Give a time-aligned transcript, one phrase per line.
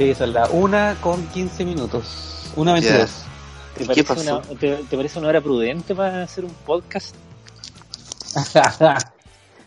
[0.00, 2.50] Sí, son las una con 15 minutos.
[2.56, 3.10] Una 22.
[3.74, 4.38] ¿Te ¿Qué parece, pasó?
[4.48, 7.14] una, te, te parece una hora prudente para hacer un podcast?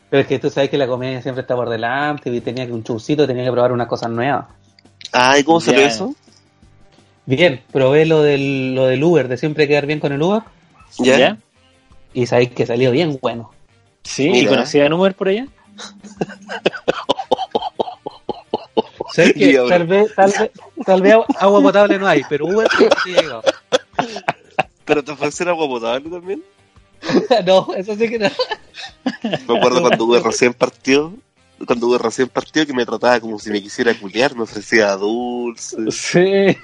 [0.10, 2.72] Pero es que tú sabes que la comedia siempre está por delante y tenía que
[2.72, 4.46] un churcito, tenía que probar unas cosas nuevas.
[5.12, 5.88] Ay, ¿cómo salió Ya.
[5.90, 6.16] eso?
[7.28, 10.42] Bien, probé lo del, lo del Uber, de siempre quedar bien con el Uber,
[10.98, 11.38] ¿Ya?
[12.12, 13.52] y sabéis que salió bien bueno.
[14.04, 14.30] ¿Sí?
[14.30, 14.50] ¿Y Mira.
[14.50, 15.46] conocían Uber por allá?
[19.14, 19.70] ¿Sabes que Diablo.
[19.70, 20.52] tal vez, tal, vez,
[20.86, 22.68] tal vez agua potable no hay, pero Uber
[23.04, 23.42] sí llegó.
[24.86, 26.44] ¿Pero te ofrecen agua potable también?
[27.46, 28.30] no, eso sí que no.
[29.24, 31.14] Me acuerdo cuando Uber recién partió,
[31.68, 35.78] cuando Uber recién partió que me trataba como si me quisiera culiar, me ofrecía dulce,
[35.92, 36.58] Sí.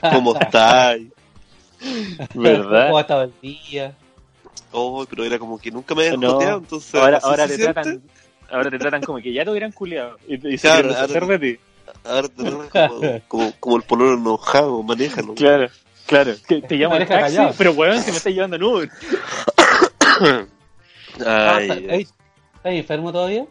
[0.00, 0.98] ¿cómo estás?
[2.34, 2.86] ¿Verdad?
[2.86, 3.94] ¿Cómo ha estado el día?
[4.72, 6.40] Oh, pero era como que nunca me habían No.
[6.40, 6.94] entonces...
[6.94, 8.02] Ahora, ahora se te tratan...
[8.54, 10.16] Ahora te tratan como que ya te hubieran culiado.
[10.28, 11.60] Y, y se Claro, ahora- deshacer de ti.
[12.04, 15.34] Ahora te tratan como, como, como el pololo enojado, manéjalo.
[15.34, 15.68] Claro,
[16.06, 16.34] claro.
[16.46, 17.54] Te, te llaman Maneja taxi, callado.
[17.58, 18.90] pero weón, si me estás llevando en Uber.
[21.24, 22.00] Ah, Ay, ¿estás- ey,
[22.56, 23.46] ¿Estás enfermo todavía?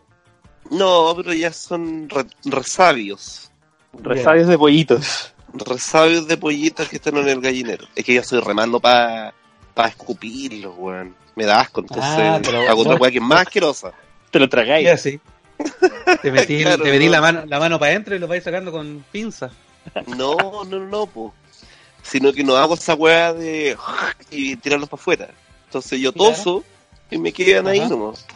[0.71, 3.51] no, pero ya son re- resabios.
[3.93, 5.33] Resabios de pollitos.
[5.53, 7.85] Resabios de pollitas que están en el gallinero.
[7.95, 9.33] Es que yo soy remando para
[9.73, 11.15] pa escupirlos, weón.
[11.35, 13.91] Me da asco, entonces Ah, pero hago otra weá que es más asquerosa.
[14.33, 14.83] Te lo tragáis.
[14.83, 15.19] Ya sí.
[16.23, 17.11] Te metí, Claro, te metí no.
[17.11, 19.51] la mano, la mano para adentro y lo vais sacando con pinza.
[20.07, 21.31] No, no, no, po.
[22.01, 23.77] Sino que no hago esa weá de
[24.31, 25.29] y tirarlos para afuera.
[25.65, 26.31] Entonces yo Claro.
[26.33, 26.63] toso
[27.11, 27.89] y me quedan ahí Ajá.
[27.89, 28.25] nomás.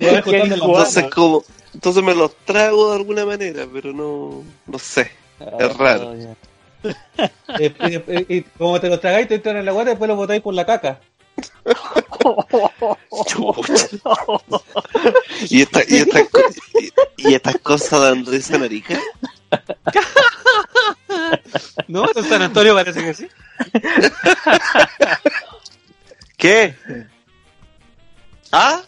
[0.00, 5.08] Entonces como, entonces me los trago de alguna manera, pero no, no sé.
[5.38, 6.08] es raro.
[6.10, 6.34] Oh, ya.
[7.58, 10.08] Eh, eh, eh, y como te los tragáis, te entran en la guata y después
[10.08, 10.98] los botáis por la caca.
[15.48, 16.40] Y, esta, y, estas co-
[16.78, 16.92] y,
[17.30, 18.98] y estas cosas dan risa narica.
[21.88, 22.04] ¿No?
[22.14, 23.28] En San Antonio parece que sí.
[26.36, 26.74] ¿Qué?
[28.50, 28.82] ¿Ah?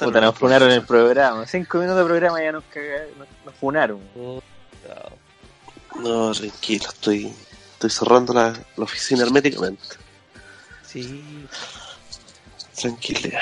[0.00, 1.46] Puta, nos funaron el programa.
[1.46, 4.00] Cinco minutos de programa ya nos, caga- nos, nos funaron.
[6.00, 7.32] No, tranquilo, estoy,
[7.86, 9.82] estoy cerrando la, la oficina herméticamente.
[10.86, 11.22] Sí.
[12.80, 13.40] Tranquilidad.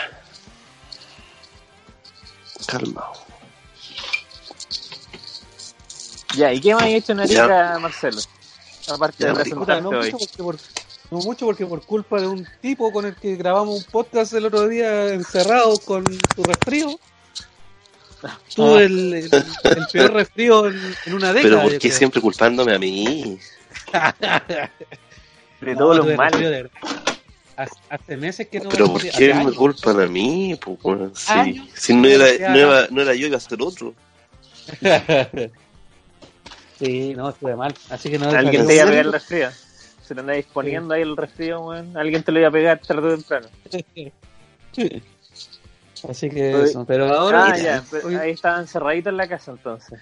[2.67, 3.13] Calmado.
[6.37, 8.21] Ya, ¿y qué más ha hecho Narica, Marcelo?
[8.89, 10.13] Aparte Ya, de presentarte no hoy.
[10.13, 10.57] mucho, porque por,
[11.11, 14.47] no mucho porque por culpa de un tipo con el que grabamos un podcast el
[14.47, 16.99] otro día encerrado con tu resfrío.
[18.55, 19.31] Tuve el, el-
[19.65, 21.43] el peor resfrío en, en una década.
[21.43, 21.99] Pero ¿por yo qué creo.
[21.99, 23.39] siempre culpándome a mí?
[25.61, 26.71] De No, todos los males.
[27.91, 29.55] Hace- meses que no Pero me ¿por qué me años.
[29.55, 30.59] culpan a mí?
[30.65, 31.69] Pues, bueno, si, Años.
[31.75, 33.93] si no, era, no, era, no era yo, iba a ser otro.
[36.79, 37.75] sí, no, estuve mal.
[37.91, 38.31] Así que no.
[38.31, 39.51] Alguien te iba a pegar el resfrío.
[40.03, 41.95] Se te andáis poniendo ahí el resfrío, weón.
[41.97, 43.49] Alguien te lo iba a pegar tarde o temprano.
[46.09, 46.85] Así que eso.
[46.87, 47.45] Pero ahora.
[47.53, 47.85] ah, ya.
[48.21, 50.01] Ahí estaban encerraditos en la casa entonces.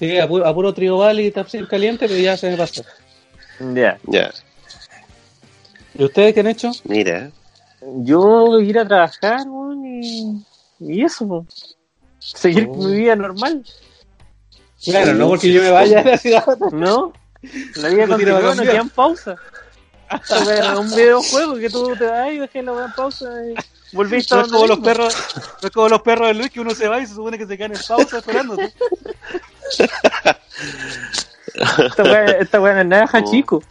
[0.00, 0.74] Sí, a puro, a puro
[1.12, 2.82] y tapsil caliente, pero ya se me pasó.
[3.60, 3.98] Ya.
[4.04, 4.32] Ya,
[5.94, 6.70] ¿Y ustedes qué han hecho?
[6.84, 7.30] mira.
[7.98, 10.44] Yo ir a trabajar, weón, y,
[10.80, 11.46] y eso, po.
[12.18, 12.76] Seguir Oh.
[12.76, 13.64] mi vida normal,
[14.84, 16.44] Claro, no porque yo me vaya a la ciudad.
[16.72, 17.12] ¿no?
[17.76, 18.70] La vida continúa, no vacaciones.
[18.70, 19.36] quedan pausa.
[20.78, 23.54] Un videojuego que tú te vas y dejas la en pausa y
[23.96, 25.16] volviste a No es como los perros,
[25.62, 27.46] no es como los perros de Luis que uno se va y se supone que
[27.46, 28.72] se quedan en pausa esperándote.
[31.54, 33.30] Esta weá, esta weá no es nada Oh.
[33.30, 33.62] chico.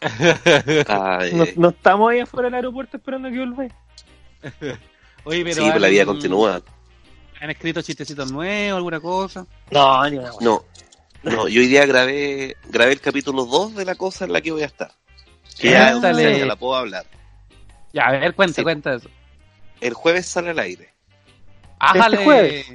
[0.88, 3.72] Ay, No, estamos ahí afuera del aeropuerto esperando que volváis.
[5.24, 6.62] Oye, pero sí, pero la vida continúa.
[7.40, 9.46] ¿Han escrito chistecitos nuevos, alguna cosa?
[9.70, 10.30] No, ni una.
[10.40, 10.64] No,
[11.22, 14.52] no, yo hoy día grabé, grabé el capítulo 2 de la cosa en la que
[14.52, 14.92] voy a estar.
[15.58, 17.06] Que ya, ya la puedo hablar.
[17.92, 18.62] Ya, a ver, cuenta, Sí.
[18.62, 19.08] cuenta eso.
[19.80, 20.92] El jueves sale al aire.
[21.78, 22.24] ¡Ájale!
[22.24, 22.66] jueves?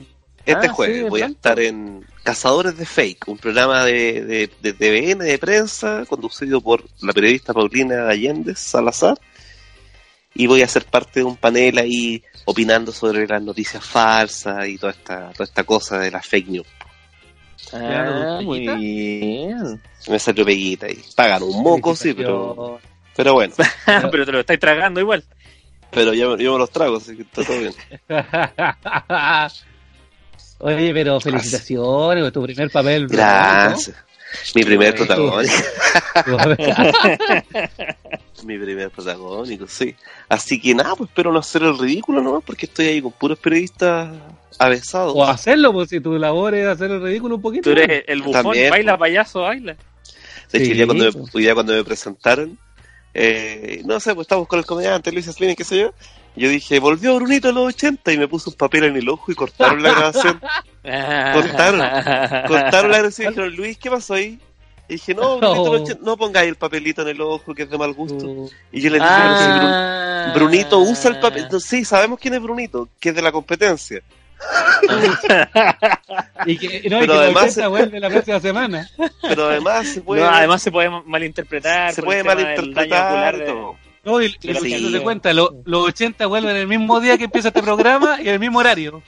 [0.46, 4.50] Este Ah, jueves sí, voy a estar en Cazadores de Fake, un programa de, de,
[4.62, 9.18] de TVN de prensa conducido por la periodista Paulina Allende Salazar.
[10.34, 14.78] Y voy a ser parte de un panel ahí opinando sobre las noticias falsas y
[14.78, 16.68] toda esta, toda esta cosa de las fake news.
[17.74, 19.82] Ah, ¿Ya, muy bien.
[20.08, 21.00] Me salió peguita ahí.
[21.16, 22.80] Pagan un moco, sí, pero,
[23.16, 23.54] pero bueno.
[24.12, 25.24] Pero te lo estáis tragando igual.
[25.92, 27.74] Pero yo, yo me los trago, así que está todo bien.
[30.62, 33.08] Oye, pero felicitaciones, tu primer papel.
[33.08, 33.96] Gracias.
[34.56, 35.54] Mi primer protagónico.
[38.46, 39.96] Mi primer protagónico, sí.
[40.30, 43.38] Así que nada, pues espero no hacer el ridículo nomás, porque estoy ahí con puros
[43.40, 44.10] periodistas
[44.58, 45.14] avesados.
[45.16, 47.64] o hacerlo, pues si tu labor es hacer el ridículo un poquito.
[47.64, 49.76] Tú eres el bufón, También, baila payaso, baila.
[50.52, 51.32] De hecho, Sí, día cuando, me, pues.
[51.34, 52.58] día cuando me presentaron,
[53.14, 55.94] eh, no sé, pues estábamos con el comediante Luis Slim, qué sé yo.
[56.36, 59.32] Yo dije, volvió Brunito a los 80 y me puso un papel en el ojo
[59.32, 60.40] y cortaron la grabación.
[60.84, 61.80] Cortaron.
[62.48, 64.40] cortaron la grabación y dijeron, Luis, ¿qué pasó ahí?
[64.88, 65.84] Y dije, no, Brunito a los No.
[65.86, 68.18] 80, no pongáis el papelito en el ojo, que es de mal gusto.
[68.18, 70.32] Tu- Y yo le dije, Ah.
[70.34, 71.48] Brunito usa el papel.
[71.60, 74.02] Sí, sabemos quién es Brunito, que es de la competencia.
[76.46, 78.90] Y que, no, y Pero que la además- 80 vuelve la próxima semana.
[79.22, 81.94] Pero además se puede, No, además se puede malinterpretar.
[81.94, 83.76] se puede malinterpretar ocular y de- todo.
[84.04, 84.38] No, y, y Sí.
[84.70, 88.20] que no se cuenta, lo- los 80 vuelven el mismo día que empieza este programa
[88.22, 89.02] y el mismo horario.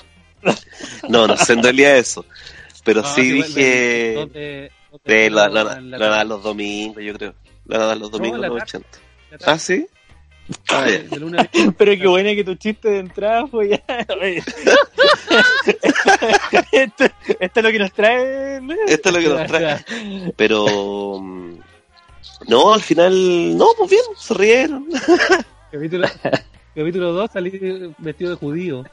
[1.09, 2.25] No, no sé en realidad eso.
[2.83, 4.27] Pero No, sí dije.
[5.05, 7.33] de- la, la, la, la los domingos, yo creo.
[7.65, 8.85] La dan los domingos la los tarde.
[8.85, 8.99] 80.
[9.31, 9.87] La tarde, Ah, sí.
[10.69, 10.85] Ah,
[11.77, 13.81] Pero qué buena que tu chiste de entrada fue ya.
[16.71, 17.05] Esto,
[17.39, 18.59] esto es lo que nos trae.
[18.61, 18.79] Luis.
[18.87, 19.85] Esto es lo que nos trae.
[20.35, 20.65] Pero.
[22.47, 23.57] No, al final.
[23.57, 24.87] No, pues bien, se rieron.
[25.71, 26.07] Capítulo,
[26.75, 28.83] capítulo 2 salí vestido de judío.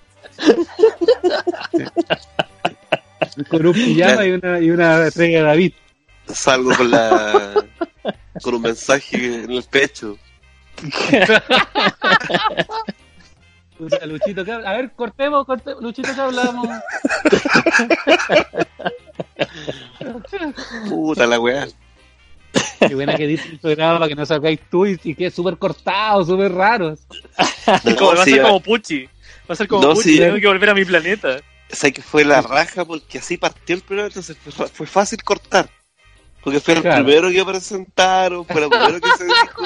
[3.50, 5.72] Con un pijama y una, y una estrella de David.
[6.26, 7.66] Salgo con la.
[8.42, 10.16] con un mensaje en el pecho.
[14.06, 14.40] Luchito.
[14.66, 15.82] A ver, cortemos, cortemos.
[15.82, 16.68] Luchito, ¿qué hablamos?
[20.88, 21.68] Puta la weá.
[22.80, 25.34] Qué buena que dice el programa para que no salgáis tú y, y que es
[25.34, 26.96] súper cortado, súper raro.
[27.84, 29.04] No, Como- va a sí, ser como Pucci.
[29.04, 30.14] Va a ser como No, Pucci.
[30.14, 30.18] sí.
[30.18, 31.36] Tengo que volver a mi planeta.
[31.68, 35.68] sé que fue la raja porque así partió el programa, entonces fue, fue fácil cortar.
[36.42, 37.04] Porque fue el Claro.
[37.04, 39.62] primero que presentaron, fue el primero que se dijo.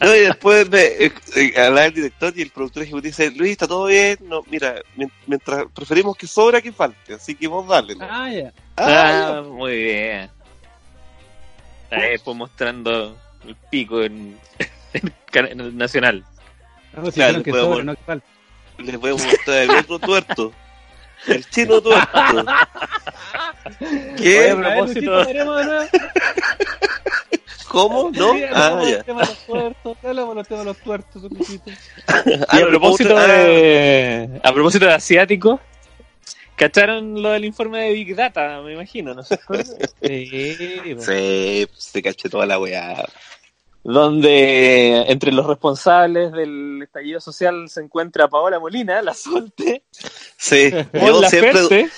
[0.00, 3.52] No, y después me eh, eh, hablaba el director y el productor ejecutivo dice, Luis,
[3.52, 7.68] está todo bien, no, mira, mien- mientras preferimos que sobra que falte, así que vos
[7.68, 7.94] dale.
[7.94, 8.06] ¿no?
[8.08, 8.52] Ah, ya.
[8.76, 10.30] Ah, muy bien.
[11.90, 13.16] Ahí pues mostrando
[13.46, 14.38] el pico en,
[15.32, 16.24] en el nacional.
[16.94, 18.22] No, si Claro, que podemos- sobra, no.
[18.84, 20.52] Les voy a mostrar el otro tuerto.
[21.26, 22.44] El chino tuerto.
[23.80, 24.50] Oye, ¿Qué?
[24.50, 25.86] a A ver, propósito- Luchito, ¿haremos de nuevo?
[27.68, 28.10] ¿Cómo?
[28.14, 28.32] ¿No?
[28.52, 28.86] Ah, ya.
[28.96, 31.70] del tema de los tuertos, hablamos del tema de los tuertos, Luchito.
[32.52, 35.60] Y a propósito de, a propósito de asiáticos,
[36.56, 38.60] ¿cacharon lo del informe de Big Data?
[38.62, 39.38] Me imagino, ¿no sé.
[40.02, 40.96] Sí.
[40.98, 43.04] Sí, se caché toda la weá.
[43.84, 49.84] Donde entre los responsables del estallido social se encuentra Paola Molina, la Solte,
[50.36, 51.88] Sí, yo siempre,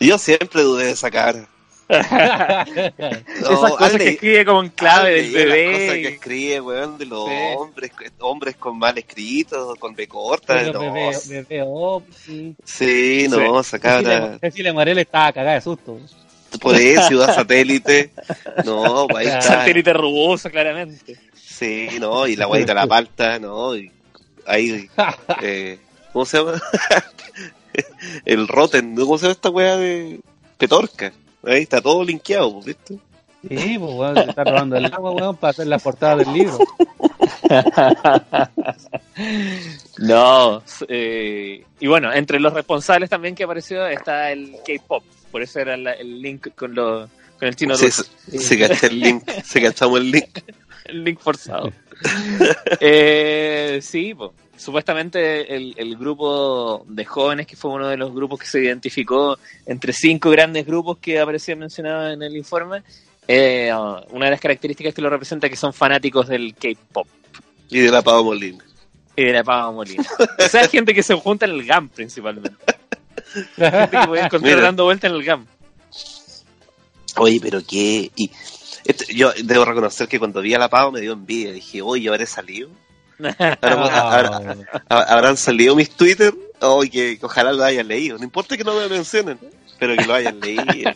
[0.00, 1.48] yo siempre dudé de esa cara.
[1.88, 6.08] No, esas cosas que escribe como en clave del leído Las cosas que bebé.
[6.14, 7.34] escribe, weón, de los Sí.
[7.56, 7.90] hombres,
[8.20, 10.54] hombres con mal escritos, con B corta.
[10.54, 10.80] Pero no.
[10.80, 12.54] bebé, bebé, oh, sí.
[12.64, 14.38] Sí, no, esa cara.
[14.40, 15.98] Cecilia Morel estaba cagada de susto.
[16.60, 18.10] Por eso, ciudad satélite.
[18.64, 19.42] No, ahí está.
[19.42, 21.16] Satélite rugoso, claramente.
[21.34, 23.90] Sí, no, y la guayita la palta, no, y
[24.46, 24.88] ahí,
[25.42, 25.78] eh,
[26.12, 26.60] ¿cómo se llama?
[28.24, 28.94] El Rotten.
[28.96, 30.20] ¿cómo se llama esta weá de
[30.58, 31.12] Petorca?
[31.46, 32.98] Ahí está todo linkeado, pues, ¿viste?
[33.48, 36.58] Sí, pues weón, se está robando el agua, weón, para hacer la portada del libro.
[39.98, 45.58] No, eh, y bueno, entre los responsables también que apareció está el K-pop, por eso
[45.60, 49.00] era la- el link con, lo, con el chino Sí, ruso, se, se cacha el
[49.00, 50.38] link, se cachamos el link.
[50.84, 51.72] el link forzado.
[52.80, 54.34] eh, sí, po.
[54.56, 59.38] Supuestamente el, el grupo de jóvenes, que fue uno de los grupos que se identificó
[59.66, 62.82] entre cinco grandes grupos que aparecían mencionados en el informe,
[63.28, 63.70] eh,
[64.10, 67.06] una de las características que lo representa es que son fanáticos del K-pop.
[67.68, 68.64] Y de la Pava Molina.
[69.16, 70.04] Y de la Pava Molina.
[70.38, 72.52] O sea, gente que se junta en el GAM principalmente.
[73.56, 74.60] Gente que puede encontrar Mira.
[74.62, 75.46] dando vuelta en el GAM.
[77.18, 78.10] Oye, pero qué.
[78.14, 78.30] Y
[78.84, 81.52] este- yo debo reconocer que cuando vi a la Pava me dio envidia.
[81.52, 82.70] Dije, oye, ¿yo habré salido?
[83.18, 86.34] ¿Habrá- habrá- habrá- ¿Habrán salido mis Twitter?
[86.60, 88.18] Oye, que, que ojalá lo hayan leído.
[88.18, 89.38] No importa que no me mencionen,
[89.78, 90.90] pero que lo hayan leído.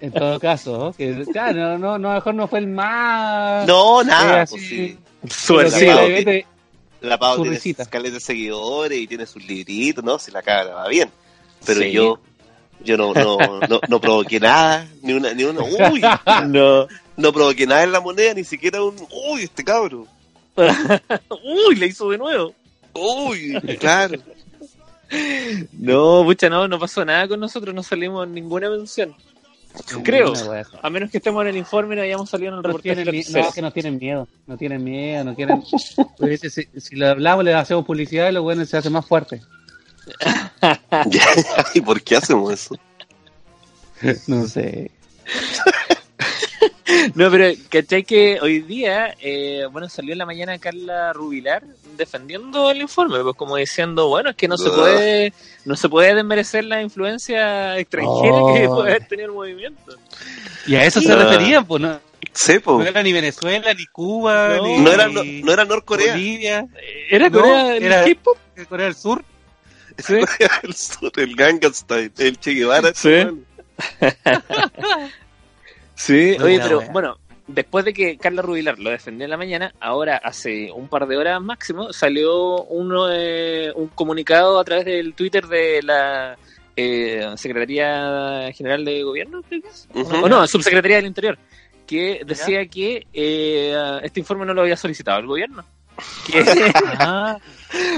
[0.00, 3.66] En todo caso, que claro, no, no, a lo mejor no fue el más.
[3.66, 4.42] No, nada.
[4.42, 4.98] Eh, pues sí.
[5.22, 6.44] Que sí,
[7.00, 7.82] La Pau Su tiene risita.
[7.82, 10.18] escaleras de seguidores y tiene sus libritos, ¿no?
[10.18, 11.10] Si la cara va bien.
[11.66, 11.90] Pero Sí.
[11.92, 12.18] yo,
[12.82, 13.36] yo no, no,
[13.68, 16.02] no, no provoqué nada, ni una, ni una, uy,
[16.48, 16.86] No.
[17.16, 18.96] no provoqué nada en la moneda, ni siquiera un,
[19.30, 20.06] uy, este cabro,
[21.68, 22.54] Uy, le hizo de nuevo.
[22.94, 24.18] uy, claro.
[25.72, 29.14] No, pucha, no, no pasó nada con nosotros, no salimos en ninguna mención.
[30.02, 30.32] Creo.
[30.82, 33.04] A menos que estemos en el informe y no hayamos salido en el No, reportaje.
[33.04, 33.44] tercera.
[33.46, 35.62] no, que no tienen miedo, no tienen miedo, no quieren.
[36.18, 39.42] Pues, si, si le hablamos, le hacemos publicidad, los buenos se hacen más fuertes.
[41.74, 42.76] ¿Y por qué hacemos eso?
[44.26, 44.90] No sé.
[47.14, 51.62] No, pero ¿cachai que hoy día, eh, bueno, salió en la mañana Carla Rubilar
[51.96, 55.32] defendiendo el informe, pues como diciendo, bueno, es que no se puede,
[55.64, 58.54] no se puede desmerecer la influencia extranjera Oh.
[58.54, 59.96] que puede haber tenido el movimiento.
[60.66, 62.00] Y a eso se referían, pues no,
[62.32, 62.82] Sí, no po.
[62.82, 64.62] era ni Venezuela, ni Cuba, No.
[64.66, 66.12] ni No era, no, no era Norcorea.
[66.14, 66.66] Bolivia,
[67.10, 68.04] ¿Era No, Corea del era-
[68.68, 69.24] Corea del Sur.
[69.98, 70.14] Sí.
[70.38, 72.92] Corea del Sur, el Gangnam Style, el Che Guevara.
[72.94, 73.10] Sí.
[75.94, 79.74] Sí, No, oye, pero bueno, después de que Carla Rubilar lo defendió en la mañana,
[79.80, 85.14] ahora hace un par de horas máximo salió uno, eh, un comunicado a través del
[85.14, 86.36] Twitter de la
[86.76, 89.88] eh, Secretaría General de Gobierno, creo que es.
[89.94, 91.38] O no, Subsecretaría del Interior,
[91.86, 95.64] que decía que eh, este informe no lo había solicitado el gobierno.
[96.26, 96.40] Que,
[96.98, 97.38] Ah,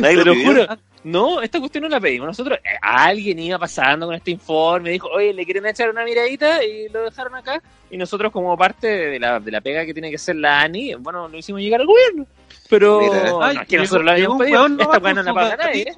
[0.00, 0.66] Nadie te lo juro,
[1.04, 2.58] no, esta cuestión no la pedimos nosotros.
[2.64, 6.88] Eh, Alguien iba pasando con este informe, dijo, oye, le quieren echar una miradita y
[6.88, 7.62] lo dejaron acá.
[7.90, 10.94] Y nosotros, como parte de la, de la pega que tiene que ser la ANI,
[10.94, 12.26] bueno, lo hicimos llegar al gobierno.
[12.68, 14.60] Pero no, Ay, es que llegó- nosotros lo habíamos pedido.
[14.62, 15.94] weón Esta no la paga nadie.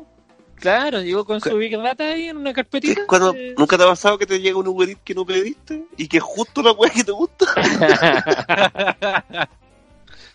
[0.56, 3.06] Claro, llegó con su Big Data ahí en una ¿Qué- carpetita.
[3.06, 5.84] cuando- eh, ¿Nunca te ha pasado que te llega un Uber Eats que no pediste?
[5.96, 7.46] Y que es justo la weá que te gusta.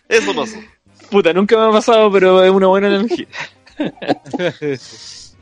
[0.08, 0.56] Eso pasó.
[1.10, 3.26] Puta, nunca me ha pasado, pero es una buena energía.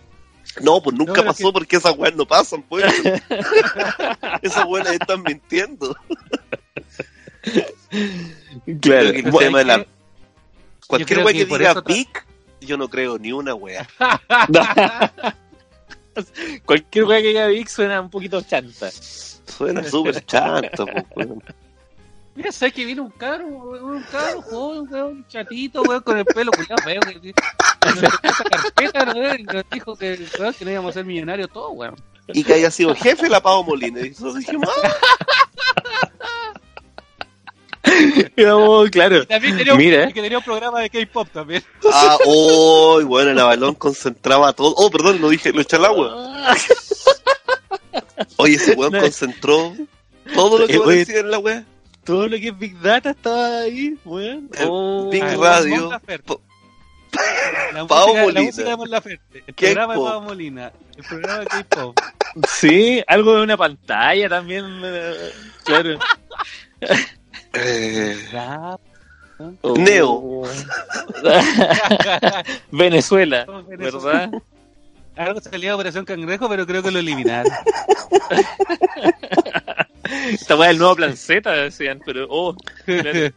[0.61, 2.85] No, pues nunca No, pasó porque esas weas no pasan, pues.
[4.43, 5.97] esas weas están mintiendo.
[7.43, 9.87] Que el Bueno, tema de la.
[10.87, 12.27] Cualquier wea que diga Vic,
[12.61, 13.89] yo no creo ni una wea.
[16.67, 18.91] Cualquier weá que diga Vic suena un poquito chanta.
[18.91, 21.43] Suena súper chanto, pues, weón.
[22.35, 26.51] Mira, sabes que vino un caro, un caro, joven, weón, chatito, weón, con el pelo
[26.53, 27.35] culiado feo, que
[28.29, 31.71] esa carpeta, weón, y nos dijo que, weón, que no íbamos a ser millonarios todos,
[31.75, 31.95] weón.
[32.29, 34.01] Y que haya sido jefe la Pavo Molina.
[34.01, 34.93] Y eso dijimos, ah,
[38.37, 39.27] No, claro.
[39.27, 40.07] También tenía un, Mira.
[40.13, 41.63] que tenía un programa de K-pop también.
[41.93, 44.73] ah, oh, bueno, el balón concentraba todo.
[44.77, 46.55] Oh, perdón, lo dije, lo eché al agua.
[48.37, 49.01] Oye, ese weón No.
[49.01, 49.75] concentró
[50.35, 51.67] todo lo que Eh, decías en la wea.
[52.05, 54.51] Todo lo que es Big Data estaba ahí, weón.
[54.67, 55.09] Oh.
[55.11, 55.91] Big Ah, Radio.
[57.73, 58.33] La música, Molina.
[58.33, 60.01] la música de Mon Laferte, el programa de.
[60.01, 61.99] Pavo Molina, el programa de K-pop.
[62.49, 64.65] Sí, algo de una pantalla también.
[64.83, 65.31] eh,
[65.65, 65.99] Claro.
[67.53, 68.81] Eh, Rap,
[69.63, 69.75] Oh.
[69.77, 70.43] Neo.
[71.21, 71.41] Todo
[72.71, 73.45] Venezuela.
[73.69, 74.31] ¿verdad?
[75.17, 77.53] Algo salía de Operación Cangrejo, pero creo que lo eliminaron.
[80.33, 82.55] Esta weá del nuevo plan Z, decían, pero oh,
[82.85, 83.31] claro.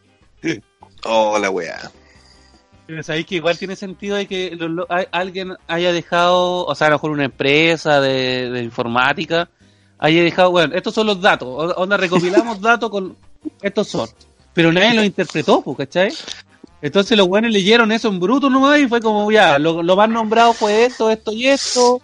[1.05, 1.91] oh, la wea.
[2.87, 6.75] Pero sabéis que igual tiene sentido de que los lo- hay- alguien haya dejado, o
[6.75, 9.49] sea, a lo mejor una empresa de, de informática
[9.97, 13.15] haya dejado, bueno, estos son los datos, onda recopilamos datos con
[13.61, 14.09] estos son,
[14.53, 16.13] pero nadie los interpretó, pues, ¿cachai?
[16.85, 20.07] Entonces los buenos leyeron eso en bruto nomás y fue como, ya, lo, lo más
[20.07, 21.99] nombrado fue esto, esto y esto,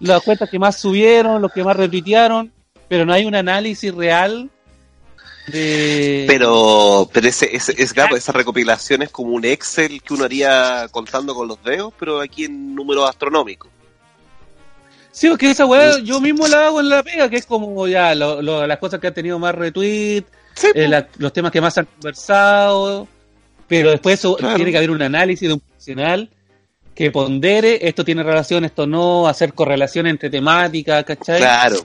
[0.00, 2.52] las cuentas que más subieron, los que más retuitearon,
[2.88, 4.50] pero no hay un análisis real
[5.46, 6.24] de...
[6.26, 10.88] Pero, pero ese, ese, es claro, esa recopilación es como un Excel que uno haría
[10.90, 13.70] contando con los dedos, pero aquí en números astronómicos.
[15.12, 18.16] Sí, porque esa weá yo mismo la hago en la pega, que es como ya
[18.16, 20.24] lo- lo- las cosas que han tenido más retweet,
[20.56, 23.06] Sí, eh, la- los temas que más han conversado,
[23.68, 24.56] pero después eso Claro.
[24.56, 26.30] tiene que haber un análisis de un profesional
[26.94, 31.38] que pondere, esto tiene relación, esto no, hacer correlación entre temáticas, ¿cachai?
[31.38, 31.76] claro.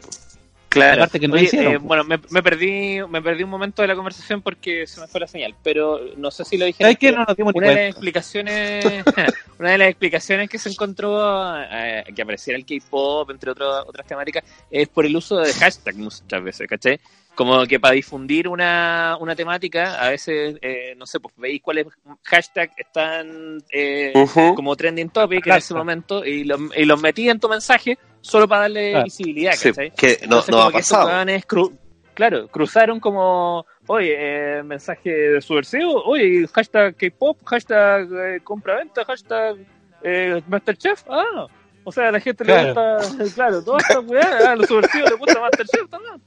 [0.70, 1.02] Claro.
[1.02, 3.88] Aparte que no Oye, hicieron, eh, bueno, me, me perdí me perdí un momento de
[3.88, 6.86] la conversación porque se me fue la señal, pero no sé si lo dije.
[6.86, 7.12] Antes.
[7.12, 8.86] No ni Una de las explicaciones,
[9.60, 11.20] una de las explicaciones que se encontró
[11.60, 15.96] eh, que apareciera el K-pop, entre otras otras temáticas, es por el uso de hashtag
[15.96, 17.00] muchas veces, ¿cachai?
[17.40, 21.88] Como que para difundir una, una temática, a veces, eh, no sé, pues veis cuáles
[22.24, 24.12] hashtags están eh,
[24.58, 28.46] como trending topic en ese momento y, lo- y los metí en tu mensaje solo
[28.46, 29.06] para darle Claro.
[29.06, 29.92] visibilidad, Sí, ¿cachai?
[29.92, 31.26] que no, Entonces, no como ha que estos pasado.
[31.48, 31.78] cru-
[32.14, 34.16] claro, cruzaron como, oye,
[34.58, 39.56] eh, mensaje subversivo, oye, hashtag K-pop, hashtag eh, compra-venta, hashtag
[40.04, 41.48] eh, Masterchef, ah,
[41.86, 42.62] o sea, a la gente Claro.
[42.62, 46.22] le gusta, claro, todas estas weas, a los subversivos les gusta Masterchef también.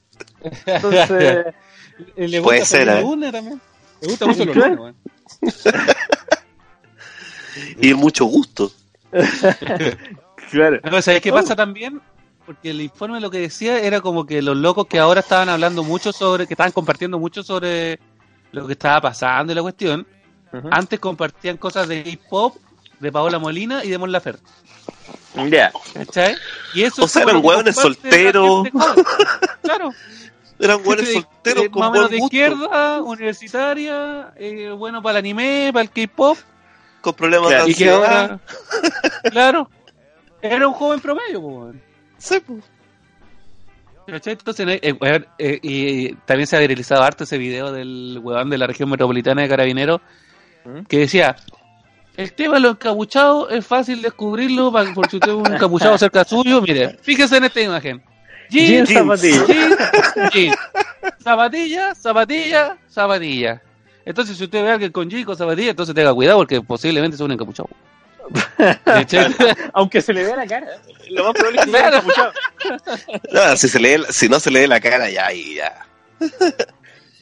[0.67, 1.47] Entonces,
[2.17, 3.33] Eh, Le Puede gusta ser, los ¿eh?
[3.33, 3.61] también.
[4.01, 4.97] Le gusta mucho los lunes, weón.
[7.81, 8.73] Y mucho gusto.
[10.51, 10.81] claro.
[10.91, 11.35] No, ¿Sabes qué Oh.
[11.35, 12.01] pasa también?
[12.45, 15.85] porque el informe lo que decía era como que los locos que ahora estaban hablando
[15.85, 18.01] mucho sobre, que estaban compartiendo mucho sobre
[18.51, 20.05] lo que estaba pasando y la cuestión,
[20.73, 22.55] antes compartían cosas de hip hop,
[22.99, 24.43] de Paola Molina y de Mon Laferte.
[25.51, 25.73] Ya.
[25.95, 26.37] ¿Cachai?
[26.75, 28.69] Y eso O sea, eran hueones solteros.
[29.63, 29.91] Claro.
[30.59, 35.71] Eran de- solteros de- con buen de gusto, izquierda, universitaria, eh, bueno para el anime,
[35.73, 36.39] para el K-pop,
[37.01, 38.21] con problemas Claro, de y que ansiedad.
[38.23, 38.41] ahora,
[39.33, 39.71] claro,
[40.41, 41.83] era un joven promedio, pues, weón.
[42.19, 42.63] Sí, pues.
[44.27, 48.59] Entonces, eh, eh, eh, y también se ha viralizado harto ese video del weón de
[48.59, 50.01] la región metropolitana de Carabineros
[50.65, 50.81] ¿Mm?
[50.83, 51.35] que decía:
[52.17, 55.97] El tema de los encapuchados es fácil descubrirlo para, por si usted ve un encapuchado
[55.97, 56.61] cerca suyo.
[56.61, 58.03] Mire, fíjese en esta imagen:
[58.51, 59.47] Jeans, jeans, zapatillas.
[59.47, 59.77] jeans,
[60.33, 60.57] jeans.
[61.23, 63.63] zapatilla, zapatilla, zapatilla.
[64.05, 67.17] Entonces, si usted ve a alguien con jeans con zapatilla, entonces tenga cuidado porque posiblemente
[67.17, 67.69] sea un encapuchado.
[68.85, 69.35] ¿Cachai?
[69.73, 70.67] Aunque se le vea la cara.
[71.11, 71.87] Lo más probable es que se Claro.
[71.89, 72.33] haya escuchado.
[73.33, 75.87] No, si, se lee, si no se lee la cara, ya, ahí, ya.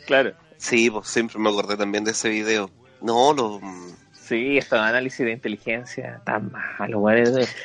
[0.06, 0.32] Claro.
[0.59, 2.70] Sí, pues siempre me acordé también de ese video.
[3.00, 3.61] No, lo.
[4.30, 7.00] Sí, estos análisis de inteligencia tan malos.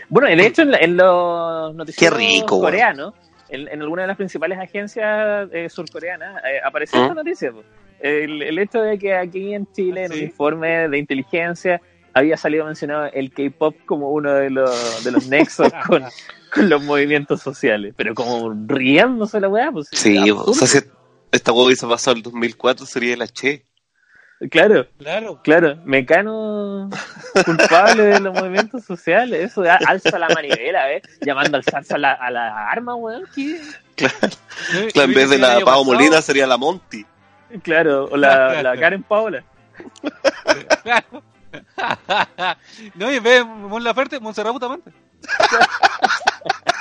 [0.10, 3.14] Bueno, de hecho, en, la- en los noticieros rico, coreanos,
[3.50, 7.04] en, en alguna de las principales agencias eh, surcoreanas, eh, apareció ¿Mm?
[7.04, 7.54] esta noticia.
[8.00, 10.24] El, el hecho de que aquí en Chile, en un Sí.
[10.24, 11.80] informe de inteligencia,
[12.16, 16.04] había salido mencionado el K-pop como uno de los, de los nexos con,
[16.52, 17.94] con los movimientos sociales.
[17.96, 19.88] Pero como riéndose la weá, pues.
[19.92, 20.80] Sí, o sea, si
[21.32, 23.66] esta hueá hubiese pasado en el 2004, sería la Che.
[24.52, 24.88] Claro.
[24.98, 25.42] Claro.
[25.44, 26.90] Claro, Mecano
[27.46, 31.04] culpable de los movimientos sociales, eso de alza la manivela, ¿ves?
[31.22, 33.24] Llamando a alzarse a la, a la arma, weón.
[33.34, 33.60] ¿qué?
[33.96, 37.06] Claro, en vez de la Pau Molina, sería la Monty.
[37.64, 39.44] Claro, o la, la Karen Paola.
[40.84, 41.24] Claro.
[42.96, 44.92] no, y en vez de Mon Laferte, Montserrat Bustamante.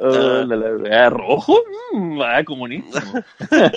[0.00, 1.58] Oh, la, la, la- rojo,
[1.92, 3.02] mm, ah, comunista.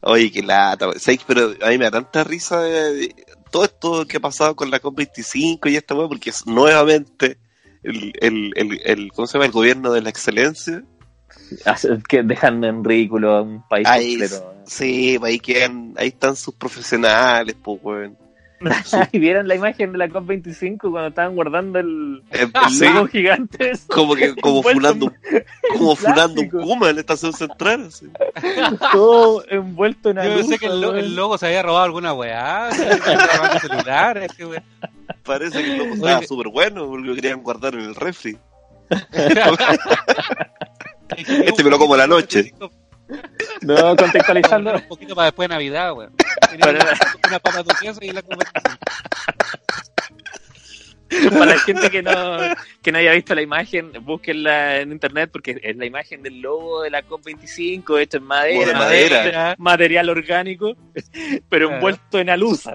[0.00, 0.88] Oye, qué lata.
[1.26, 3.14] Pero a mí me da tanta risa de, de
[3.50, 7.38] todo esto que ha pasado con la COP25 y esta weá, porque es nuevamente
[7.82, 9.46] el, el, el, el, ¿cómo se llama?
[9.46, 10.82] El gobierno de la excelencia.
[12.08, 14.18] Que dejan en ridículo a un país Ahí,
[14.66, 18.23] sí, ahí quedan, ahí están sus profesionales, pues, weón.
[19.12, 23.06] ¿Y vieron la imagen de la COP25 cuando estaban guardando el, Eh, el sí, logo
[23.08, 23.72] gigante?
[23.88, 25.12] como que, como funando,
[25.76, 26.48] como funando un.
[26.48, 28.06] Kuma en la estación central, así.
[28.92, 31.04] Todo envuelto en Yo alusa, pensé que el, lo- weón.
[31.04, 32.70] el logo se había robado alguna weá.
[32.72, 34.62] se había robado celulares, qué weá.
[35.22, 38.36] Parece que el loco estaba súper bueno, porque lo querían guardar en el refri.
[41.16, 42.52] Este Este me lo como a la noche.
[43.62, 46.14] No, contextualizando, Un poquito para después de Navidad, weón.
[46.60, 46.96] Para-
[47.28, 47.64] Una papa
[48.00, 48.78] y la conversación.
[51.30, 52.38] para la gente que no,
[52.82, 56.82] que no haya visto la imagen, búsquenla en internet porque es la imagen del logo
[56.82, 59.54] de la COP25 hecho en madera, de madera.
[59.58, 60.74] material orgánico,
[61.48, 61.74] pero Claro.
[61.76, 62.72] envuelto en alusa.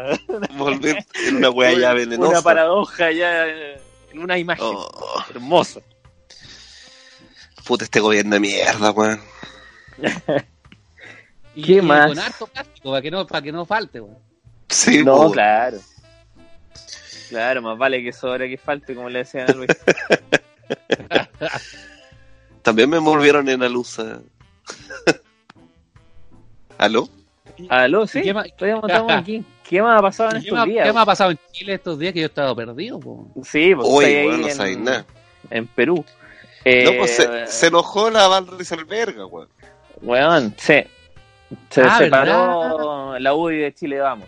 [0.55, 2.29] Volver en una weá ya venenosa.
[2.31, 5.81] Una paradoja ya en una imagen Oh, hermosa.
[7.65, 9.19] puta, este gobierno de mierda, weón.
[11.55, 12.07] Y, ¿Qué y más?
[12.07, 14.17] Con harto plástico, para que no, para que no falte, weón.
[14.69, 15.31] Sí, No, po.
[15.31, 15.77] claro.
[17.29, 19.69] Claro, más vale que sobra que falte, como le decían a Luis.
[22.61, 24.19] También me envolvieron en alusa.
[26.77, 27.09] ¿Aló?
[27.69, 28.47] Aló, sí, ¿Qué más?
[28.55, 29.43] todavía estamos aquí.
[29.63, 30.87] ¿Qué más ha pasado en ¿Qué estos me, días?
[30.87, 33.27] qué me ha pasado en Chile estos días que yo he estado perdido, po?
[33.43, 35.05] Sí, pues Uy, estoy ahí weón, no en- sabéis nada.
[35.51, 35.95] en Perú.
[35.95, 36.03] No,
[36.65, 39.49] Eh, pues se, se enojó la Val Rizelberga, weón.
[40.01, 40.83] Weón, sí.
[41.69, 44.27] Se Ah, separó la UDI de Chile, vamos.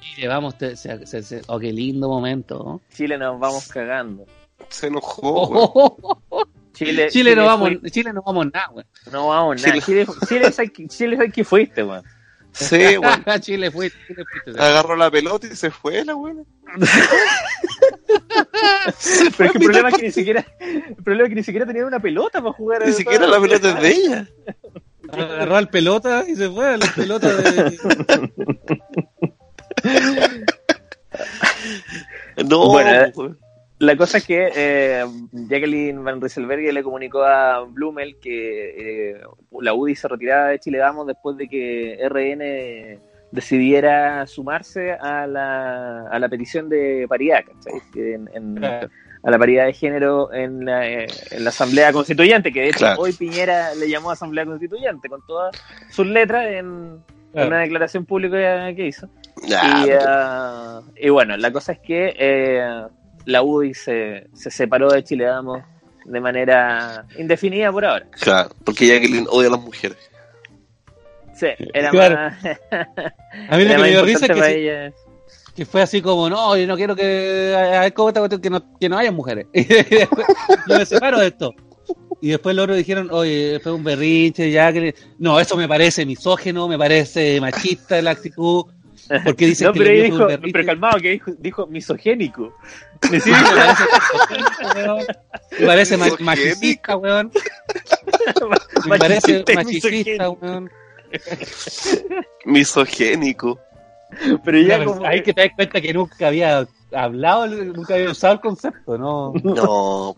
[0.00, 2.56] Chile, vamos, te- se- se- se- oh, qué lindo momento.
[2.64, 2.80] ¿no?
[2.94, 4.26] Chile nos vamos cagando.
[4.68, 5.70] Se enojó, Oh, weón.
[5.74, 6.44] oh, oh.
[6.72, 8.86] Chile, Chile no vamos, fui- Chile no vamos nada, weón.
[9.12, 9.80] no vamos nada.
[9.80, 12.02] Chile- Chile, Chile, es el Chile es el que fuiste, weón.
[12.52, 13.24] Sí, weón.
[13.40, 14.60] Chile fue, Chile fuiste.
[14.62, 16.46] Agarró la pelota y se fue la weón.
[19.36, 21.66] Pero es que el problema es que ni siquiera, el problema es que ni siquiera
[21.66, 22.86] tenían una pelota para jugar.
[22.86, 24.28] Ni siquiera la pelota es de ella.
[25.12, 27.78] Agarró al pelota y se fue a la pelota de.
[32.48, 33.38] No, Bueno, weón.
[33.80, 39.20] La cosa es que eh, Jacqueline Van Rieselberg le comunicó a Blumel que eh,
[39.58, 43.00] la UDI se retiraba de Chile Vamos después de que RN
[43.32, 47.80] decidiera sumarse a la, a la petición de paridad, ¿cachai?
[48.34, 48.64] En-
[49.22, 51.08] a la paridad de género en la, en
[51.44, 53.02] la Asamblea Constituyente, que de hecho Claro.
[53.02, 55.54] hoy Piñera le llamó Asamblea Constituyente con todas
[55.90, 57.02] sus letras en,
[57.34, 59.08] una declaración pública que hizo.
[59.46, 62.82] Y, ah, y bueno, la cosa es que eh,
[63.26, 65.60] la UDI se, se separó de Chile Vamos
[66.06, 68.06] de manera indefinida por ahora.
[68.20, 69.98] Claro, porque Jacqueline odia a las mujeres.
[71.40, 72.14] Sí, era Claro.
[72.16, 72.44] más.
[73.48, 76.56] A mí lo que me dio risa es que, sí- que fue así como, no,
[76.56, 78.40] yo no quiero que, a ver, ¿cómo esta cuestión?
[78.40, 79.46] que, no, que no haya mujeres.
[79.54, 80.26] Y después,
[80.68, 81.54] yo me separo de esto.
[82.20, 84.94] Y después los otros dijeron, oye, fue un berrinche, ya que...
[85.18, 88.66] No, eso me parece misógeno, me parece machista la actitud.
[89.24, 92.54] Porque dicen No, que pero dijo, pero calmado, que dijo, dijo misogénico.
[93.10, 93.30] Sí,
[94.74, 95.04] me weón.
[95.58, 97.32] Me parece machista, weón.
[98.86, 100.70] Me parece Machista weón.
[102.44, 103.58] Misogénico.
[104.44, 105.06] Pero ya Claro, como.
[105.06, 109.32] Ahí que te das cuenta que nunca había hablado, nunca había usado el concepto, ¿no?
[109.44, 110.16] No,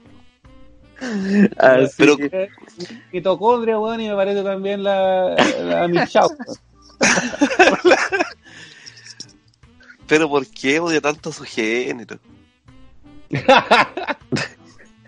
[1.58, 2.48] Así pero- que-
[3.12, 6.30] mitocondria, weón, y me parece también la, la Michau.
[10.06, 12.18] pero ¿por qué odia tanto a su género?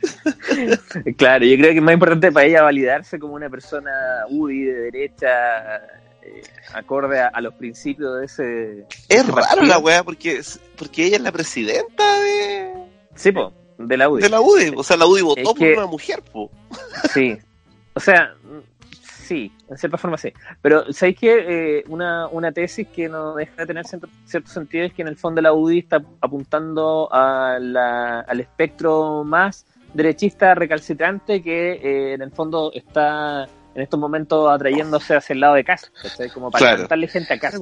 [1.17, 3.91] Claro, yo creo que es más importante para ella validarse como una persona
[4.31, 5.77] UDI de derecha,
[6.23, 8.81] eh, acorde a, a los principios de ese.
[9.09, 9.65] Es ese raro partido.
[9.67, 10.41] la weá, porque,
[10.77, 12.73] porque ella es la presidenta de,
[13.15, 14.23] Sí, po, de la UDI.
[14.23, 14.73] de la UDI.
[14.77, 16.51] O sea, la UDI votó Es por que- una mujer, po.
[17.13, 17.37] Sí.
[17.95, 18.35] O sea,
[19.03, 20.33] sí, en cierta forma sí.
[20.61, 24.85] Pero, ¿sabéis que eh, una, una tesis que no deja de tener cierto, cierto sentido
[24.85, 29.65] es que en el fondo la UDI está apuntando a la- al espectro más
[29.95, 35.55] derechista recalcitrante que eh, en el fondo está en estos momentos atrayéndose hacia el lado
[35.55, 36.29] de casa, ¿cachai?
[36.31, 37.09] Como para Claro.
[37.09, 37.59] gente a casa.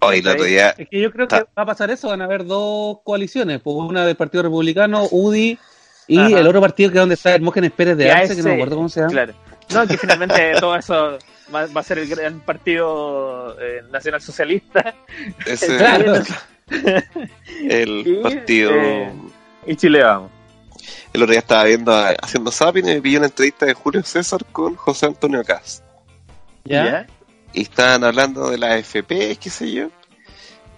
[0.00, 2.26] Hoy el otro día, Es que yo creo que va a pasar eso, van a
[2.26, 5.58] haber dos coaliciones, pues una del Partido Republicano, UDI,
[6.08, 6.38] y Ajá.
[6.40, 8.76] el otro partido que es donde está Hermógenes Pérez de Arce, que no me acuerdo
[8.76, 9.10] cómo se llama.
[9.12, 9.34] Claro.
[9.74, 11.18] No, que finalmente todo eso
[11.52, 14.94] va, va a ser el gran partido eh, nacional socialista
[15.46, 16.14] ese Claro.
[17.68, 18.70] el Y, partido.
[18.74, 19.12] eh,
[19.66, 20.30] y Chile vamos.
[21.16, 24.44] El otro día estaba viendo, haciendo zapping y me pilló una entrevista de Julio César
[24.52, 25.82] con José Antonio Cast.
[26.62, 27.06] ¿Ya?
[27.54, 29.88] Y estaban hablando de la AFP, qué sé yo.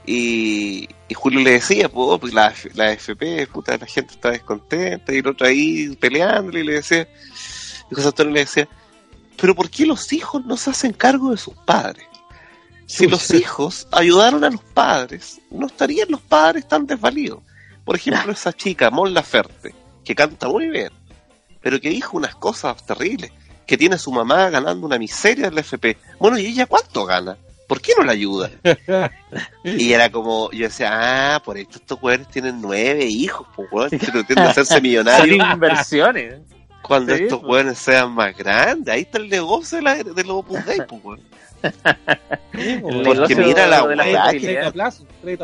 [0.06, 5.12] Y, y Julio le decía, pues, pues la, la AFP, puta, la gente está descontenta.
[5.12, 7.08] Y el otro ahí peleándole y le decía,
[7.90, 8.68] y José Antonio le decía,
[9.40, 12.06] pero ¿por qué los hijos no se hacen cargo de sus padres?
[12.86, 17.40] Si los hijos ayudaron a los padres, no estarían los padres tan desvalidos.
[17.84, 19.74] Por ejemplo, esa chica, Mon Laferte,
[20.08, 20.90] que canta muy bien,
[21.60, 23.30] pero que dijo unas cosas terribles,
[23.66, 25.98] que tiene a su mamá ganando una miseria en la FP.
[26.18, 27.36] Bueno, ¿y ella cuánto gana?
[27.66, 28.50] ¿Por qué no la ayuda?
[29.64, 33.90] Y era como, yo decía, ah, por esto estos weones tienen nueve hijos, pues weón,
[33.90, 36.36] que pretenden hacerse Son millonarios inversiones.
[36.80, 37.50] cuando Sí, estos pues.
[37.50, 38.94] weones sean más grandes.
[38.94, 41.20] Ahí está el negocio de, la, de los Opus Dei, pues weón.
[41.20, 44.72] Sí, pues, El Porque negocio mira la weá que-.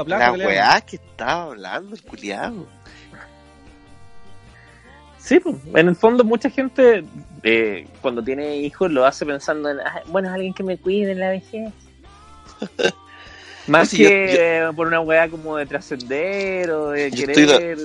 [0.07, 2.67] La weá que estaba hablando el culiado.
[5.25, 7.03] Sí, pues, en el fondo mucha gente
[7.43, 11.21] eh, cuando tiene hijos lo hace pensando en, "Ah, bueno, alguien que me cuide en
[11.21, 11.73] la vejez.
[13.67, 17.25] Más No, sí, yo- que eh, por una weá como de trascender o de Yo
[17.27, 17.79] estoy querer.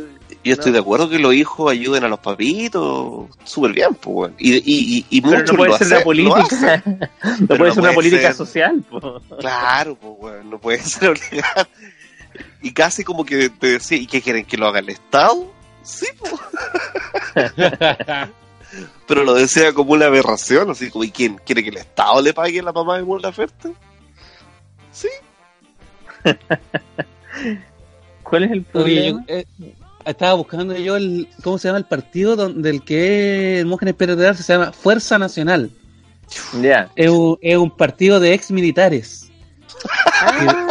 [0.43, 0.73] Yo estoy No.
[0.73, 4.36] de acuerdo que los hijos ayuden a los papitos súper bien, pues weón.
[4.38, 6.84] Y, y, y, y Pero muchos no puede lo ser hacen- una política.
[7.39, 8.84] no puede ser una política ser- social.
[8.89, 9.21] po.
[9.39, 11.67] Claro, pues weón, no puede ser obligado.
[12.62, 15.49] Y casi como que te decía, ¿y qué quieren que lo haga el Estado?
[15.84, 16.06] Sí.
[19.08, 22.34] Pero lo decía como una aberración, así como, ¿y quién quiere que el Estado le
[22.34, 23.74] pague a la mamá de Mon Laferte?
[24.92, 25.08] Sí.
[28.24, 29.26] ¿Cuál es el Oye, yo, problema?
[29.28, 29.46] eh,
[30.06, 34.28] estaba buscando yo el, ¿cómo se llama el partido donde el que Hermógenes Pérez de
[34.28, 35.72] Arce se llama Fuerza Nacional?
[36.62, 36.92] Ya.
[36.96, 39.32] Es un, es un partido de ex militares.
[40.22, 40.70] Ah,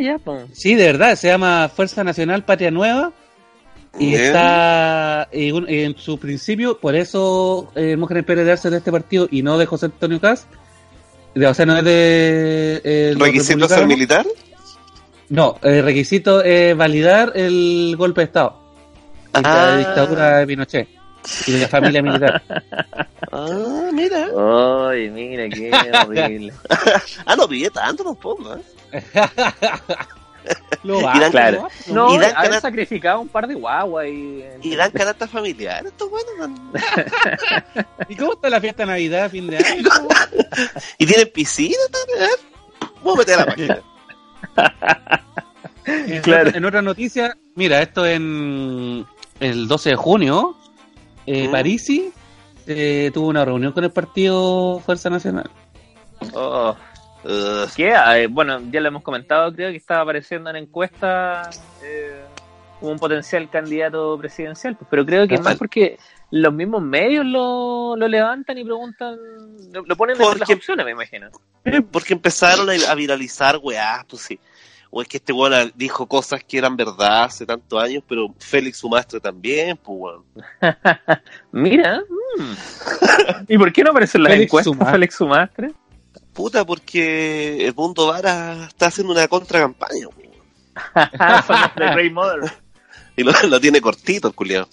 [0.00, 0.18] ya.
[0.52, 3.12] Sí, de verdad, se llama Fuerza Nacional Patria Nueva.
[3.98, 4.22] Y Bien.
[4.24, 9.28] está y un- en su principio, por eso eh, Pérez de Arce de este partido
[9.30, 10.46] y no de José Antonio Cast.
[11.34, 12.80] De- o sea, no es de.
[12.84, 14.26] eh, ¿Requisito ser militar?
[15.28, 18.60] No, el requisito es validar el golpe de Estado.
[19.34, 19.66] Y Ah.
[19.70, 20.88] La dictadura de Pinochet.
[21.46, 22.42] Y de la familia militar.
[23.36, 24.28] Ah, mira.
[24.90, 25.68] Ay, mira, qué
[26.06, 26.52] horrible.
[27.26, 28.60] Ah, no pide tanto tampoco, ¿eh?
[30.82, 31.68] Lo Y dan- Claro.
[31.88, 31.94] ¿no?
[32.08, 34.44] No, Y dan sacrificado un par de guaguas y...
[34.62, 36.60] Y dan canasta familiar, estos buenos.
[38.08, 39.88] ¿Y cómo está la fiesta de Navidad, fin de año?
[40.98, 42.30] Y tienen piscina también.
[43.02, 43.82] Vamos a meter la página.
[45.86, 46.48] En, Claro.
[46.48, 49.04] otra, en otra noticia, mira, esto en
[49.40, 50.56] el 12 de junio,
[51.26, 51.50] eh, Mm.
[51.52, 52.12] Parisi
[52.66, 55.50] eh, tuvo una reunión con el partido Fuerza Nacional.
[56.32, 56.74] Oh,
[57.24, 57.68] Ugh.
[57.74, 57.94] ¿Qué?
[58.16, 62.22] Eh, bueno, ya lo hemos comentado, creo que estaba apareciendo en encuestas eh,
[62.78, 65.58] como un potencial candidato presidencial, pues, pero creo que es más Total.
[65.58, 65.98] porque
[66.30, 69.16] los mismos medios lo, lo levantan y preguntan,
[69.72, 71.28] lo, lo ponen entre las opciones, me imagino.
[71.90, 74.38] Porque empezaron a, viralizar, weá, pues sí.
[74.90, 78.78] O es que este weón dijo cosas que eran verdad hace tantos años, pero Félix
[78.78, 80.24] Sumastre también, pues weón.
[81.52, 82.00] Mira,
[82.38, 82.54] mm.
[83.48, 84.92] ¿y por qué no aparece en las Félix encuestas Sumastre.
[84.92, 85.72] Félix Sumastre?
[86.34, 90.08] Puta, porque el mundo vara está haciendo una contracampaña.
[91.46, 92.52] Son de Grey Mother.
[93.16, 94.68] Y lo, lo tiene cortito el culiao.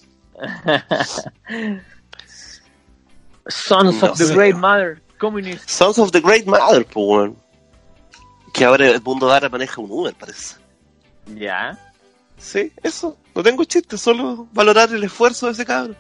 [3.47, 4.35] Sons No of the sé.
[4.35, 5.69] Great Mother, Communist.
[5.69, 7.31] Sons of the Great Mother, pues.
[8.53, 10.55] Que ahora el mundo vara maneja un Uber, parece.
[11.35, 11.77] Ya.
[12.37, 13.17] Sí, eso.
[13.35, 15.95] No tengo chiste, solo valorar el esfuerzo de ese cabrón.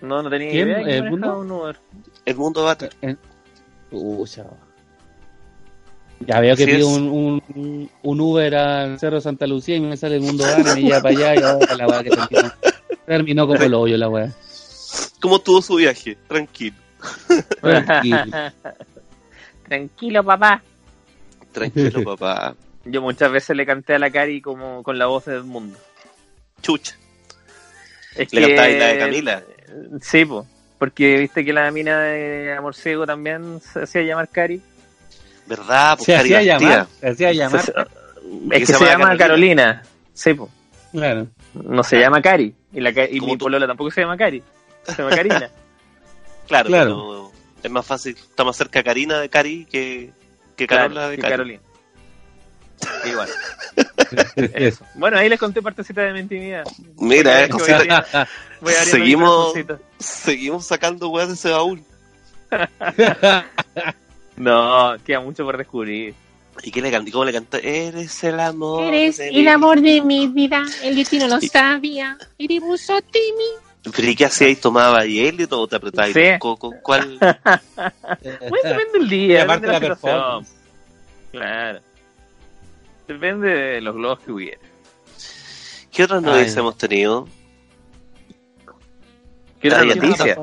[0.00, 0.68] No, no tenía ¿Quién?
[0.68, 1.54] idea que ¿El manejaba mundo?
[1.56, 1.80] un Uber.
[2.24, 2.88] El mundo vara.
[3.90, 4.44] Pucha.
[6.26, 9.96] Ya veo que Así pido un, un, un Uber al Cerro Santa Lucía y me
[9.96, 12.52] sale el mundo bar y lleva para allá y ahora la weá que terminó.
[13.06, 14.32] Terminó como el hoyo la weá.
[15.20, 16.16] ¿Cómo estuvo su viaje?
[16.28, 16.76] Tranquilo.
[17.60, 18.24] Tranquilo.
[19.68, 20.62] Tranquilo, papá.
[21.52, 22.54] Tranquilo, papá.
[22.84, 25.78] Yo muchas veces le canté a la Cari como con la voz del mundo.
[26.60, 26.96] Chucha.
[28.16, 29.42] Es Le cantáis la de Camila.
[30.00, 30.46] Sí, po.
[30.78, 34.60] Porque viste que la mina de Amor Ciego también se hacía llamar Cari.
[35.46, 35.96] ¿Verdad?
[35.96, 36.86] Pues Se hacía llamar.
[37.00, 37.62] Se hacía llamar.
[37.62, 37.72] Se-
[38.52, 39.82] Es que se, llama Carolina.
[40.12, 40.48] Sí, po.
[40.92, 41.26] Claro.
[41.54, 42.54] No se llama Cari.
[42.72, 43.44] Y, la, y mi tú.
[43.44, 44.42] polola tampoco se llama Cari.
[44.84, 45.50] Se llama Karina.
[46.46, 47.32] Claro, Claro.
[47.54, 48.14] pero es más fácil.
[48.16, 50.12] Está más cerca Karina de Cari que,
[50.56, 51.30] que Claro, Carola de Cari.
[51.30, 51.60] Carolina.
[53.06, 53.28] Igual.
[54.54, 54.84] Eso.
[54.94, 56.64] Bueno, ahí les conté partecita de mi intimidad.
[56.98, 58.04] Mira, eh, Voy abriendo-
[58.60, 59.54] voy mi seguimos-
[59.98, 61.82] seguimos sacando weas de ese baúl.
[64.36, 66.14] No, queda mucho por descubrir.
[66.62, 67.10] ¿Y qué le cantó?
[67.12, 67.56] ¿Cómo le cantó?
[67.58, 68.82] Eres el amor.
[68.84, 72.16] Eres de el mi- amor de mi vida, el destino lo Y- sabía.
[72.38, 73.92] Iribuso Timi.
[73.94, 76.18] ¿Pero y qué hacía y tomaba hielo y todo te apretaba Sí.
[76.20, 76.72] el coco?
[76.82, 77.18] ¿Cuál?
[77.20, 80.54] Bueno, depende del Y día, aparte depende de la la performance.
[81.32, 81.80] Claro.
[83.08, 84.58] Depende de los globos que hubiera.
[85.92, 87.28] ¿Qué otras noticias hemos tenido?
[89.60, 90.36] ¿Qué otra Ay, noticia?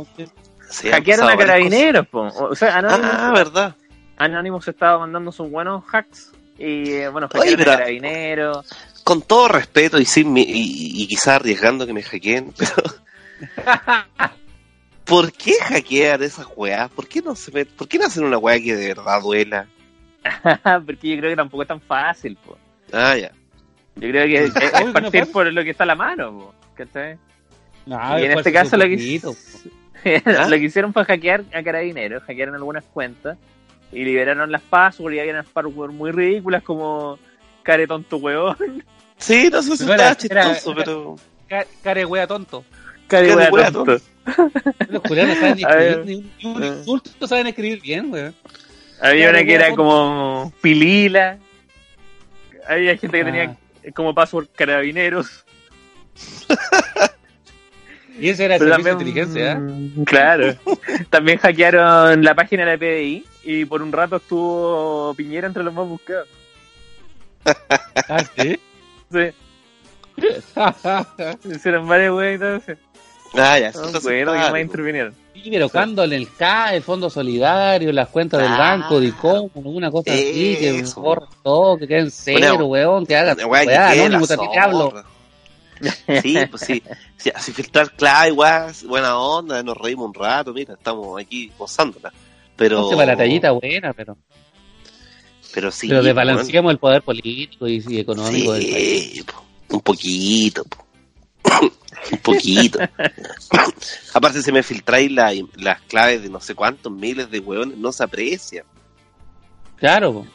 [0.70, 2.22] Sí, han Hackearon a carabineros, po.
[2.28, 3.76] O sea, Ah, verdad.
[4.24, 6.32] Anonymous estaba mandando sus buenos hacks.
[6.58, 8.68] Y eh, bueno, Oye, pero- a carabineros.
[9.04, 12.74] Con todo respeto y sin mi- y, y quizás arriesgando que me hackeen, pero
[15.06, 16.90] ¿por qué hackear esas weas?
[16.92, 19.68] ¿Por qué no se met- ¿Por qué no hacen una wea que de verdad duela?
[20.86, 22.58] Porque yo creo que tampoco es tan fácil, po.
[22.94, 23.32] Ah, ya.
[23.96, 24.54] Yo creo que es,
[24.94, 26.54] partir es por lo que está a la mano, po.
[26.76, 27.18] ¿Cachai?
[27.88, 29.36] No, y en este caso lo que, poquito,
[30.26, 30.46] ¿Ah?
[30.48, 33.38] lo que hicieron fue hackear a carabineros, hackearon algunas cuentas
[33.92, 37.20] y liberaron las passwords y había unas passwords muy ridículas como
[37.64, 38.58] care tonto huevón,
[39.18, 41.16] Sí, no sé si era- chistoso, pero.
[41.48, 42.64] Ca- Care wea tonto.
[43.08, 43.98] care Care wea wea tonto.
[44.90, 48.34] Los culiados no saben escribir, ni, ni un insulto no saben escribir bien, weón.
[49.02, 49.84] Había Care una que era tonto.
[49.84, 51.38] como pilila.
[52.68, 53.26] Había gente que Ah.
[53.26, 53.58] tenía
[53.94, 55.46] como password carabineros.
[58.20, 60.04] Y ese era servicio de también- inteligencia, ¿eh?
[60.06, 60.56] Claro.
[61.10, 65.74] también hackearon la página de la PDI y por un rato estuvo Piñera entre los
[65.74, 66.28] más buscados.
[68.08, 68.60] Ah, sí.
[69.12, 69.30] Sí,
[71.56, 72.74] hicieron varias weas y todo eso.
[73.36, 73.72] Ah, ya.
[73.72, 74.58] No eso acuerdo que más simpático.
[74.58, 75.16] intervinieron.
[75.34, 78.58] Sí, pero cuando en el CAE, el Fondo Solidario, las cuentas del Ah.
[78.58, 83.16] banco, de cómo, una cosa así, que borren todo, que queden cero, Una- weón, que
[83.16, 83.66] Una wea
[84.52, 84.94] que hablo.
[86.22, 86.84] Sí, pues sí.
[87.18, 92.12] Si, si filtrar clave, igual, buena onda, nos reímos un rato, mira, estamos aquí gozándola.
[92.56, 92.90] Pero.
[92.92, 94.18] Para la tallita buena, pero,
[95.54, 95.88] Pero sí.
[95.88, 99.12] pero pues, desbalanceamos el poder político y, y económico del país.
[99.14, 99.44] Sí, po,
[99.76, 100.64] un poquito.
[100.66, 100.86] po.
[102.12, 102.80] un poquito.
[104.14, 107.92] Aparte, si me filtráis la- las claves de no sé cuántos miles de hueones, no
[107.92, 108.64] se aprecia.
[109.78, 110.28] Claro, po.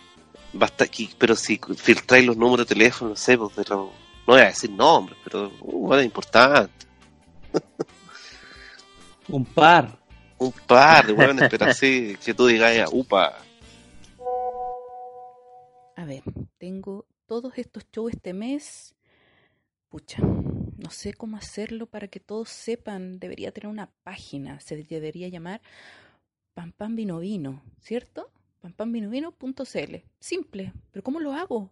[0.53, 3.91] Basta aquí, pero si filtráis los números de teléfono, no sé, pues, de los-
[4.27, 6.87] no voy a decir nombres, pero uh, bueno, importante.
[9.29, 9.99] un par.
[10.39, 13.39] Un par de hueones, pero así que tú digas, upa.
[15.97, 16.23] A ver,
[16.59, 18.95] tengo todos estos shows este mes.
[19.89, 23.19] Pucha, no sé cómo hacerlo para que todos sepan.
[23.19, 24.61] Debería tener una página.
[24.61, 25.63] Se debería llamar
[26.53, 28.31] Pam Pam Vino Vino, ¿cierto?
[28.61, 29.97] pampamvinovino.cl.
[30.19, 31.71] Simple, pero ¿cómo lo hago?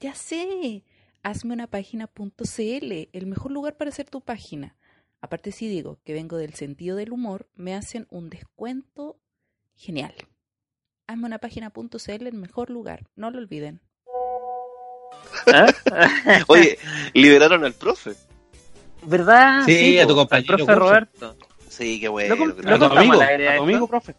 [0.00, 0.84] Ya sé.
[1.22, 4.76] Hazme una página.cl, el mejor lugar para hacer tu página.
[5.20, 9.18] Aparte, si digo que vengo del sentido del humor, me hacen un descuento
[9.74, 10.14] genial.
[11.06, 13.06] Hazme una página.cl, el mejor lugar.
[13.16, 13.80] No lo olviden.
[15.52, 15.66] ¿Ah?
[16.48, 16.78] Oye,
[17.14, 18.14] liberaron al profe.
[19.02, 19.62] ¿Verdad?
[19.64, 20.74] Sí, a tu po, compañero al profe.
[20.78, 21.36] Roberto.
[21.68, 22.34] Sí, qué bueno.
[22.36, 24.14] Lo- contamos a tu amigo, profe.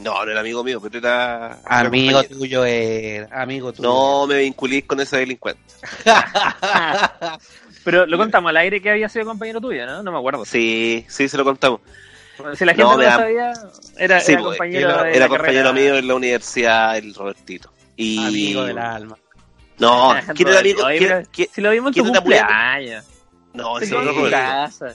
[0.00, 1.58] No, no era amigo mío, pero era.
[1.64, 2.38] Amigo compañero.
[2.40, 3.88] tuyo era, amigo tuyo.
[3.88, 5.62] No me vinculís con ese delincuente.
[7.84, 10.02] Pero lo contamos al aire que había sido compañero tuyo, ¿no?
[10.02, 10.44] No me acuerdo.
[10.44, 11.80] Sí, sí, se lo contamos.
[12.54, 13.52] Si la gente No, no, da- sabía,
[13.96, 15.72] era, Sí, era pues, compañero era, de era la compañero carrera.
[15.72, 17.72] mío en la universidad, el Robertito.
[17.96, 18.18] Y...
[18.26, 19.16] Amigo del alma.
[19.78, 20.84] No, ¿quién era amigo?
[20.84, 23.04] Oye, ¿Quién- pero quién- Si lo vimos en tu quién era muy cumpleaños.
[23.54, 24.94] No, ese otro casa.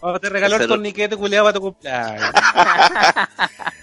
[0.00, 2.30] Oh, te regaló el torniquete culiado para tu cumpleaños.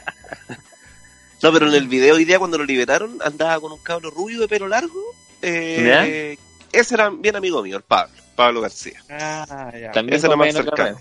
[1.42, 4.42] No, pero en el video hoy día cuando lo liberaron andaba con un cabro rubio
[4.42, 5.00] de pelo largo.
[5.42, 6.38] Eh,
[6.72, 9.02] ese era bien amigo mío, el Pablo, Pablo García.
[9.10, 9.92] Ah, ya.
[9.92, 10.76] También Ese era más cercano.
[10.76, 11.00] carrera.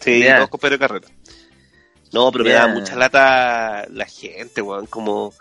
[0.00, 1.08] Sí, dos compañeros de carrera.
[2.12, 2.66] No, pero me Ya.
[2.66, 5.32] da mucha lata la gente, weón, como,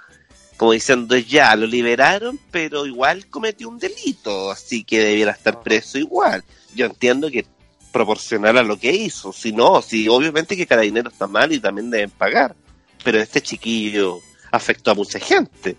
[0.57, 5.97] como diciendo, ya, lo liberaron, pero igual cometió un delito, así que debiera estar preso
[5.97, 6.43] igual.
[6.75, 7.45] Yo entiendo que
[7.91, 11.89] proporcional a lo que hizo, si no, si obviamente que Carabinero está mal y también
[11.89, 12.55] deben pagar,
[13.03, 14.19] pero este chiquillo
[14.51, 15.75] afectó a mucha gente.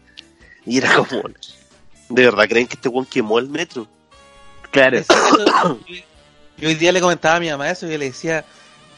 [0.66, 1.22] Y era como,
[2.08, 3.86] ¿de verdad creen que este weón quemó el metro?
[4.70, 4.98] Claro.
[4.98, 5.78] Es eso.
[6.58, 8.44] Yo hoy día le comentaba a mi mamá eso y yo le decía,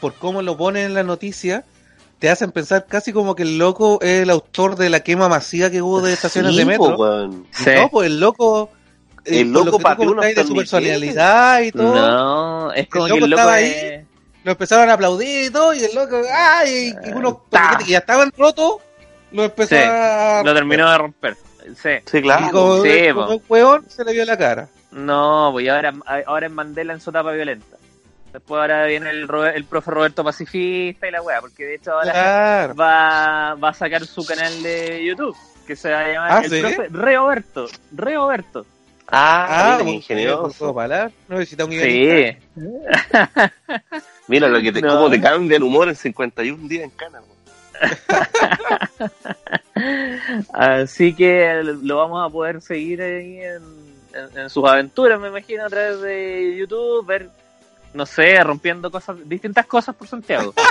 [0.01, 1.63] por cómo lo ponen en la noticia,
[2.19, 5.69] te hacen pensar casi como que el loco es el autor de la quema masiva
[5.69, 6.97] que hubo de estaciones Sí, de metro.
[7.51, 7.69] Sí.
[7.75, 8.69] No, pues el loco...
[9.23, 11.95] eh, El loco lo que tú de su personalidad y todo.
[11.95, 14.05] No, es como El que el loco loco estaba es...
[14.43, 16.93] Lo empezaron a aplaudir y todo, y el loco, ¡ay!
[17.05, 17.59] Y unos Ta.
[17.59, 18.75] torniquetes que ya estaban rotos,
[19.31, 20.41] lo empezó Sí, a...
[20.43, 21.37] Lo terminó de romper.
[21.81, 21.89] Sí.
[22.05, 22.51] Sí, Y claro.
[22.51, 23.33] como, Sí, como po.
[23.35, 24.67] un hueón, se le vio la cara.
[24.91, 25.93] No, pues y ahora,
[26.27, 27.77] ahora en Mandela en su etapa violenta.
[28.33, 32.11] Después ahora viene el, el profe Roberto Pacifista y la weá, porque de hecho ahora
[32.11, 32.75] Claro.
[32.75, 36.49] va, va a sacar su canal de YouTube, que se va a llamar Ah, el
[36.51, 36.59] ¿sí?
[36.61, 37.67] profe Reoberto.
[37.91, 38.65] Reoberto.
[39.07, 40.01] Ah, bien,
[40.73, 41.11] palabras.
[41.27, 42.39] No necesita un guionista.
[42.55, 42.61] Sí.
[44.27, 44.89] Mira lo que te, No.
[44.95, 47.19] cómo te cambia el humor en 51 días en Cana.
[47.21, 47.33] weón.
[50.53, 53.61] Así que lo vamos a poder seguir ahí en,
[54.13, 57.29] en- en sus aventuras, me imagino, a través de YouTube, ver,
[57.93, 60.53] no sé, rompiendo cosas, distintas cosas por Santiago.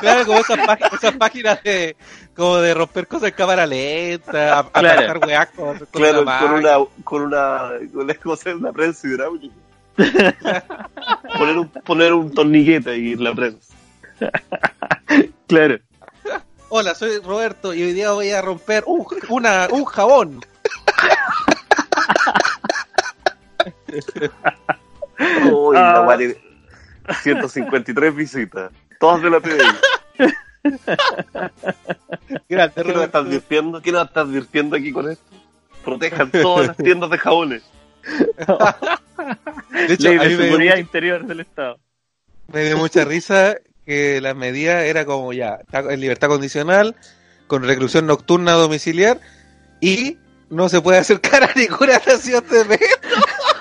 [0.00, 1.96] Claro, como esas, páginas, esas páginas de,
[2.34, 5.20] como de romper cosas en cámara lenta, a- Claro.
[5.20, 6.70] weas con, con Claro, una con una,
[7.04, 9.54] con una, con una cosa en la prensa hidráulica.
[11.38, 13.72] poner un, poner un torniquete ahí en la prensa.
[15.46, 15.78] claro.
[16.68, 20.40] Hola, soy Roberto y hoy día voy a romper un, una, un jabón.
[25.52, 26.04] Uy, Ah.
[26.06, 26.36] la tiene
[27.22, 28.70] 153 visitas.
[28.98, 29.62] Todas de la TV.
[32.48, 33.82] Grande, ¿Qué nos estás advirtiendo?
[33.82, 35.24] ¿Qué nos estás advirtiendo aquí con esto?
[35.84, 37.62] Protejan todas las tiendas de jabones.
[39.70, 41.78] De hecho, Ley de me dio, seguridad mucha, interior del Estado.
[42.52, 46.96] me dio mucha risa que la medida era como ya, está en libertad condicional,
[47.46, 49.20] con reclusión nocturna domiciliar
[49.80, 50.18] y
[50.50, 52.86] no se puede acercar a ninguna estación de metro.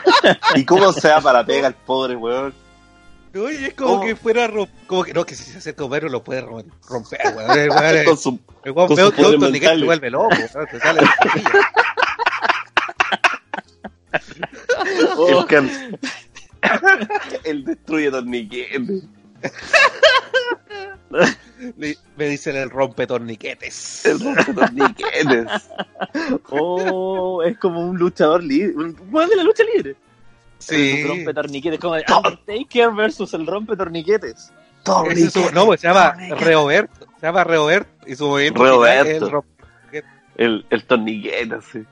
[0.56, 2.54] ¿Y cómo se va para pega el pobre weón?
[3.36, 4.06] Oye, es como ¿Cómo?
[4.06, 6.42] que fuera rom- como que no, que si se acerca a un metro lo puede
[6.42, 7.58] rom- romper, weón.
[7.60, 9.80] El weón es- Con su, el weón con torniquete y mentales.
[9.80, 11.52] se vuelve loco, weón, se sale de silla.
[15.40, 16.00] el, can-
[17.44, 19.02] el destruye torniquete.
[22.18, 24.06] Me dicen el rompe torniquetes.
[24.06, 25.48] El rompe torniquetes.
[26.50, 28.74] Oh, es como un luchador libre.
[28.76, 29.92] Un weón de la lucha libre.
[29.92, 29.98] El
[30.58, 31.04] Sí.
[31.04, 34.52] rompe torniquetes, como de Undertaker versus el rompe torniquetes.
[35.12, 37.08] Ese es su- no, pues se llama Reoberto.
[37.20, 37.90] Se llama Reoberto.
[38.08, 39.44] Y su movimiento es el, rom-
[40.38, 41.84] El, el torniquete, sí.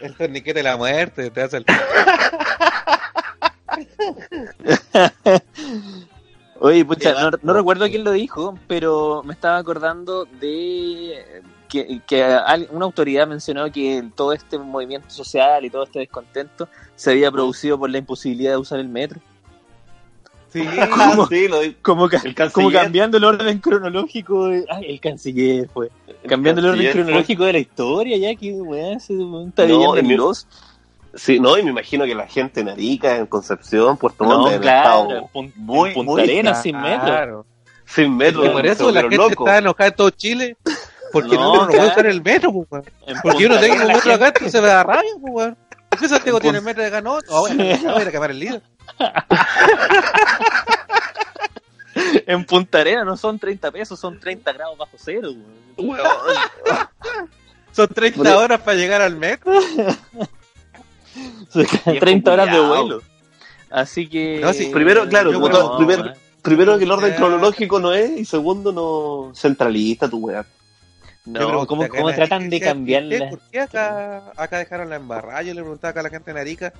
[0.00, 1.30] el torniquete de la muerte.
[1.30, 1.66] Te hace el...
[6.60, 12.00] Oye, pucha, no, recuerdo quién lo dijo, pero me estaba acordando de que,
[12.72, 17.78] una autoridad mencionó que todo este movimiento social y todo este descontento se había producido
[17.78, 19.20] por la imposibilidad de usar el metro.
[20.52, 21.26] Sí, ¿Cómo?
[21.26, 24.64] Sí, lo Como, El como cambiando el orden cronológico de...
[24.70, 25.90] Ay, el canciller fue.
[26.26, 30.06] Cambiando el orden fue- cronológico de la historia, ya que weá, weón está No, en
[30.06, 30.46] mi- los...
[31.18, 34.60] Sí, no, y me imagino que la gente en Arica, en Concepción, Puerto Montt, No,
[34.60, 37.04] claro, en muy, Punta muy Arenas sin metro.
[37.04, 37.46] Claro.
[37.86, 38.44] sin metro.
[38.46, 39.32] Y por eso se la gente locos.
[39.46, 40.56] está enojada en todo Chile.
[41.12, 42.84] Porque No, no, no, puede usar el metro, pues,
[43.22, 45.56] Porque yo no Punta tengo un metro acá, entonces me da rabia, pues, weón.
[45.88, 47.00] ¿Por qué Santiago En tiene Pun- metro de acá?
[47.00, 48.62] No, no, voy a, quemar el líder.
[52.26, 55.30] En Punta Arenas no son 30 pesos, son 30 grados bajo cero.
[55.76, 55.98] weón.
[57.72, 58.38] Son 30 Bueno.
[58.38, 59.52] horas para llegar al metro.
[61.54, 63.02] Viejo 30 horas de vuelo.
[63.70, 64.40] Así que.
[64.42, 66.14] No, sí, primero, claro, yo primero, eh.
[66.42, 70.44] primero que el orden cronológico no es, y segundo no centralista tu weá.
[71.26, 73.28] No, ¿cómo, cómo tratan de cambiarla?
[73.28, 75.42] ¿Por qué acá, acá dejaron la embarrada?
[75.42, 76.72] Yo le preguntaba acá a la gente en Arica.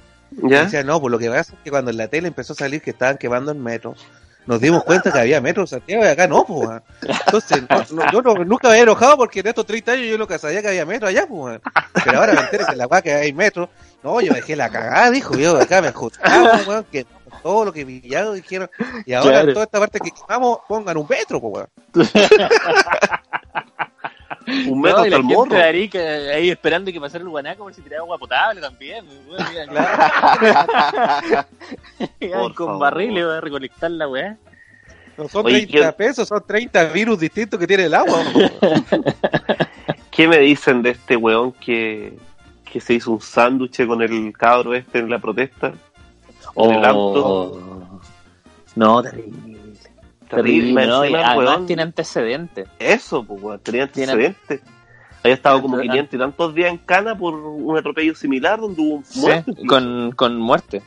[0.43, 0.65] Y ¿Ya?
[0.65, 2.81] decía, no, pues lo que pasa es que cuando en la tele empezó a salir
[2.81, 3.95] que estaban quemando el metro,
[4.47, 6.67] nos dimos cuenta que había metro en Santiago y acá no, pues.
[7.27, 10.17] Entonces, no- no- yo no- nunca me había enojado porque en estos 30 años yo
[10.17, 11.61] lo que sabía que había metro allá, pues.
[12.03, 13.69] Pero ahora me entero que en la weá que hay metro.
[14.03, 17.05] No, yo me dejé la cagada, dijo yo, acá me ajustamos, weón, que
[17.43, 18.71] todo lo que pillaron dijeron.
[19.05, 19.49] Y ahora Claro.
[19.49, 21.69] en toda esta parte que quemamos, pongan un metro, pues, weón.
[24.67, 25.55] Un metro No, hasta el morro.
[25.55, 29.05] de Arica ahí esperando que pasara el guanaco por si tiraba agua potable también.
[29.29, 29.67] Mira,
[32.21, 32.81] Iban Por con favor.
[32.81, 34.39] barriles a recolectar la weá.
[35.19, 38.21] No son Oye, 30 ¿qué- pesos, son 30 virus distintos que tiene el agua.
[38.35, 39.05] weón.
[40.11, 42.17] ¿Qué me dicen de este weón que,
[42.71, 45.73] que se hizo un sándwich con el cabro este en la protesta?
[46.57, 47.27] En el auto.
[47.27, 48.01] Oh.
[48.77, 49.33] No, terrible.
[50.29, 51.05] Terrible, Terrible, ¿no?
[51.07, 51.67] Y además weón.
[51.67, 52.69] tiene antecedentes.
[52.79, 54.61] Eso, pues, weón, tenía antecedentes.
[55.23, 58.81] Había estado como Tiene- 500 y tantos días en cana por un atropello similar donde
[58.81, 59.53] hubo un muerto.
[59.57, 60.83] Sí, con, con muerte.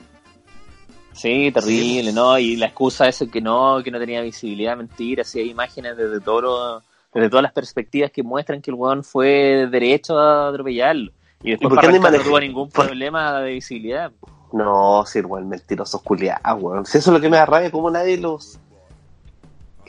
[1.14, 2.38] Sí, terrible, ¿no?
[2.40, 6.20] Y la excusa esa que no, que no tenía visibilidad, mentira, sí hay imágenes desde
[6.22, 6.82] todo
[7.14, 11.12] desde todas las perspectivas que muestran que el weón fue derecho a atropellarlo.
[11.44, 14.12] Y después por para qué no tuvo ningún por- problema de visibilidad.
[14.54, 16.86] No, sí, weón, mentirosos culiados, weón.
[16.86, 18.60] Si eso es lo que me da rabia, como nadie los.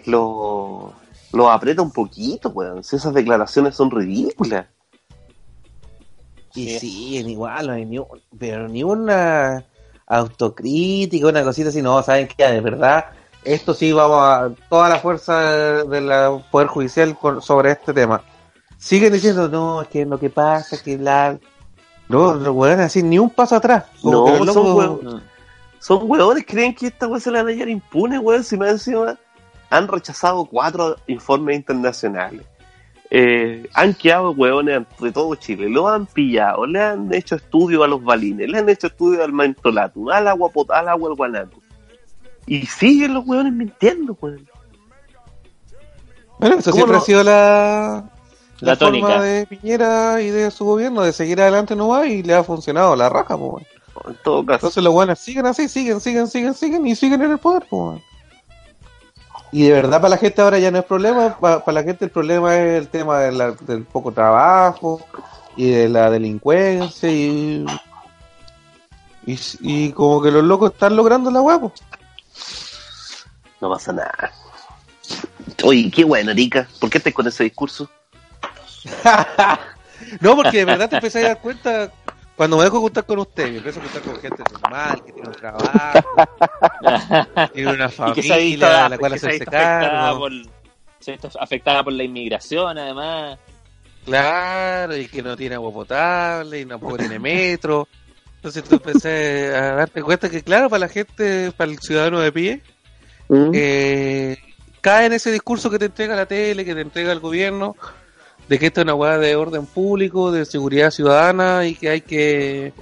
[0.06, 0.92] los.
[1.32, 2.82] los aprieta un poquito, weón.
[2.84, 4.66] Si esas declaraciones son ridículas.
[6.54, 6.78] Y Sí.
[6.80, 8.06] siguen igual, no hay ni un-
[8.38, 9.64] pero ni una
[10.06, 13.06] autocrítica, una cosita así, no, saben que de verdad,
[13.44, 15.40] esto sí vamos a toda la fuerza
[15.84, 16.10] del
[16.50, 18.22] Poder Judicial con- sobre este tema.
[18.82, 21.38] Siguen diciendo, no, es que lo que pasa es que la...
[22.08, 23.84] No, los weones así, ni un paso atrás.
[24.02, 25.22] No, son weón-
[25.78, 28.42] Son weones, creen que esta weón se la van a hallar impune, weón.
[28.42, 29.16] Si más encima
[29.70, 32.44] han rechazado cuatro informes internacionales.
[33.08, 37.88] Eh, han quedado weones de todo Chile, lo han pillado, le han hecho estudio a
[37.88, 41.62] los balines, le han hecho estudio al mentolatum, al agua al agua al guanaco.
[42.46, 44.44] Y siguen los weones mintiendo, weón.
[46.40, 46.98] Bueno, eso ¿Cómo siempre no?
[46.98, 48.10] ha sido la,
[48.66, 49.20] La forma tónica.
[49.22, 53.08] de Piñera y de su gobierno, de seguir adelante nomás y le ha funcionado la
[53.08, 53.66] raja, pues.
[54.06, 54.56] En todo caso.
[54.56, 57.66] Entonces los buenos siguen así, siguen, siguen, siguen, siguen y siguen en el poder.
[57.68, 58.02] po, weón.
[59.50, 62.06] Y de verdad para la gente ahora ya no es problema, pa- para, la gente
[62.06, 65.00] el problema es el tema de la- del poco trabajo
[65.56, 67.66] y de la delincuencia y,
[69.26, 71.60] y, y como que los locos están logrando la hueá.
[71.60, 71.70] po.
[73.60, 74.32] No pasa nada.
[75.64, 76.66] Oye, qué bueno, Rica.
[76.80, 77.88] ¿Por qué estás con ese discurso?
[80.20, 81.90] no, porque de verdad te empecé a dar cuenta
[82.36, 85.28] cuando me dejo juntar con usted, me empiezo a juntar con gente normal, que tiene
[85.28, 86.08] un trabajo,
[87.52, 90.18] tiene una y que familia de la cual hacerse cargo.
[90.18, 90.32] por,
[90.98, 93.38] se afectada por la inmigración, además.
[94.04, 97.86] Claro, y que no tiene agua potable, y tampoco tiene metro.
[98.36, 102.32] Entonces tú empecé a darte cuenta que, claro, para la gente, para el ciudadano de
[102.32, 102.62] pie,
[103.52, 104.36] eh,
[104.80, 107.76] cae en ese discurso que te entrega la tele, que te entrega el gobierno,
[108.48, 112.00] de que esto es una hueá de orden público, de seguridad ciudadana, y que hay
[112.02, 112.72] que,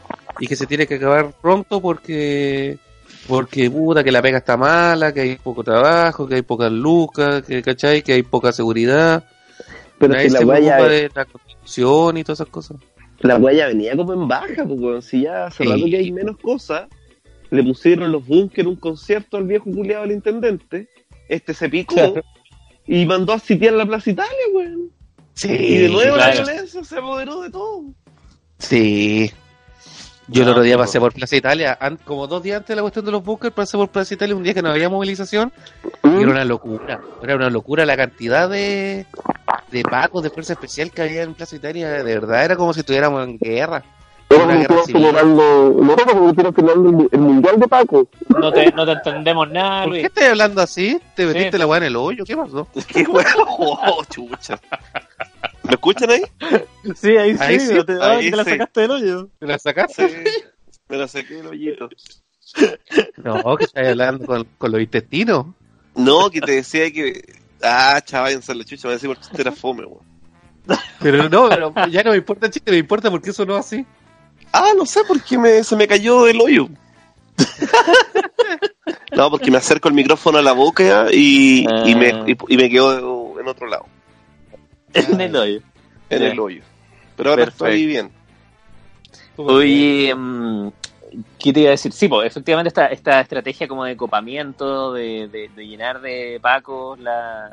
[0.40, 2.78] y que se tiene que acabar pronto porque,
[3.28, 7.42] porque puta, que la pega está mala, que hay poco trabajo, que hay pocas lucas,
[7.42, 8.02] que, ¿cachai?
[8.02, 9.24] Que hay poca seguridad.
[9.98, 12.76] Pero Nadie si la se preocupa de la constitución y todas esas cosas.
[13.20, 15.02] la ya venía como en baja, weón.
[15.02, 15.70] Si ya hace Sí.
[15.70, 16.88] rato que hay menos cosas,
[17.50, 20.88] le pusieron los bunkers un concierto al viejo culiado del intendente.
[21.28, 22.22] Este se picó Claro.
[22.86, 24.90] y mandó a sitiar la Plaza Italia, weón.
[25.40, 27.84] Sí, y de nuevo la violencia se apoderó de todo.
[28.58, 29.32] Sí.
[30.28, 32.82] Yo el No, otro día pasé por Plaza Italia, como dos días antes de la
[32.82, 35.52] cuestión de los bunkers, pasé por Plaza Italia un día que no había movilización
[36.02, 36.18] Mm.
[36.18, 37.00] y era una locura.
[37.22, 39.06] Era una locura la cantidad de,
[39.72, 41.88] de pacos de fuerza especial que había en Plaza Italia.
[41.90, 43.82] De verdad, era como si estuviéramos en guerra.
[44.30, 45.06] Una guerra civil.
[47.10, 48.08] el mundial de Paco.
[48.28, 50.04] No te, no te entendemos nada, ¿Por qué Luis.
[50.14, 51.00] estás hablando así?
[51.16, 51.58] ¿Te metiste Sí.
[51.58, 52.24] la weá en el hoyo?
[52.24, 52.68] ¿Qué pasó?
[52.86, 53.26] Qué weón,
[53.58, 54.60] oh, chucha.
[55.70, 56.22] ¿Lo escuchan ahí?
[56.96, 59.28] Sí, ahí sí, Ahí sí, te, ah, ahí te la sacaste del hoyo.
[59.38, 60.08] ¿Te la sacaste?
[60.08, 60.44] Sí.
[60.88, 61.88] Me lo saqué del hoyito.
[63.18, 65.46] No, que estás hablando con, con los intestinos.
[65.94, 67.22] No, que te decía que.
[67.62, 70.04] Ah, chaval, en la chucha, me decía porque usted era fome, weón.
[71.00, 73.66] Pero no, pero ya no me importa el chiste, me importa porque eso no es
[73.66, 73.86] así.
[74.52, 76.68] Ah, no sé por qué me, se me cayó el hoyo.
[79.16, 82.68] no, porque me acerco el micrófono a la boca y, y, me, y, y me
[82.68, 83.86] quedo en otro lado,
[84.94, 85.60] En el hoyo.
[86.10, 86.62] en el hoyo.
[87.16, 87.66] Pero ahora Perfecto.
[87.66, 88.10] estoy bien.
[89.36, 90.68] Oye, mm,
[91.38, 91.92] ¿qué te iba a decir?
[91.92, 96.98] Sí, pues efectivamente esta, esta estrategia como de copamiento, de, de- de llenar de pacos
[96.98, 97.50] la,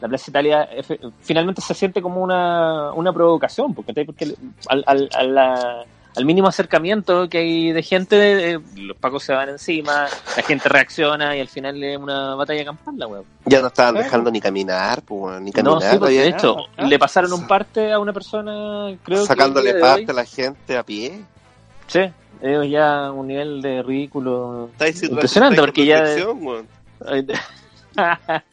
[0.00, 4.34] la Plaza Italia, efe- finalmente se siente como una, una provocación, porque, porque
[4.68, 5.84] al, al, a la-
[6.20, 10.06] al mínimo acercamiento que hay de gente, eh, los pacos se van encima,
[10.36, 13.24] la gente reacciona y al final es una batalla campal, la weón.
[13.46, 14.04] Ya no estaban Claro.
[14.04, 15.92] dejando ni caminar, pues, ni No, caminar.
[15.92, 19.80] sí, pues, de hecho, le pasaron un parte a una persona, creo sacándole que hoy.
[19.82, 21.20] parte a la gente a pie.
[21.86, 22.00] Sí,
[22.42, 24.70] es ya un nivel de ridículo
[25.02, 26.04] impresionante, porque ya...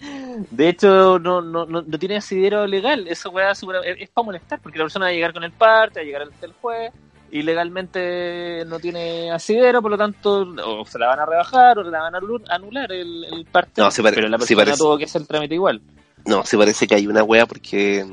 [0.51, 3.07] De hecho, no, no, no, no tiene asidero legal.
[3.07, 3.61] Eso weá, es,
[3.99, 6.21] es para molestar, porque la persona va a llegar con el parte, va a llegar
[6.23, 6.91] ante el juez,
[7.31, 11.83] y legalmente no tiene asidero, por lo tanto, o se la van a rebajar o
[11.83, 12.19] la van a
[12.49, 13.81] anular el, el parte.
[13.81, 14.77] No, sí pero la sí persona parece.
[14.77, 15.81] tuvo que hacer el trámite igual.
[16.25, 18.05] No, sí parece que hay una wea porque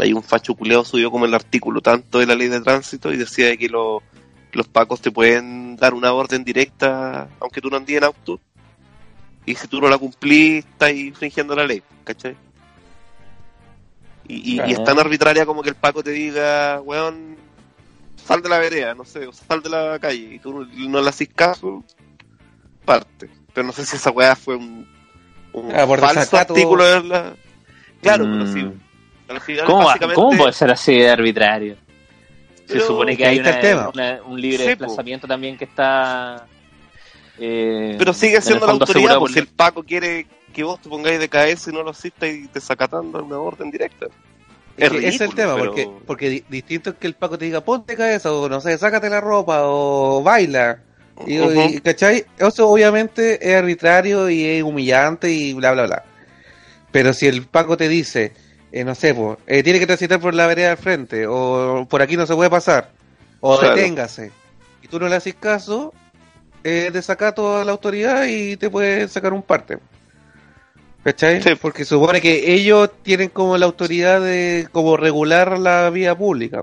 [0.00, 3.16] hay un facho culeado subió como el artículo tanto de la ley de tránsito y
[3.16, 4.02] decía que lo-
[4.52, 8.40] los pacos te pueden dar una orden directa aunque tú no andes en auto.
[9.46, 12.36] Y si tú no la cumplís, estás infringiendo la ley, ¿cachai?
[14.28, 17.36] Y, y- y es tan arbitraria como que el paco te diga, weón,
[18.24, 21.08] sal de la vereda, no sé, o sal de la calle, y tú no le
[21.08, 21.84] haces caso,
[22.84, 23.28] parte.
[23.52, 24.88] Pero no sé si esa weá fue un,
[25.52, 26.54] un Ah, por falso desacato.
[26.54, 27.34] artículo de la...
[28.02, 28.52] Claro, pero Mm.
[28.52, 28.70] sí.
[29.28, 31.76] Al final, ¿Cómo, básicamente, ¿Cómo puede ser así de arbitrario?
[32.66, 34.68] Se Pero- supone que hay una- un libre Sí, po.
[34.84, 36.46] desplazamiento también que está.
[37.38, 40.80] eh, Pero sigue siendo la autoridad, asegurado pues por si el Paco quiere que vos
[40.80, 44.06] te pongáis de cabeza y no lo asistas y te sacatando una orden directa.
[44.86, 47.96] Es el tema, pero- porque, porque di- distinto es que el Paco te diga ponte
[47.96, 50.78] cabeza o no sé, sácate la ropa o baila.
[51.26, 52.24] Y, y, ¿Cachai?
[52.38, 56.04] Eso obviamente es arbitrario y es humillante y bla, bla, bla.
[56.92, 58.32] Pero si el Paco te dice,
[58.72, 62.00] eh, no sé, pues, eh, tiene que transitar por la vereda al frente o por
[62.02, 62.90] aquí no se puede pasar
[63.40, 63.76] o Claro.
[63.76, 64.30] deténgase
[64.82, 65.92] y tú no le haces caso,
[66.64, 69.78] es desacato a la autoridad y te puede sacar un parte.
[71.04, 71.42] ¿Cachai?
[71.42, 71.50] Sí.
[71.60, 76.62] Porque supone que ellos tienen como la autoridad de como regular la vía pública.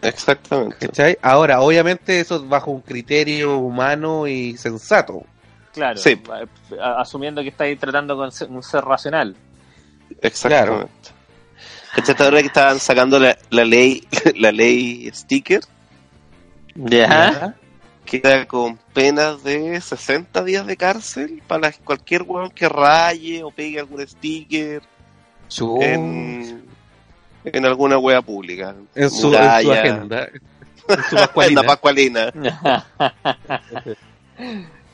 [0.00, 0.86] Exactamente.
[0.86, 1.18] ¿Cachai?
[1.22, 5.22] Ahora, obviamente eso es bajo un criterio humano y sensato.
[5.72, 6.20] Claro, Sí.
[6.80, 9.34] a- asumiendo que estáis tratando con un ser racional.
[10.22, 10.92] Exactamente.
[11.94, 14.06] ¿Cachaste ahora que estaban sacando la, la ley
[14.36, 15.60] la ley sticker?
[16.74, 17.54] ¿Ya?
[18.04, 23.80] Queda con penas de 60 días de cárcel para cualquier weón que raye o pegue
[23.80, 24.82] algún sticker
[25.80, 26.64] en,
[27.44, 28.74] en alguna wea pública.
[28.94, 30.28] en, su, en su agenda.
[30.88, 32.32] En su En la pascualina.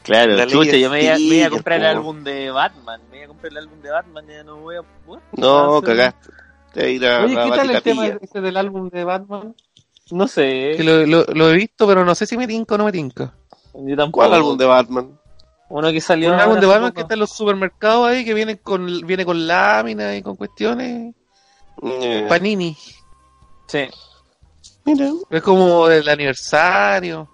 [0.03, 3.01] Claro, La chucha, yo me iba a comprar el álbum de Batman.
[3.11, 4.83] Me iba a comprar el álbum de Batman y ya no voy a.
[5.33, 6.31] No, Ah, cagaste.
[6.73, 9.55] Te ir a Oye, ¿qué tal el tema ese del álbum de Batman?
[10.11, 10.75] No sé.
[10.77, 12.93] Que lo, lo, lo he visto, pero no sé si me tinca o no me
[12.93, 13.33] tinca.
[13.75, 14.25] Yo tampoco.
[14.27, 15.19] ¿Cuál álbum de Batman?
[15.69, 16.33] Uno que salió.
[16.33, 19.47] Un álbum de Batman que está en los supermercados ahí, que viene con, viene con
[19.47, 21.15] láminas y con cuestiones.
[21.83, 22.77] Eh, Panini.
[23.69, 23.89] Sí.
[24.85, 27.29] mira, Es como del aniversario.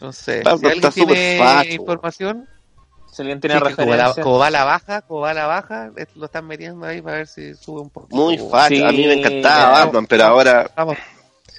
[0.00, 0.38] No sé.
[0.38, 1.70] Está- si alguien está tiene facho.
[1.70, 2.48] información,
[3.12, 4.22] Si alguien tiene sí, como, referencia.
[4.22, 7.18] como va a la baja, como va la baja, es- lo están metiendo ahí para
[7.18, 8.08] ver si sube un poco.
[8.10, 8.84] muy fácil.
[8.84, 9.84] A mí me encantaba.
[9.84, 10.96] Batman, pero ahora Vamos,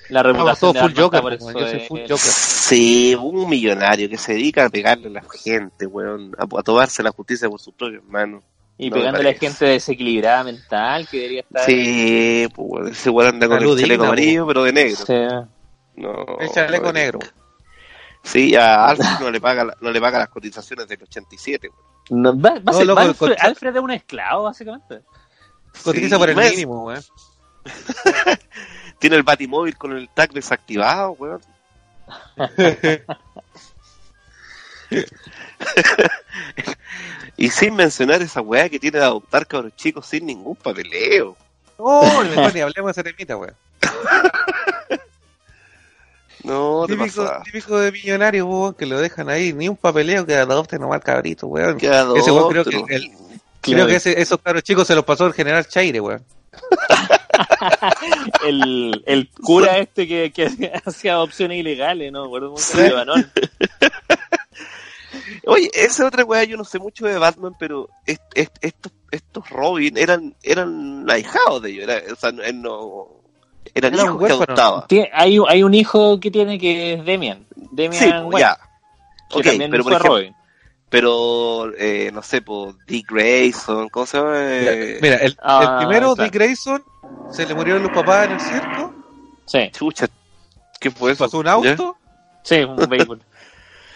[0.09, 1.21] La vamos reputación de full Joker.
[1.21, 2.17] por pues, eso yo soy full Joker.
[2.17, 7.01] Sí, un millonario que se dedica a pegarle a la gente, weón, a, a tomarse
[7.03, 8.43] la justicia por sus propios manos.
[8.77, 11.65] Y No pegándole a gente desequilibrada mental que debería estar.
[11.65, 15.05] Sí, pues ese weón anda con el chaleco digna, amarillo, pero de negro.
[15.05, 15.13] Sí.
[15.97, 17.19] No, El chaleco no, negro.
[18.23, 22.21] Sí, a Alfred no le paga no le paga las cotizaciones del 87, weón.
[22.23, 25.01] No, va- va a No, ser- loco, Alfred, Alfred es un esclavo, básicamente.
[25.83, 26.51] Cotiza Sí, por el mes.
[26.51, 27.03] mínimo, weón.
[28.99, 31.41] Tiene el batimóvil con el tag desactivado, weón.
[37.37, 41.35] y sin mencionar esa weá que tiene de adoptar cabros chicos sin ningún papeleo.
[41.77, 43.53] Oh, mejor ni hablemos de ese temita, weón.
[46.43, 47.43] No, te Típico, pasa.
[47.43, 49.53] típico de millonario, weón, que lo dejan ahí.
[49.53, 51.77] Ni un papeleo que adopten nomás cabrito, weón.
[51.77, 53.11] Que Ese weón creo que, el-
[53.61, 56.23] creo que ese- esos cabros chicos se los pasó el general Chaire, weón.
[58.45, 62.23] el, el cura este que, que hacía adopciones ilegales, ¿no?
[62.25, 63.31] Recuerdo mucho de Banón.
[65.45, 69.49] Oye, esa otra weá, yo no sé mucho de Batman, pero est- est- estos, estos
[69.49, 71.83] Robin eran, eran ahijados de ellos.
[71.89, 73.07] Era, o sea, no- él no,
[73.73, 74.43] eran Era un hijos que huérfano.
[74.61, 74.87] adoptaba.
[75.13, 77.45] Hay, hay un hijo que tiene que es Demian.
[77.55, 78.57] Demian Sí, Wayne, ya.
[79.29, 80.35] que Ok, también pero por fue ejemplo, Robin.
[80.89, 84.33] Pero eh, no sé, por Dick Grayson, ¿cómo se llama?
[84.37, 86.23] Eh, Mira, el, ah, el primero, claro.
[86.23, 86.83] Dick Grayson,
[87.31, 88.93] se le murieron los papás en el circo,
[89.45, 89.69] Sí.
[89.71, 90.07] Chucha,
[90.79, 91.25] ¿qué fue eso?
[91.25, 91.97] pasó un auto
[92.43, 93.21] Sí, un béisbol.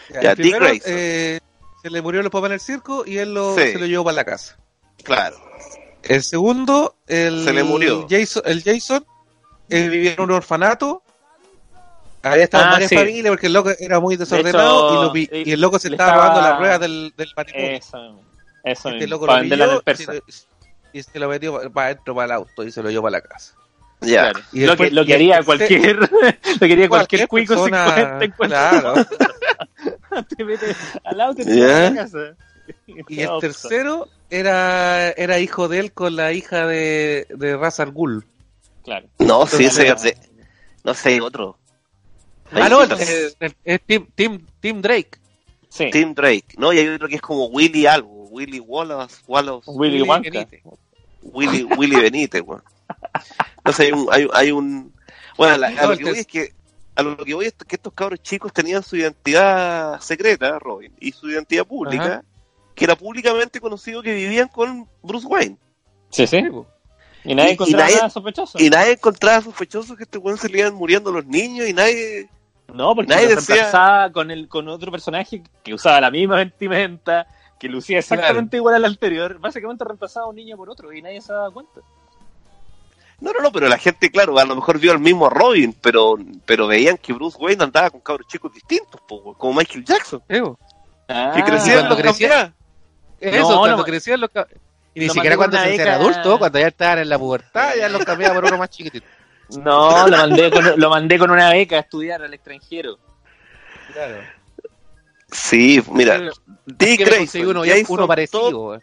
[0.10, 0.92] Ya, Ya, el Dick primero, Grayson.
[0.96, 1.40] eh,
[1.82, 3.72] se le murió el papá en el circo y él lo, Sí.
[3.74, 4.58] se lo llevó para la casa.
[5.04, 5.38] Claro.
[6.04, 8.06] El segundo, el Se le murió.
[8.10, 9.06] Jason, el Jason
[9.70, 11.02] él vivía en un orfanato.
[12.24, 12.96] Había estado en Ah, varias sí.
[12.98, 15.96] familias porque el loco era muy desordenado hecho, y, lo y el loco se le
[15.96, 17.28] estaba estaba- robando las ruedas del, del.
[17.54, 18.20] Eso,
[18.64, 19.50] eso este loco para lo
[19.84, 20.46] pilló y se-
[20.94, 23.22] y se lo metió para adentro para el auto y se lo llevó para la
[23.22, 23.56] casa.
[24.02, 24.32] Ya.
[24.32, 24.40] Claro.
[24.54, 26.08] Y lo, después- que, lo que haría cualquier, lo
[26.60, 28.70] que haría cualquier cuico sin persona- cuenta.
[28.70, 29.06] Claro.
[30.38, 32.36] te metes al auto y te a la casa.
[33.10, 37.92] Y el tercero era, era hijo de él con la hija de, de Ra's al
[37.92, 38.26] Ghul.
[38.86, 39.08] Claro.
[39.20, 39.94] No, sí, ese
[40.84, 41.58] No sé, otro.
[42.56, 45.12] Ah, no, el- Entonces, el- es Tim, Tim, Tim Drake.
[45.70, 45.90] Sí.
[45.92, 46.46] Tim Drake.
[46.58, 48.26] No, y hay otro que es como Willy algo.
[48.30, 49.18] Willy Wallace.
[49.28, 50.04] Wallace Willy.
[50.08, 50.62] Benítez.
[51.22, 52.64] Willy, Willy Benítez, weón.
[53.66, 54.94] No sé, hay un, hay, hay un...
[55.38, 56.54] Bueno, la- a lo que voy es que...
[56.96, 61.12] A lo que voy es que estos cabros chicos tenían su identidad secreta, Robin, y
[61.12, 62.24] su identidad pública, Ajá.
[62.76, 65.58] que era públicamente conocido que vivían con Bruce Wayne.
[66.12, 66.44] Sí, sí.
[66.44, 66.68] Po.
[67.24, 68.60] Y nadie Y- y encontraba nadie- nada sospechoso.
[68.62, 72.30] Y nadie encontraba sospechoso que este weón se le iban muriendo los niños y nadie...
[72.74, 76.38] No, porque Nadie lo decía- reemplazaba con, el, con otro personaje que usaba la misma
[76.38, 77.28] vestimenta,
[77.60, 79.40] que lucía exactamente igual al anterior.
[79.40, 81.82] Básicamente reemplazaba a un niño por otro y nadie se daba cuenta.
[83.22, 86.16] No, no, no, pero la gente, claro, a lo mejor vio al mismo Robin, pero,
[86.46, 90.60] pero veían que Bruce Wayne andaba con cabros chicos distintos, po, como Michael Jackson, po.
[91.08, 92.54] Ah, que crecían cuando los crecía- cambiaba.
[93.22, 94.30] Eso, No, cuando lo- crecían los
[94.96, 98.04] Y ni siquiera cuando se beca- adultos, cuando ya estaban en la pubertad, ya los
[98.04, 99.06] cambiaba por uno más chiquitito.
[99.50, 102.98] No, lo mandé, con, lo mandé con una beca a estudiar al extranjero.
[103.92, 104.22] Claro.
[105.32, 106.32] Sí, mira,
[106.66, 108.80] Dick que Grayson, uno, Jason uno parecido.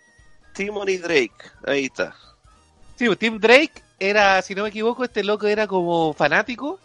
[0.53, 1.33] Timon y Drake,
[1.67, 2.15] ahí está.
[2.97, 6.79] Sí, pues, Tim Drake era, si no me equivoco, este loco era como fanático.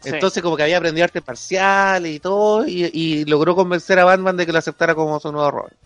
[0.00, 0.10] Sí.
[0.10, 4.36] Entonces como que había aprendido artes marciales y todo, y, y logró convencer a Batman
[4.36, 5.76] de que lo aceptara como su nuevo Robin.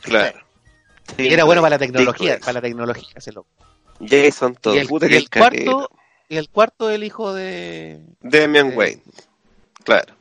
[0.00, 0.38] Claro.
[1.18, 3.48] Y era bueno para la tecnología, para la tecnología ese loco.
[4.00, 5.90] Jason Todd, Y el, y cuarto,
[6.28, 9.02] y el cuarto el hijo de Damian eh, Wayne,
[9.84, 10.14] claro.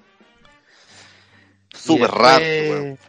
[1.73, 2.99] Súper raro, weón.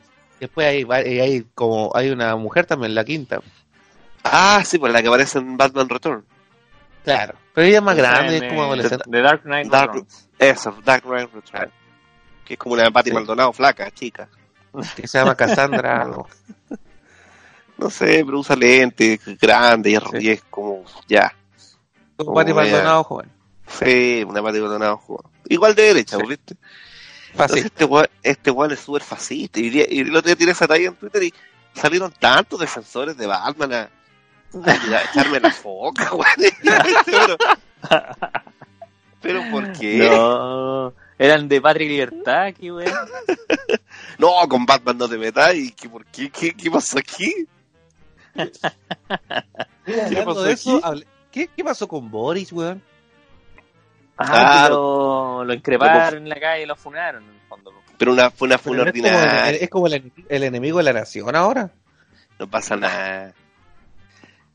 [0.41, 0.85] Después hay,
[1.21, 3.41] hay como hay una mujer también, la quinta.
[4.25, 6.25] Ah, sí, pues la que aparece en Batman Return.
[7.05, 7.35] Claro.
[7.55, 9.05] Pero ella es más grande, en, es como adolescente.
[9.11, 10.29] The Dark Knight Dark- Returns.
[10.39, 11.71] Eso, Dark Knight Return.
[12.45, 13.15] Que es como una Patty Sí.
[13.15, 14.29] Maldonado flaca, chica.
[14.97, 16.29] Que se llama Cassandra algo.
[17.79, 20.17] No sé, pero usa lentes, grande y es, Sí.
[20.21, 21.33] y es como, ya.
[22.17, 22.53] Oh, Pati.
[22.53, 23.31] Maldonado joven.
[23.67, 25.31] Sí, una Patty Maldonado joven.
[25.49, 26.23] Igual de derecha, Sí.
[26.29, 26.57] ¿viste?
[27.33, 29.59] Entonces este weón, este weón es súper fascista.
[29.59, 31.35] Y, y el otro día tiré esa talla en Twitter y
[31.75, 33.91] salieron tantos defensores de Batman a,
[34.65, 36.53] a echarme la foca, weón.
[37.05, 37.37] pero,
[39.21, 39.99] pero ¿por qué?
[39.99, 40.85] No.
[40.91, 42.93] No, eran de Patria y Libertad, aquí, weón.
[44.49, 45.55] con Batman no te metas.
[45.57, 46.31] ¿Y qué, por qué?
[46.31, 47.49] ¿Qué, qué pasó aquí?
[49.87, 50.85] Hablando pasó de eso, aquí?
[50.87, 52.81] hable- ¿qué, ¿qué pasó con Boris, weón?
[54.17, 54.75] Ah, Claro.
[55.39, 57.73] lo, lo increparon en la calle y lo funaron, en el fondo.
[57.99, 59.51] Pero una, fue una, fue una es como, el, ordinaria.
[59.51, 61.71] es como el, el enemigo de la nación ahora.
[62.39, 63.35] No pasa nada.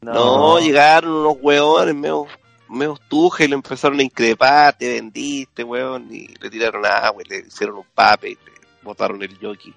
[0.01, 2.25] No, No, llegaron unos hueones medio,
[2.69, 7.29] medio tuja y lo empezaron a increpar, te vendiste, weón, y le tiraron agua, y
[7.29, 8.51] le hicieron un pape y le
[8.81, 9.73] botaron el jockey.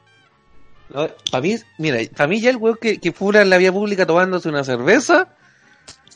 [0.92, 4.06] para mí, mira, para mí ya el weón que, que fura en la vía pública
[4.06, 5.34] tomándose una cerveza,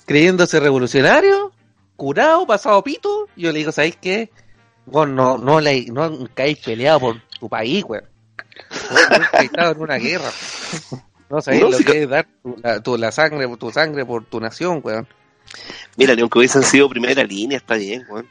[0.06, 1.52] creyéndose revolucionario,
[1.96, 4.30] curado, pasado pito, yo le digo, ¿sabéis qué?
[4.86, 6.04] Vos no, no, la, no
[6.36, 8.04] habéis peleado por tu país, weón.
[9.40, 10.30] Estado en una guerra.
[11.28, 14.06] No sabéis No, lo si que es dar tu, la, tu- la sangre, tu sangre
[14.06, 15.06] por tu nación, weón.
[15.96, 18.28] Mira, aunque hubiesen sido primera línea, está bien, weón.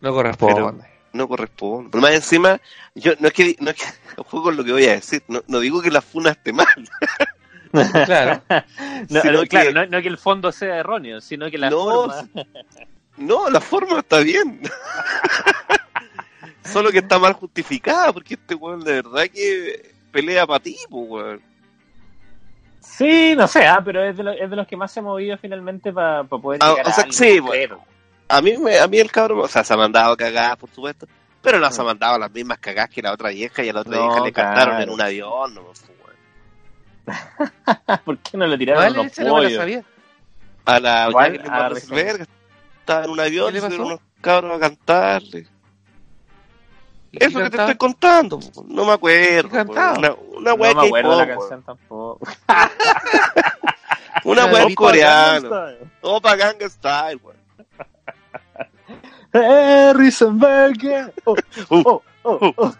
[0.00, 0.84] No corresponde.
[1.14, 1.88] No corresponde.
[1.90, 2.60] Pero más encima,
[2.94, 3.84] yo no es que, no es que,
[4.20, 6.66] ojo con lo que voy a decir, no, no digo que la funa esté mal,
[8.04, 8.42] Claro.
[9.10, 12.28] No, que- claro, no, no que el fondo sea erróneo, sino que la No, forma.
[13.18, 14.60] No, la forma está bien.
[16.64, 21.08] Solo que está mal justificada, porque este weón de verdad que pelea para ti, pues,
[21.10, 21.42] weón.
[22.80, 25.02] Sí, no sé, ah, pero es de, lo- es de los que más se ha
[25.02, 27.80] movido finalmente para poder Ah, llegar o a sea, sí, concreto.
[28.28, 31.06] A mí, me, a mí el cabrón, o sea, se ha mandado cagadas, por supuesto,
[31.42, 31.86] pero no se ha Mm.
[31.86, 34.32] mandado las mismas cagadas que la otra vieja y a la otra No, vieja le
[34.32, 35.72] cantaron en un avión, no.
[38.04, 39.58] ¿Por qué no le tiraron ¿Cuál unos esa no me la pollos?
[39.60, 39.84] sabía?
[40.64, 41.42] A la ¿Cuál?
[41.48, 41.68] A.
[41.68, 42.26] Rieselberg,
[42.80, 43.84] estaba en un avión, ¿Qué le pasó?
[43.84, 45.46] unos cabros a cantarle.
[47.12, 49.48] ¿Y qué Eso que te estoy contando, no me acuerdo.
[49.50, 52.26] Una, una No me que acuerdo la canción tampoco.
[54.24, 54.62] Una weá
[55.36, 55.72] en Opa.
[56.00, 57.36] Opa Ganga Style, weón.
[59.36, 61.12] Eh, Riesenberger.
[61.24, 61.34] Oh,
[62.22, 62.72] oh,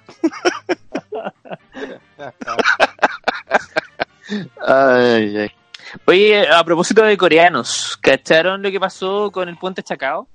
[4.67, 5.51] Ay, ay.
[6.07, 10.27] Oye, a propósito de coreanos, ¿cacharon lo que pasó con el puente Chacao?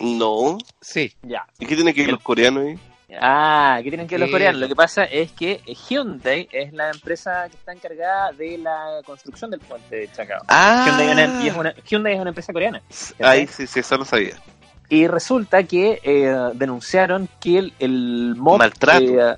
[0.00, 0.58] No.
[0.80, 1.12] Sí.
[1.22, 1.44] Ya.
[1.58, 2.78] ¿Y qué tiene que ver los coreanos ahí?
[3.20, 4.60] Ah, ¿qué tienen que ver los coreanos?
[4.60, 9.50] Lo que pasa es que Hyundai es la empresa que está encargada de la construcción
[9.50, 10.42] del puente de Chacao.
[10.48, 12.82] Ah, Hyundai, es una, y es una- Hyundai es una empresa coreana.
[13.20, 14.36] ahí sí, sí, eso lo sabía.
[14.90, 18.58] Y resulta que eh, denunciaron que el, el MOP...
[18.58, 19.02] Maltrato.
[19.04, 19.36] eh,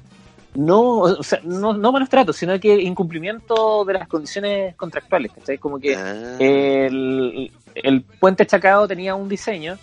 [0.54, 5.58] no, o sea, no, no maltrato, sino que incumplimiento de las condiciones contractuales, ¿cachai?
[5.58, 6.36] Como que Ah.
[6.40, 9.78] el, el puente Chacao tenía un diseño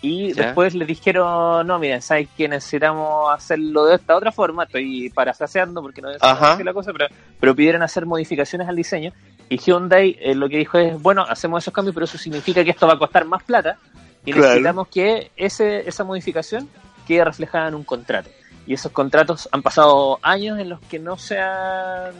[0.00, 0.44] y Ya.
[0.46, 4.64] después le dijeron, no, miren, ¿sabes que necesitamos hacerlo de esta otra forma?
[4.64, 7.06] Estoy parafraseando porque no es la cosa, pero,
[7.40, 9.12] pero pidieron hacer modificaciones al diseño
[9.48, 12.70] y Hyundai eh, lo que dijo es, bueno, hacemos esos cambios, pero eso significa que
[12.70, 13.76] esto va a costar más plata
[14.24, 14.46] y Claro.
[14.48, 16.68] necesitamos que ese, esa modificación
[17.06, 18.30] quede reflejada en un contrato.
[18.66, 22.12] Y esos contratos han pasado años en los que no se han,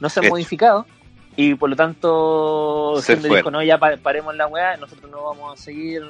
[0.00, 0.32] no se han Hecho.
[0.34, 0.86] modificado
[1.36, 5.58] y por lo tanto Se dijo, no, ya pa- paremos la weá, nosotros no vamos
[5.58, 6.02] a seguir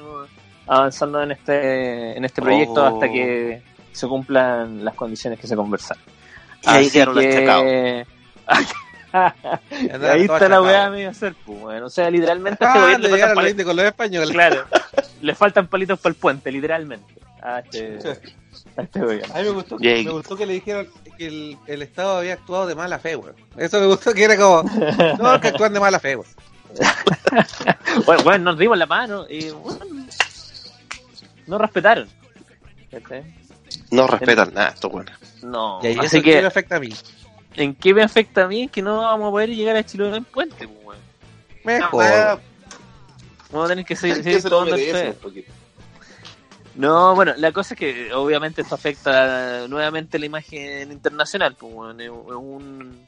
[0.65, 2.85] avanzando en este, en este proyecto Oh.
[2.95, 5.55] hasta que se cumplan las condiciones que se.
[5.55, 8.05] Y ahí Así quedaron que-
[10.11, 11.85] ahí está la weá medio hacer, pues, bueno.
[11.87, 13.85] O sea, literalmente a este Ah, gobierno le le llegaron faltan, los indios con los
[13.85, 14.29] españoles.
[14.31, 14.65] Claro.
[15.21, 17.13] Le faltan palitos para el puente, literalmente.
[17.41, 17.99] A este,
[18.77, 19.33] a este gobierno.
[19.35, 20.87] A mí me gustó, ahí- me gustó que le dijeron
[21.17, 23.35] que el, el Estado había actuado de mala fe, weón.
[23.57, 24.63] Eso me gustó que era como,
[25.19, 26.29] no, que actúan de mala fe, weón.
[28.05, 29.79] Bueno, bueno, nos dimos la mano y bueno,
[31.47, 32.07] no respetaron.
[33.91, 35.11] No respetan nada, esto bueno.
[35.41, 35.79] No.
[35.83, 36.89] Y ahí Así eso que que, me afecta a mí.
[37.55, 38.67] ¿En qué me afecta a mí?
[38.67, 40.99] Que no vamos a poder llegar a Chiloé en puente, pues, weón.
[41.63, 42.39] Mejor.
[43.51, 45.15] Vamos a tener que seguir, seguir tomando el.
[46.75, 52.01] No, bueno, la cosa es que obviamente esto afecta nuevamente la imagen internacional, pues, bueno,
[52.01, 53.05] es un,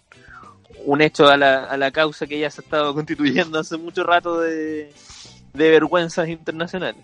[0.86, 4.04] un hecho a la, a la causa que ya se ha estado constituyendo hace mucho
[4.04, 4.92] rato de,
[5.54, 7.04] de vergüenzas internacionales.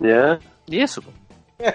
[0.00, 0.38] ¿Ya?
[0.66, 1.74] Y eso, pues.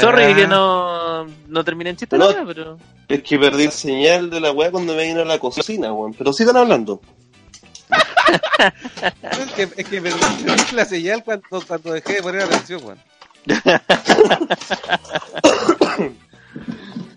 [0.00, 2.28] Sorry que no, no terminé en chiste No.
[2.30, 2.78] la wea, pero...
[3.08, 6.14] Es que perdí el señal de la weá cuando me vine a la cocina, weón.
[6.14, 7.00] Pero sigan hablando.
[9.22, 12.98] Es que, es que perdí perdí la señal cuando, cuando dejé de poner atención, weón.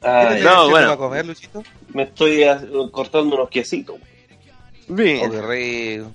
[0.02, 0.88] Ay, ¿Tienes no, bueno.
[0.88, 1.64] para comer, Luchito?
[1.94, 2.62] Me estoy ah,
[2.92, 3.96] cortando unos quesitos.
[3.96, 5.32] Oh, Bien.
[5.32, 6.12] qué rico.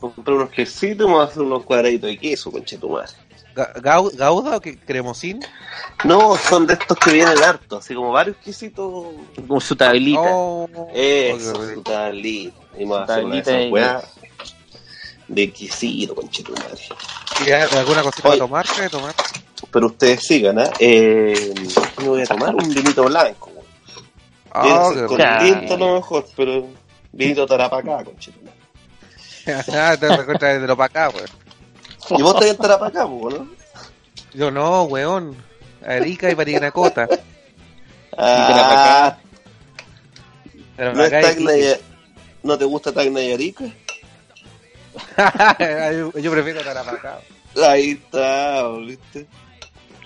[0.00, 3.08] Compré unos quesitos y me voy a hacer unos cuadraditos de queso, conchetumare.
[3.56, 4.78] Ga- gau- ¿Gauda o qué?
[4.78, 5.40] ¿Cremosín?
[6.04, 9.06] No, son de estos que vienen hartos, así como varios quesitos.
[9.48, 10.20] Como su tablita.
[10.22, 12.54] Oh, Eso, oh, su tablita.
[12.78, 14.04] Y de tablita esas
[15.28, 16.66] de quesito, conchetumare.
[17.46, 18.66] ¿Y ¿Alguna cosita para tomar?
[18.76, 19.14] ¿Qué tomar?
[19.70, 20.70] Pero ustedes sigan, ¿ah?
[20.78, 21.52] Eh,
[21.96, 22.54] ¿qué me voy a tomar?
[22.54, 23.50] Un vinito blanco.
[23.52, 23.62] que
[24.54, 26.66] Oh, qué con tinto a lo mejor, pero
[27.12, 28.56] vinito tarapacá, conchetumare.
[29.72, 31.45] Ah, te recuerdas desde lo para acá, weón.
[32.10, 33.48] Y vos estás en tarapacá, po, ¿no?
[34.34, 35.36] Yo no, weón.
[35.86, 37.08] Arica y Parinacota.
[38.18, 39.18] Ah,
[40.76, 41.52] Pero ¿no, es Tacna
[42.42, 43.64] ¿No te gusta Tacna y Arica?
[45.92, 47.20] yo, yo prefiero Tarapacá.
[47.68, 49.26] Ahí está, ¿viste?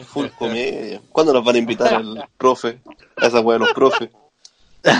[0.06, 1.00] Full comedia.
[1.10, 2.80] ¿Cuándo nos van a invitar al profe?
[3.16, 4.10] A esa weá de los profes.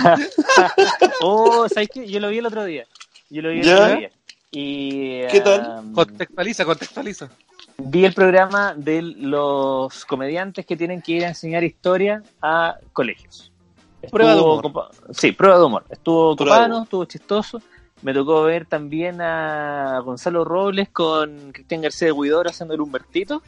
[1.21, 2.07] Oh, ¿sabes qué?
[2.07, 2.85] Yo lo vi el otro día.
[3.29, 3.83] Yo lo vi el ¿Ya?
[3.83, 4.11] otro día.
[4.51, 5.79] Y, ¿Qué tal?
[5.79, 7.29] um, Contextualiza, contextualiza.
[7.77, 13.51] vi el programa de los comediantes que tienen que ir a enseñar historia a colegios.
[14.11, 14.89] Prueba de Estuvo humor.
[15.13, 15.85] Sí, prueba de humor.
[15.89, 16.83] Estuvo copano, humor.
[16.83, 17.61] estuvo chistoso.
[18.01, 23.41] Me tocó ver también a Gonzalo Robles con Cristian García de Huidor haciendo el Humbertito.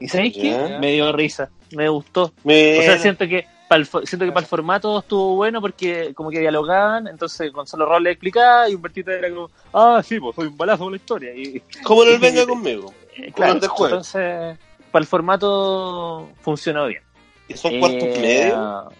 [0.00, 0.78] ¿Y sabéis qué?
[0.80, 2.32] Me dio risa, me gustó.
[2.42, 3.46] Mira, O sea, siento que
[3.76, 8.12] el, siento que para el formato estuvo bueno porque como que dialogaban, entonces Gonzalo Robles
[8.12, 11.34] explicaba y Humbertito era como, ah, sí, pues soy un balazo por la historia.
[11.34, 12.92] Y, ¿Cómo no venga conmigo?
[13.16, 14.58] eh, Como claro, entonces
[14.90, 17.02] para el formato funcionó bien.
[17.46, 18.92] ¿Y son cuartos Eh, medios?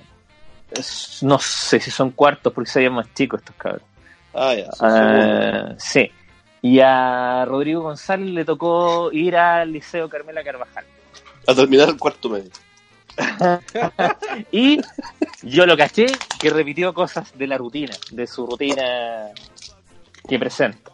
[0.71, 3.83] es- no sé si son cuartos porque se más chicos estos cabros.
[4.35, 4.69] Ah, ya.
[4.81, 6.11] Ah, sí.
[6.61, 10.85] Y a Rodrigo González le tocó ir al Liceo Carmela Carvajal.
[11.47, 12.51] A terminar el cuarto medio.
[14.53, 14.81] Y
[15.43, 16.07] yo lo caché
[16.39, 19.29] que repitió cosas de la rutina, de su rutina
[20.27, 20.91] que presenta.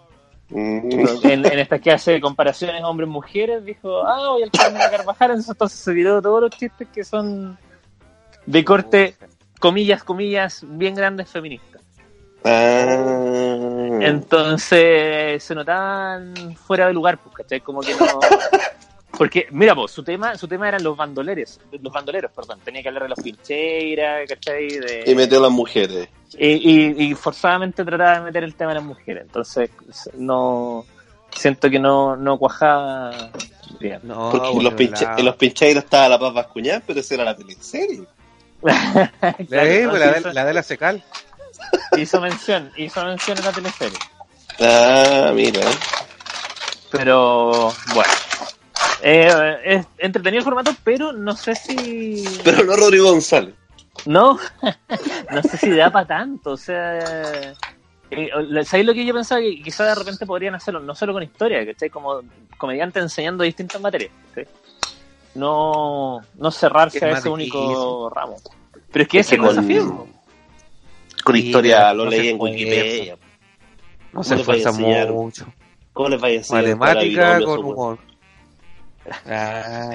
[0.51, 0.91] Mm.
[1.25, 5.91] En, en estas que hace comparaciones hombres-mujeres, dijo, ah, voy al Carmela Carvajal, entonces se
[5.91, 7.59] olvidó todos los chistes que son
[8.47, 9.17] de corte,
[9.59, 11.83] comillas, comillas, bien grandes feministas.
[12.45, 13.99] Ah.
[14.01, 17.61] Entonces se notaban fuera de lugar, pues, ¿cachai?
[17.61, 18.21] Como que no,
[19.17, 22.59] Porque, mira, vos, su tema, su tema eran los bandoleros, los bandoleros, perdón.
[22.65, 24.69] Tenía que hablar de los pincheiras, ¿cachai?
[24.69, 26.09] De, Y metió a las mujeres.
[26.37, 29.23] y, y- y forzadamente trataba de meter el tema de las mujeres.
[29.23, 29.71] Entonces,
[30.15, 30.85] no.
[31.31, 33.31] Siento que no, no cuajaba
[33.81, 34.01] bien.
[34.05, 37.25] No, Porque bueno, los, pinche, en los pincheiros estaba la paz Bascuñán, pero esa era
[37.25, 38.03] la teleserie.
[38.63, 39.59] la, Claro, pues, sí,
[39.99, 41.03] la de, la de la secal.
[41.97, 43.99] hizo mención, hizo mención en la teleserie.
[44.61, 45.61] Ah, mira.
[46.91, 48.13] Pero, bueno.
[49.03, 52.25] Eh, es entretenido el formato, pero no sé si.
[52.45, 53.55] Pero no Rodrigo González.
[54.07, 54.39] No,
[55.31, 56.53] no sé si da para tanto.
[56.53, 57.55] O sea,
[58.11, 58.31] eh,
[58.65, 59.41] ¿sabéis lo que yo pensaba?
[59.41, 62.21] Que quizás de repente podrían hacerlo, no solo con historia, que Como
[62.59, 64.11] comediante enseñando distintas materias.
[64.29, 64.49] ¿cachai?
[65.35, 68.11] No, no cerrarse Es a ese único difícil.
[68.15, 68.37] ramo.
[68.93, 70.07] Pero es que ese es el con, desafío.
[71.25, 73.15] con historia lo no leí en Wikipedia.
[73.15, 73.19] No
[74.13, 75.47] ¿Cómo se esfuerza mucho.
[75.93, 76.77] ¿Cómo les vaya a enseñar?
[76.77, 77.99] Matemática con humor.
[79.27, 79.91] Ah,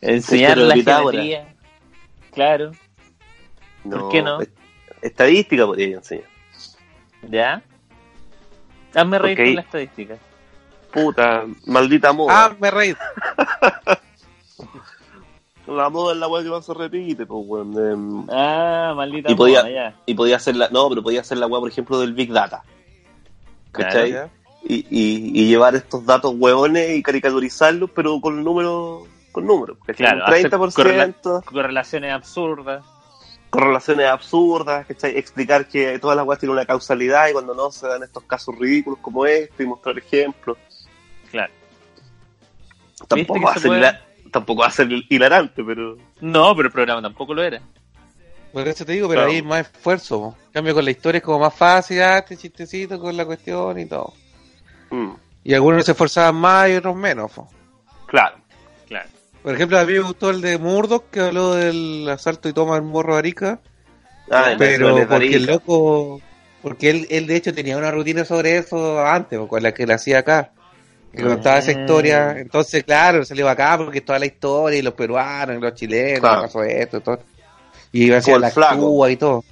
[0.00, 1.54] Enseñar la geometría.
[2.32, 2.72] Claro,
[3.84, 4.40] No, ¿Por qué no?
[4.40, 4.52] est-
[5.02, 6.26] Estadística podría enseñar.
[7.28, 7.62] ¿ya?
[8.94, 10.16] Hazme reír con la estadística.
[10.92, 12.46] Puta, maldita moda.
[12.46, 12.94] ah, me reí.
[15.66, 17.72] La moda es la weá que más se repite, pues, weón.
[17.76, 19.96] Em, Ah, maldita Y podía- moda, ya.
[20.06, 22.62] y podía hacer la, no, pero podía hacer la weá, por ejemplo, del Big Data.
[23.72, 24.12] ¿Cachai?
[24.12, 24.28] Ya.
[24.68, 29.78] Y, y, y llevar estos datos huevones y caricaturizarlos, pero con números, con números.
[29.96, 32.84] Claro, Un hacer 30%, Correlaciones absurdas.
[33.50, 35.16] correlaciones absurdas, ¿cachai?
[35.16, 38.56] Explicar que todas las weas tienen una causalidad y cuando no se dan estos casos
[38.58, 40.58] ridículos como este y mostrar ejemplos.
[41.30, 41.52] Claro.
[43.08, 43.98] Tampoco va, a se ser puede?
[44.32, 45.96] tampoco va a ser hilarante, pero...
[46.20, 47.60] No, pero el programa tampoco lo era.
[48.52, 49.30] Por eso te digo, pero Claro.
[49.30, 50.34] ahí hay más esfuerzo.
[50.46, 53.78] En cambio, con la historia es como más fácil, ah, este chistecito con la cuestión
[53.78, 54.14] y todo.
[54.90, 55.10] Mm,
[55.44, 57.30] Y algunos se esforzaban más y otros menos.
[57.32, 57.48] po.
[58.06, 58.36] claro.
[58.86, 59.08] Claro.
[59.42, 62.74] Por ejemplo, a mí me gustó el de Murdoch, que habló del asalto y toma
[62.74, 63.60] del morro de Arica.
[64.30, 66.20] Ah, pero porque el loco.
[66.62, 69.86] Porque él, él, de hecho, tenía una rutina sobre eso antes, po, con la que
[69.86, 70.50] le hacía acá.
[71.12, 71.80] Que contaba esa Ah.
[71.80, 72.38] historia.
[72.38, 76.42] Entonces, claro, salió acá porque toda la historia y los peruanos y los chilenos, Claro.
[76.42, 77.18] pasó esto y todo.
[77.92, 78.76] Y iba a Como ser el la flaco.
[78.80, 79.44] Cuba y todo.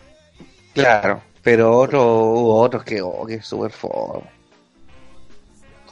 [0.75, 4.25] Claro, pero otros, hubo otros que, oh, que súper fome.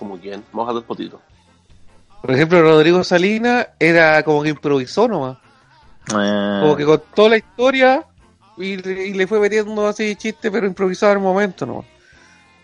[0.02, 1.20] Como quien, moja dos potitos.
[2.20, 5.38] Por ejemplo, Rodrigo Salinas era como que improvisó nomás.
[6.12, 6.58] Ah.
[6.60, 8.04] Como que contó la historia
[8.56, 11.86] y, le- y le fue metiendo así chiste, pero improvisado al momento nomás.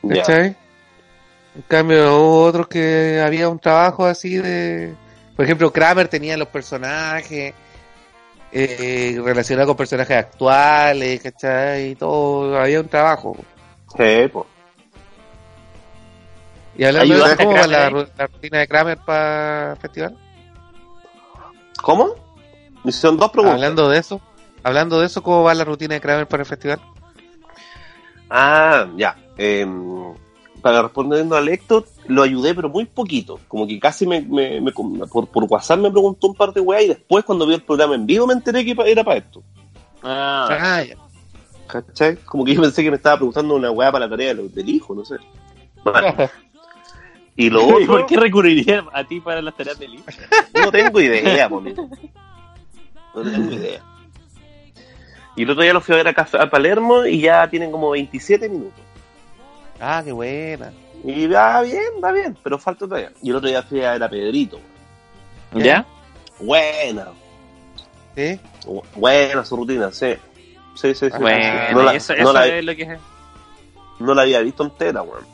[0.02, 0.16] Ya.
[0.16, 0.46] ¿Cachai?
[1.54, 4.94] En cambio, hubo otros que había un trabajo así de.
[5.36, 7.54] Por ejemplo, Kramer tenía los personajes
[8.50, 11.90] eh, relacionados con personajes actuales, ¿cachai?
[11.90, 13.36] Y todo, había un trabajo.
[13.96, 14.44] Sí, pues.
[16.78, 20.16] Y hablando de ¿cómo va la, la rutina de Kramer para el festival?
[21.82, 22.14] ¿Cómo?
[22.84, 23.54] Hicieron dos preguntas.
[23.56, 24.20] Hablando de eso,
[24.62, 26.80] hablando de eso, ¿cómo va la rutina de Kramer para el festival?
[28.30, 29.16] Ah, ya.
[29.36, 30.14] Em,
[30.62, 33.38] para respondiendo a Héctor, lo ayudé, pero muy poquito.
[33.48, 36.84] Como que casi me, me- me- por, por WhatsApp me preguntó un par de weas
[36.84, 39.42] y después, cuando vi el programa en vivo, me enteré que era para esto.
[40.02, 40.96] Ah, Ah, ya.
[41.66, 42.16] ¿Cachai?
[42.16, 44.68] Como que yo pensé que me estaba preguntando una wea para la tarea del, del
[44.68, 45.16] hijo, no sé.
[45.84, 46.14] Bueno,
[47.38, 50.04] y lo ¿Y otro, por qué recurriría a ti para las tareas del hijo?
[50.54, 51.48] no tengo idea.
[53.14, 53.82] No tengo idea.
[55.34, 57.70] Y el otro día lo fui a ver a, Café- a Palermo y ya tienen
[57.72, 58.80] como 27 minutos.
[59.80, 60.72] Ah, qué buena.
[61.04, 63.12] Y va bien, va bien, pero falta todavía.
[63.22, 64.60] Y el otro día fui a ver a Pedrito.
[65.54, 65.86] ¿Ya?
[66.38, 67.08] Buena,
[68.14, 68.38] ¿Sí?
[68.66, 70.14] bu- buena su rutina, sí.
[70.74, 71.18] Sí, sí, sí.
[71.18, 72.98] Bueno, no, la, eso, no eso la- es lo que
[74.00, 75.24] no la había visto entera, weón.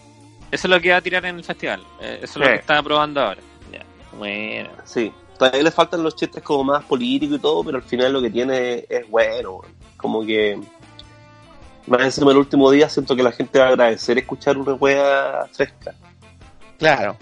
[0.55, 1.83] Eso es lo que va a tirar en el festival.
[2.01, 3.41] Eh, Eso es lo que estaba probando ahora.
[3.73, 3.85] Ya.
[4.17, 4.71] Bueno.
[4.85, 5.13] Sí.
[5.39, 8.31] Todavía le faltan los chistes como más políticos y todo, pero al final lo que
[8.31, 9.61] tiene es bueno.
[9.97, 10.61] Como que.
[11.87, 15.47] Más encima el último día siento que la gente va a agradecer escuchar una wea
[15.53, 15.93] fresca.
[16.79, 17.17] Claro.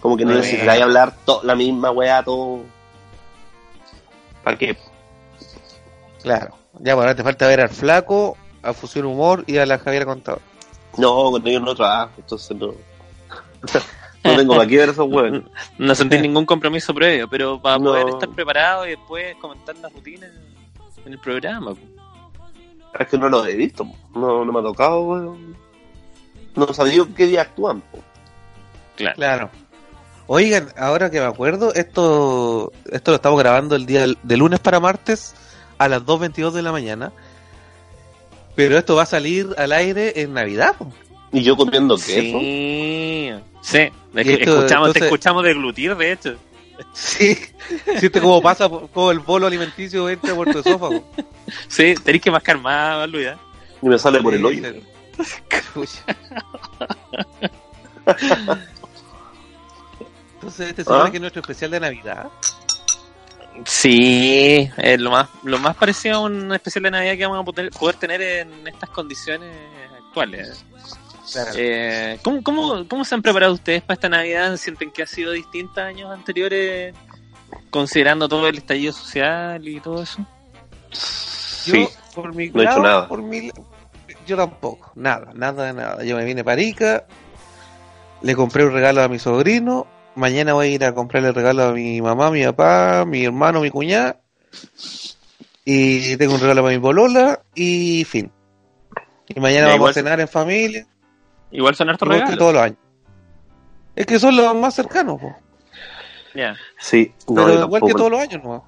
[0.00, 2.60] Como que no necesitáis hablar to- la misma wea todo.
[4.44, 4.76] ¿Para qué?
[6.22, 6.56] Claro.
[6.78, 10.04] Ya, bueno, ahora te falta ver al Flaco, a Fusión Humor y a la Javiera
[10.06, 10.40] Contador.
[10.98, 12.66] No, con ellos no trabajo, entonces no.
[14.24, 15.42] no tengo para qué ver esos weones.
[15.78, 17.90] No sentí ningún compromiso previo, pero para No.
[17.90, 20.30] poder estar preparado y después comentar las rutinas
[21.04, 21.74] en el programa.
[21.74, 21.80] po.
[22.98, 25.56] Es que no los he visto, no, no me ha tocado, weón.
[26.54, 27.80] No sabía qué día actúan.
[27.82, 27.98] po.
[28.96, 29.16] Claro.
[29.16, 29.50] Claro.
[30.28, 34.80] Oigan, ahora que me acuerdo, esto esto lo estamos grabando el día de lunes para
[34.80, 35.34] martes
[35.78, 37.12] a las 2.22 de la mañana.
[38.56, 40.74] Pero esto va a salir al aire en Navidad.
[40.76, 40.92] po.
[41.32, 42.08] Y yo comiendo queso.
[42.14, 43.30] Sí,
[43.62, 43.78] sí.
[43.78, 46.34] Es Y que esto, escuchamos, entonces- te escuchamos deglutir, de hecho.
[46.92, 47.38] Sí.
[47.98, 51.04] Siente cómo pasa, por- cómo el bolo alimenticio entra por tu esófago.
[51.68, 53.26] Sí, tenéis que mascar más, Luis.
[53.28, 53.36] ¿eh?
[53.82, 54.62] Y me sale por el hoyo.
[60.34, 61.10] Entonces, este se supone ¿Ah?
[61.10, 62.26] que es nuestro especial de Navidad.
[63.64, 67.44] Sí, es lo más, lo más parecido a un especial de Navidad que vamos a
[67.44, 69.50] poder, poder tener en estas condiciones
[70.06, 70.64] actuales.
[71.32, 71.50] Claro.
[71.56, 74.56] Eh, ¿cómo, cómo, ¿Cómo se han preparado ustedes para esta Navidad?
[74.56, 76.94] ¿Sienten que ha sido distinta a años anteriores,
[77.70, 80.18] considerando todo el estallido social y todo eso?
[80.90, 81.88] Yo, Sí.
[82.14, 83.08] por mi No he hecho lado, nada.
[83.08, 83.50] por mi-
[84.26, 86.04] yo tampoco, nada, nada, nada.
[86.04, 87.04] Yo me vine para Arica,
[88.22, 89.86] le compré un regalo a mi sobrino,
[90.16, 93.60] mañana voy a ir a comprarle el regalo a mi mamá, mi papá, mi hermano,
[93.60, 94.18] mi cuñada,
[95.64, 98.30] y tengo un regalo para mi polola, y fin.
[99.28, 100.86] Y mañana Ya, vamos a cenar en familia,
[101.50, 102.38] Igual son hartos regalos.
[102.38, 102.78] todos los años.
[103.94, 105.34] Es que son los más cercanos, po.
[106.34, 106.54] Ya.
[106.78, 108.64] Sí, no, pero igual que todos los años, ¿no?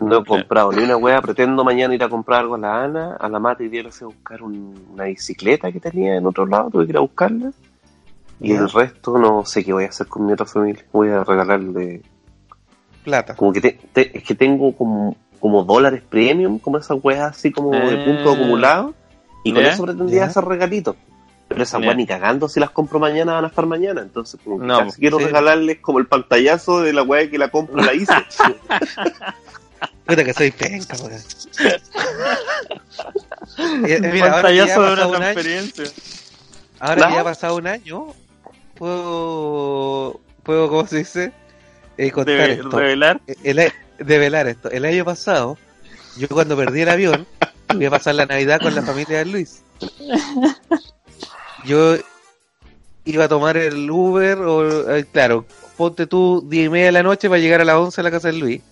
[0.00, 1.20] No he comprado ni una wea.
[1.20, 4.42] Pretendo mañana ir a comprar algo a la Ana, a la Mata y a buscar
[4.42, 6.70] un- una bicicleta que tenía en otro lado.
[6.70, 7.52] Tuve que ir a buscarla.
[8.40, 10.84] Y el resto no sé qué voy a hacer con mi otra familia.
[10.92, 12.02] Voy a regalarle.
[13.04, 13.34] Plata.
[13.36, 17.50] Como que te- te- es que tengo como, como dólares premium, como esas weas así
[17.52, 18.04] como de Ah.
[18.04, 18.94] puntos acumulados.
[19.44, 20.96] Y con eso pretendía hacer regalitos.
[21.48, 24.02] Pero esas weas ni cagando si las compro mañana van a estar mañana.
[24.02, 25.24] Entonces, como que No, casi quiero sí.
[25.24, 28.12] regalarles como el pantallazo de la wea que la compro la hice.
[30.06, 31.20] Puta que soy penca, weón.
[33.86, 35.84] Eh, eh, Pantallazo de una transferencia.
[36.78, 38.06] Ahora que ya ha pasado un año,
[38.80, 41.32] puedo, puedo ¿cómo se dice?
[41.98, 42.70] Eh, contar De, esto.
[42.70, 43.20] revelar.
[43.44, 44.70] El, a- develar esto.
[44.70, 45.58] El año pasado,
[46.16, 47.26] yo cuando perdí el avión,
[47.74, 49.62] voy a pasar la Navidad con la familia de Luis.
[51.66, 51.96] Yo
[53.04, 55.44] iba a tomar el Uber, o eh, claro,
[55.76, 58.10] ponte tú 10 y media de la noche para llegar a las 11 a la
[58.10, 58.62] casa de Luis.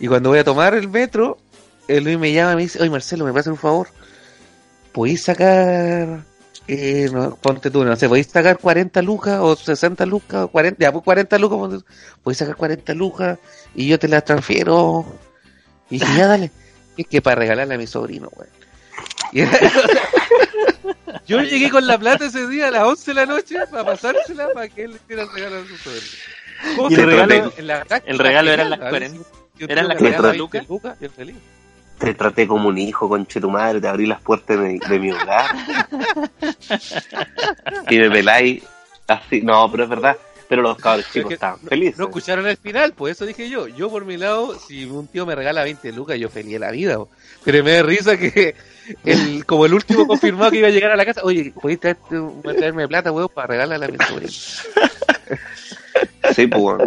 [0.00, 1.38] Y cuando voy a tomar el metro,
[1.86, 3.86] el Luis me llama y me dice, oye Marcelo, ¿me puedes hacer un favor?
[4.92, 6.24] ¿Podéis sacar,
[6.68, 10.78] eh, no, ponte tú, no sé, podéis sacar 40 lucas o 60 lucas o 40,
[10.82, 11.84] ya, pues 40 lucas,
[12.22, 13.38] podéis sacar 40 lucas
[13.74, 15.04] y yo te las transfiero.
[15.90, 16.50] Y dije, ya dale,
[16.96, 18.48] es que para regalarle a mi sobrino, güey.
[21.26, 24.48] Yo llegué con la plata ese día a las 11 de la noche para pasársela
[24.52, 26.06] para que él le hiciera el regalo a su sobrino.
[26.76, 29.88] ¿Cómo Y se el regalo- En la el regalo eran las genial, 40 Yo eran
[29.88, 30.68] las que regalar 40 20 lucas.
[30.68, 31.36] lucas y él feliz.
[31.98, 34.98] Te traté como un hijo, conche tu madre, te abrí las puertas de mi, de
[34.98, 35.46] mi hogar.
[37.90, 38.62] y me peláis
[39.06, 39.40] así.
[39.42, 40.16] No, pero es verdad.
[40.48, 41.98] Pero los cabros chicos estaban felices.
[41.98, 43.66] No escucharon el final, pues eso dije yo.
[43.66, 46.70] Yo por mi lado, si un tío me regala 20 lucas, yo feliz de la
[46.70, 46.98] vida.
[46.98, 47.08] bo.
[47.44, 48.54] Pero me da risa que
[49.04, 52.16] el, como el último confirmado que iba a llegar a la casa, oye, ¿podéis traerte,
[52.58, 54.32] traerme plata, weón, para regalarle a mi sobrino?
[56.34, 56.84] Sí, pues bueno.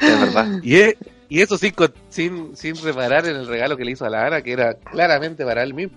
[0.00, 0.48] Es verdad.
[0.62, 0.96] Y, es-
[1.28, 1.74] y eso sin,
[2.08, 5.44] sin, sin reparar en el regalo que le hizo a la Ana, que era claramente
[5.44, 5.96] para él mismo.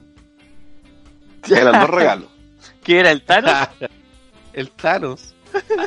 [1.49, 2.29] Eran dos regalos.
[2.83, 3.69] ¿Qué era el Thanos?
[4.53, 5.35] el Thanos.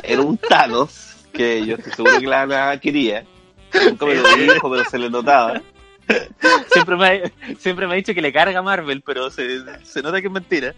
[0.03, 3.25] Era un Thanos, que yo estoy seguro que la Ana quería.
[3.73, 5.61] Nunca me lo dijo, pero se le notaba.
[6.71, 10.19] siempre, me ha, siempre me ha dicho que le carga Marvel, pero se, se nota
[10.19, 10.75] que es mentira.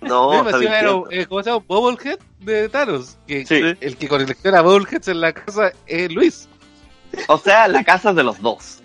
[0.00, 1.64] No, me era, eh, ¿Cómo se llama?
[1.66, 3.16] Bobblehead de Thanos.
[3.26, 3.76] Que Sí.
[3.80, 6.48] El que colecciona Bobbleheads en la casa es Luis.
[7.28, 8.80] O sea, la casa es de los dos.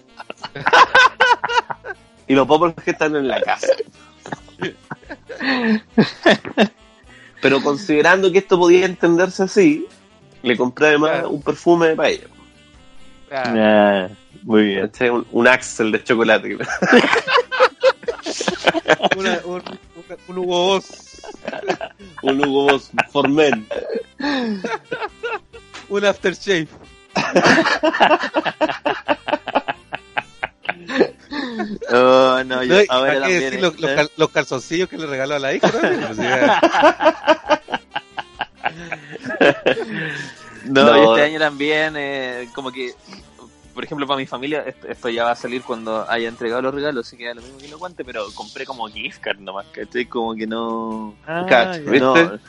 [2.27, 3.67] y los popos que están en la casa.
[7.41, 9.85] Pero considerando que esto podía entenderse así,
[10.41, 11.29] le compré además Claro.
[11.31, 12.27] un perfume para ella.
[13.31, 14.07] Ah, Ah,
[14.43, 14.87] muy bien.
[14.87, 15.09] ¿cachai?
[15.09, 16.55] Un, un Axel de chocolate.
[19.17, 19.63] una- un, un,
[20.27, 21.21] un Hugo Boss,
[22.21, 23.67] un Hugo Boss for Men.
[25.89, 26.67] un aftershave.
[31.91, 33.39] Oh, no, yo No, ahora ¿para qué también.
[33.41, 33.95] decir los, los ¿eh?
[33.95, 35.69] cal- los calzoncillos que le regaló a la hija?
[35.71, 36.17] Pues.
[40.65, 40.95] No, No.
[40.95, 42.93] yo este año también, eh, como que,
[43.73, 46.73] por ejemplo, para mi familia, esto, esto ya va a salir cuando haya entregado los
[46.73, 49.65] regalos, así que da lo mismo que lo cuente, pero compré como gift card nomás,
[49.71, 50.05] ¿cachai?
[50.05, 51.15] Como que no...
[51.25, 51.99] Cacho, ¿viste?
[51.99, 52.39] No,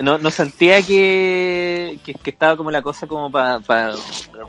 [0.00, 3.60] no, no sentía que, que, que estaba como la cosa como para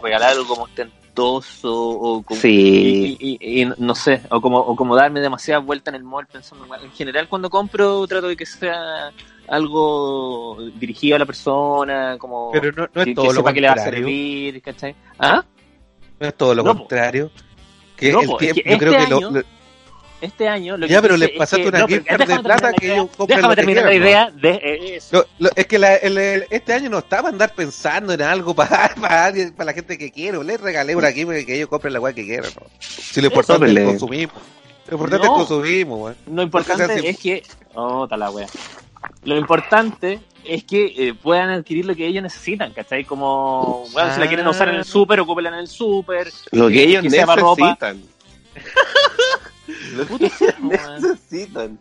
[0.01, 2.39] regalar algo como ostentoso o como...
[2.41, 3.17] Sí.
[3.19, 6.27] Y, y- y no sé, o como, o como darme demasiada vuelta en el mall
[6.27, 9.11] pensando en general cuando compro trato de que sea
[9.47, 13.53] algo dirigido a la persona, como Pero no, no que, es todo que lo sepa
[13.53, 14.95] que le va a servir, ¿cachai?
[15.19, 15.43] ¿Ah?
[16.19, 17.29] Es todo lo No, contrario.
[17.95, 19.43] Que No, el po, es tiempo, que yo creo este que año- lo-
[20.21, 22.73] este año lo que Ya, pero es pasaste una no, pero gift card de plata
[22.73, 25.17] que ellos Déjame terminar la idea de eh, eso.
[25.17, 28.53] Lo- lo- es que la- el- el- este año no estaba andar pensando en algo
[28.55, 30.41] para, para, alguien- para la gente que quiero.
[30.43, 32.51] Les regalé una para que ellos compren la weá que quieran.
[32.59, 32.67] ¿no?
[32.79, 34.33] Si lo importante es consumismo.
[34.87, 35.33] Lo importante No.
[35.33, 36.15] es el consumismo, weón.
[36.31, 37.43] Lo importante es que.
[37.73, 38.31] Oh, ta la.
[39.23, 43.03] Lo importante es que eh, puedan adquirir lo que ellos necesitan, ¿cachai?
[43.05, 46.31] Como, bueno, si la quieren usar en el súper, ocúpenla en el súper.
[46.51, 47.77] Lo que ellos Que para ropa.
[47.79, 48.03] necesitan.
[49.95, 51.79] Lo que ellos necesitan.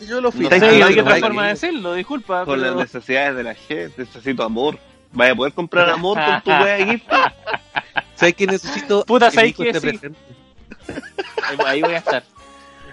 [0.00, 0.46] Yo lo No fui.
[0.46, 2.44] sé, Está hay otra forma que- de decirlo, disculpa.
[2.44, 4.78] Con pero- las necesidades de la gente, necesito amor.
[5.12, 7.04] Vaya a poder comprar amor con tu wea de gift?
[8.14, 9.04] ¿Sabes que necesito?
[9.06, 9.62] Puta, que ¿sabes Sí.
[9.64, 10.10] presente?
[11.42, 12.22] Ahí, ahí voy a estar.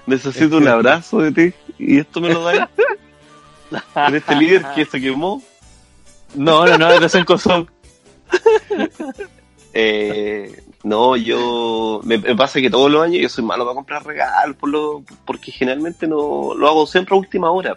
[0.06, 1.54] Necesito un abrazo de ti.
[1.78, 2.70] Y esto me lo da
[3.96, 5.42] en este líder que se quemó.
[6.36, 7.68] No, no, no, no es en Kosovo.
[9.74, 12.02] Eh, no, yo.
[12.04, 15.04] Me, me pasa que todos los años yo soy malo para comprar regalos, por lo,
[15.26, 17.76] porque generalmente no lo hago siempre a última hora.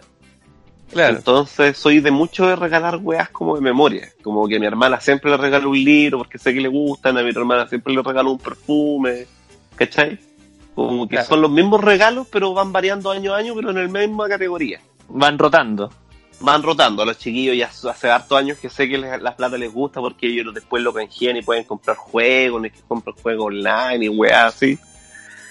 [0.91, 1.17] Claro.
[1.17, 4.09] Entonces soy de mucho de regalar weas como de memoria.
[4.23, 7.17] Como que a mi hermana siempre le regalo un libro porque sé que le gustan,
[7.17, 9.25] a mi hermana siempre le regalo un perfume.
[9.75, 10.17] ¿Cachai?
[10.75, 11.27] Como que Claro.
[11.27, 14.79] son los mismos regalos, pero van variando año a año, pero en la misma categoría.
[15.09, 15.91] Van rotando.
[16.39, 17.01] Van rotando.
[17.03, 19.99] A los chiquillos ya hace hartos años que sé que les, la plata les gusta
[19.99, 24.09] porque ellos después lo canjean y pueden comprar juegos, ni que compran juegos online y
[24.09, 24.77] weas así.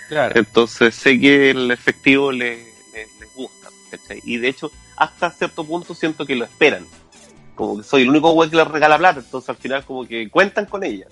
[0.09, 0.39] Claro.
[0.39, 2.57] Entonces sé que el efectivo le-
[2.93, 3.69] le- les gusta.
[3.91, 4.21] ¿cachai?
[4.25, 6.87] Y de hecho, hasta cierto punto siento que lo esperan.
[7.57, 10.29] Como que soy el único güey que les regala plata, entonces al final como que
[10.31, 11.07] cuentan con ella.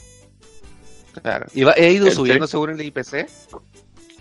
[1.21, 1.47] claro.
[1.55, 3.29] ¿Y va- he ido subiendo según el IPC?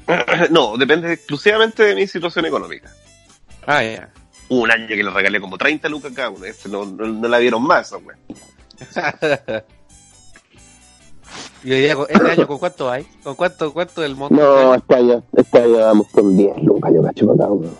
[0.51, 2.91] no, depende exclusivamente de mi situación económica.
[3.65, 4.09] Ah, ya.
[4.49, 7.27] Hubo un año que le regalé como 30 lucas cada uno, ese no, no, no
[7.27, 8.17] la vieron más, esa güey.
[11.63, 13.07] y hoy día, con- este año, ¿con cuánto hay?
[13.23, 14.35] ¿Con cuánto, cuánto del monto?
[14.35, 17.75] No, este año, este año vamos con 10 lucas, yo cacho para acá, weón.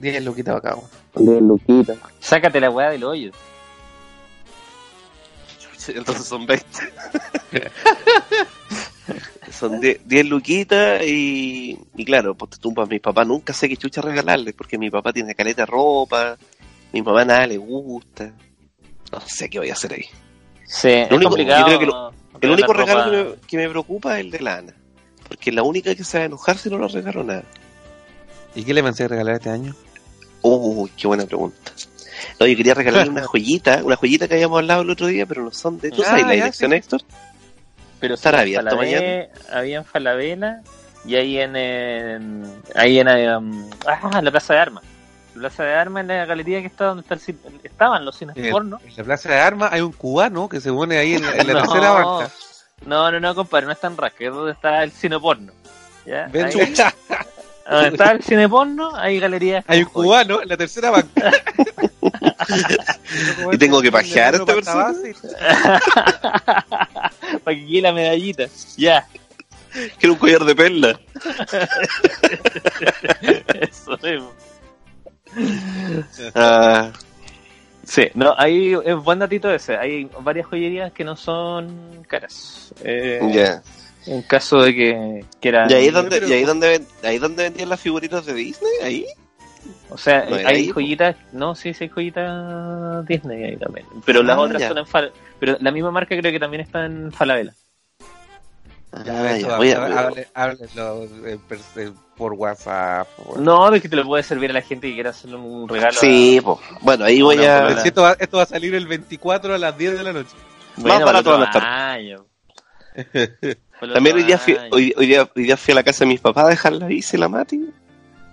[0.00, 0.90] 10 luquitas acá, weón.
[1.26, 1.98] 10 luquitas.
[2.20, 3.32] Sácate la weá del hoyo.
[5.88, 6.66] Entonces son 20.
[9.52, 14.00] son 10 10 luquitas y, y claro, pues tú mis papás nunca sé qué chucha
[14.00, 16.36] regalarles porque mi papá tiene caleta de ropa,
[16.92, 18.32] mi mamá nada le gusta.
[19.12, 20.04] No sé qué voy a hacer ahí.
[20.66, 21.60] Sí, es único- complicado.
[21.60, 24.40] yo creo que lo- El único regalo que me, que me preocupa es el de
[24.40, 24.74] la Ana.
[25.28, 27.42] Porque es la única que se va a enojar si no le regalo nada.
[28.54, 29.74] ¿Y qué le pensé a regalar este año?
[30.42, 31.72] Uy, qué buena pregunta.
[32.40, 35.42] No, yo quería regalarle una joyita, una joyita que habíamos hablado el otro día, pero
[35.44, 35.90] no son de...
[35.90, 36.76] ¿Tú Ah, sabes la ya, dirección, sí.
[36.76, 37.02] Héctor?
[38.00, 40.60] Pero ¿Estará sí, abierto Falabella, Había en Falabella
[41.04, 44.84] y ahí en, en- ahí en um, ah, la Plaza de Armas.
[45.34, 48.16] La Plaza de Armas en la galería que está donde está el cine- estaban los
[48.16, 48.80] cines Eh, porno.
[48.84, 51.46] En la plaza de armas hay un cubano que se pone ahí en la, en
[51.46, 51.60] la No.
[51.62, 52.30] tercera banca.
[52.84, 55.52] No, no, no, compadre, no es tan rasca, es donde está el cine porno.
[56.04, 56.26] ¿Ya?
[56.30, 56.94] Ven, Ahí- chucha,
[57.70, 59.64] donde está el cine porno, hay galerías.
[59.66, 61.32] hay un cubano en la tercera banca.
[63.52, 64.92] Y tengo que pajear a esta persona.
[67.44, 68.46] Para que quede la medallita.
[68.76, 69.06] Ya,
[69.98, 71.00] Quiero un collar de perla.
[73.60, 74.22] eso es.
[76.34, 76.92] Ah,
[77.84, 79.76] Sí, no, hay es buen datito ese.
[79.76, 82.74] Hay varias joyerías que no son caras.
[82.82, 83.62] Eh, ya.
[84.06, 85.70] En caso de que quieran.
[85.70, 88.72] ¿Y ahí donde, pero- y ahí donde, ahí donde vendían las figuritas de Disney?
[88.82, 89.06] ¿Ahí?
[89.90, 91.16] O sea, No, hay ahí, joyitas.
[91.32, 93.86] No, sí, sí, hay joyitas Disney ahí también.
[94.04, 94.68] Pero las Ah, otras ya.
[94.68, 95.12] son en Fal.
[95.38, 97.52] Pero la misma marca creo que también está en Falabella.
[99.04, 103.06] Ya, Ah, eso, ya, voy a- hable- hable- háblenlo, eh, per- eh, por WhatsApp.
[103.16, 105.68] por- No, es que te lo puede servir a la gente que quiera hacerle un
[105.68, 105.92] regalo.
[105.92, 106.58] Sí, pues.
[106.80, 107.68] Bueno, ahí voy a...
[107.84, 110.34] esto, va, esto va a salir el 24 a las 10 de la noche.
[110.76, 111.62] Bueno, Más para estar.
[111.62, 112.24] año.
[113.80, 116.08] Para También hoy día, fui, hoy, hoy día, hoy día fui a la casa de
[116.08, 117.68] mis papás a dejar la bici la mati.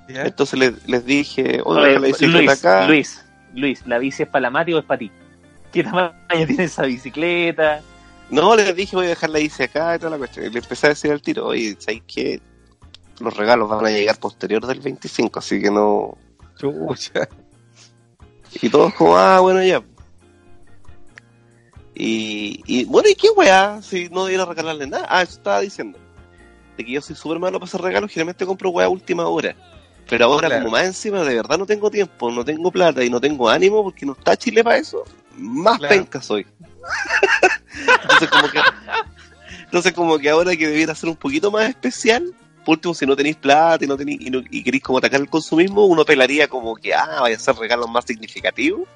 [0.07, 0.23] ¿Ya?
[0.23, 2.88] Entonces les, les dije, oye, la bicicleta Luis, acá.
[2.88, 5.11] Luis, Luis, ¿la bici es para la Mati o es para ti?
[5.71, 6.13] ¿Qué tamaño
[6.47, 7.81] tiene esa bicicleta?
[8.30, 10.45] No, les dije, voy a dejar la bici acá y toda la cuestión.
[10.45, 12.41] Y le empecé a decir al tiro, oye, ¿sabes qué?
[13.19, 16.17] Los regalos van a llegar posterior del 25, así que no...
[16.57, 17.27] Chucha.
[18.61, 19.84] Y todos como, ah, bueno, ya.
[21.95, 23.81] Y, y bueno, ¿y qué weá?
[23.81, 25.05] Si no debiera regalarle nada.
[25.09, 25.99] Ah, eso estaba diciendo.
[26.77, 29.55] De que yo soy súper malo para hacer regalos, generalmente compro weá a última hora.
[30.09, 30.63] Pero ahora, Claro.
[30.63, 33.84] como más encima, de verdad no tengo tiempo, no tengo plata y no tengo ánimo
[33.84, 35.03] porque no está Chile para eso.
[35.38, 35.95] Más Claro.
[35.95, 36.45] penca soy.
[38.03, 38.59] entonces, como que,
[39.65, 42.34] entonces, como que ahora que debiera ser un poquito más especial,
[42.65, 45.19] por último, si no tenéis plata y no tenéis, y, no- y queréis como atacar
[45.21, 48.88] el consumismo, uno pelaría como que, ah, vaya a ser regalos más significativos.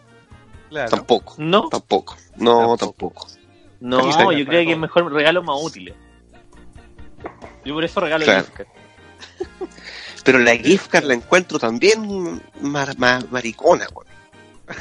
[0.69, 0.89] Claro.
[0.89, 2.17] Tampoco, No, tampoco.
[2.35, 2.77] No, Tampoco.
[2.77, 3.27] tampoco.
[3.79, 5.95] no, yo creo que es mejor regalos más útiles.
[7.65, 8.43] Yo por eso regalo Claro.
[8.45, 8.67] gift card.
[10.27, 14.07] Pero la gift card la encuentro también mar- ma- maricona, weón.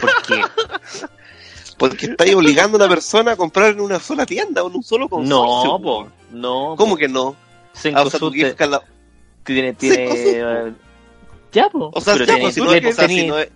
[0.01, 0.43] ¿Por qué?
[1.78, 4.82] Porque estáis obligando a una persona a comprar en una sola tienda o en un
[4.82, 5.73] solo consorcio.
[5.73, 6.09] No, po.
[6.32, 6.74] No.
[6.77, 6.97] ¿Cómo po.
[6.97, 7.36] que no?
[7.94, 8.82] Ah, o sea, tu gift card la-
[9.44, 10.73] tiene, tiene, eh,
[11.52, 11.93] ya, po.
[11.94, 13.48] O sea, Pero sí, tiene- pues, si no es, o sea, si no es,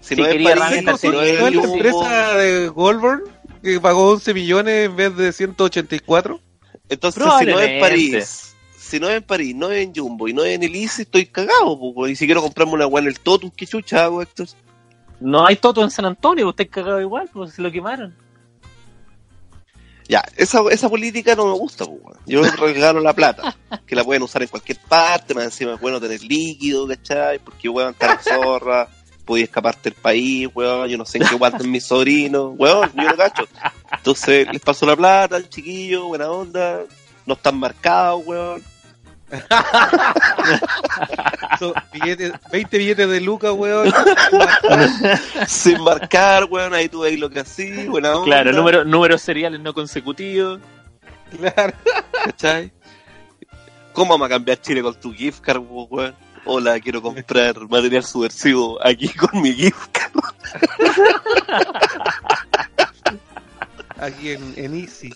[0.00, 3.22] si si no es París, si no es ¿No es la empresa de Goldberg
[3.62, 6.40] que pagó 11 millones en vez de 184?
[6.88, 7.80] Entonces, si no es.
[7.80, 8.45] París,
[8.86, 11.02] si no es en París, no es en Jumbo y no es en el Easy,
[11.02, 12.06] estoy cagado, po.
[12.06, 14.48] Y si quiero comprarme una weá en el Totum, ¿qué chucha hago, Héctor?
[15.20, 18.14] No hay Toto en San Antonio, usted cagado igual, pues se lo quemaron.
[20.08, 21.98] Ya, esa, esa política no me gusta, po.
[22.26, 23.56] Yo regalo la plata,
[23.86, 27.40] que la pueden usar en cualquier parte, más encima es bueno tener líquido, ¿cachai?
[27.40, 28.88] Porque, weón, cara zorra,
[29.24, 33.02] podía escaparte del país, weón, yo no sé en qué guanten mis sobrinos, weón, yo
[33.02, 33.48] no cacho.
[33.96, 36.84] Entonces, les paso la plata al chiquillo, buena onda,
[37.26, 38.62] no están marcados, weón.
[41.58, 43.92] Son billetes, 20 billetes de lucas, weón.
[45.48, 48.24] sin marcar, weón, ahí tú veis lo que así, buena onda.
[48.24, 50.60] Claro, número, números seriales no consecutivos.
[51.36, 51.72] Claro.
[52.24, 52.72] ¿Cachai?
[53.92, 56.14] ¿Cómo vamos a cambiar Chile con tu gift card, weón?
[56.44, 60.12] Hola, quiero comprar material subversivo aquí con mi gift card.
[63.98, 65.12] Aquí en, en Easy.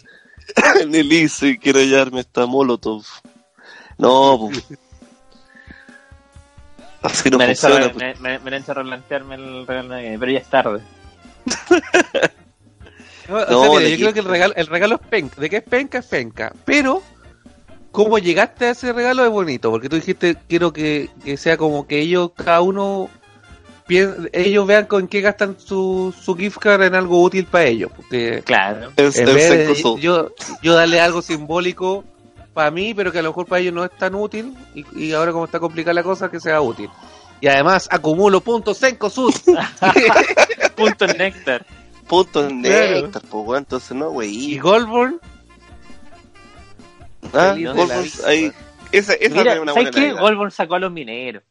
[0.80, 3.04] en el Easy, quiero llevarme esta Molotov.
[4.00, 4.64] No, pues.
[7.02, 7.86] Así no me, han hecho, funciona.
[7.88, 8.20] re- pues.
[8.20, 10.80] me, me- me han hecho replantearme el regalo navideño, pero ya es tarde.
[13.28, 15.40] No, o sea, mira, de yo creo que el regalo, el regalo es penca.
[15.40, 15.98] ¿De qué es penca?
[15.98, 16.52] Es penca.
[16.64, 17.00] Pero,
[17.92, 19.70] cómo llegaste a ese regalo es bonito.
[19.70, 23.08] Porque tú dijiste, quiero que, que sea como que ellos, cada uno,
[24.32, 27.92] ellos vean con qué gastan su, su gift card en algo útil para ellos.
[27.94, 28.90] Porque Claro.
[28.96, 30.00] Es- en es vez de Cencosud.
[30.00, 32.02] yo, yo darle algo simbólico
[32.54, 34.54] para mí, pero que a lo mejor para ellos no es tan útil.
[34.74, 36.90] Y, y ahora como está complicada la cosa, que sea útil.
[37.40, 39.34] Y además acumulo puntos en COSUD.
[40.76, 41.64] Punto en néctar.
[42.06, 43.02] Punto en Claro.
[43.02, 43.58] néctar, pues, weón.
[43.62, 44.58] Entonces, no, y güey.
[44.58, 45.20] Goldborn,
[47.32, 47.72] Ah, vida,
[48.26, 48.50] ahí.
[48.92, 50.20] Esa, esa Mira, es una ¿sabes buena qué?
[50.20, 51.42] Goldborn sacó a los mineros.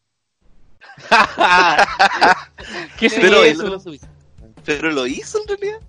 [2.98, 3.82] ¿Qué Pero eso?
[4.66, 5.80] Pero lo hizo en realidad.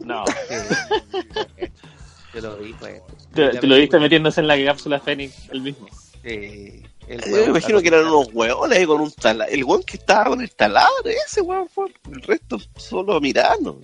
[0.00, 0.24] No,
[2.34, 3.00] Te lo vi, pues.
[3.32, 5.86] te, te lo viste metiéndose en la cápsula Fénix el mismo.
[6.22, 9.52] Sí, el Yo me imagino que eran unos hueones ahí con un taladro.
[9.54, 11.92] El hueón que estaba con el taladro, ese hueón fue.
[12.10, 13.80] El resto solo mirando.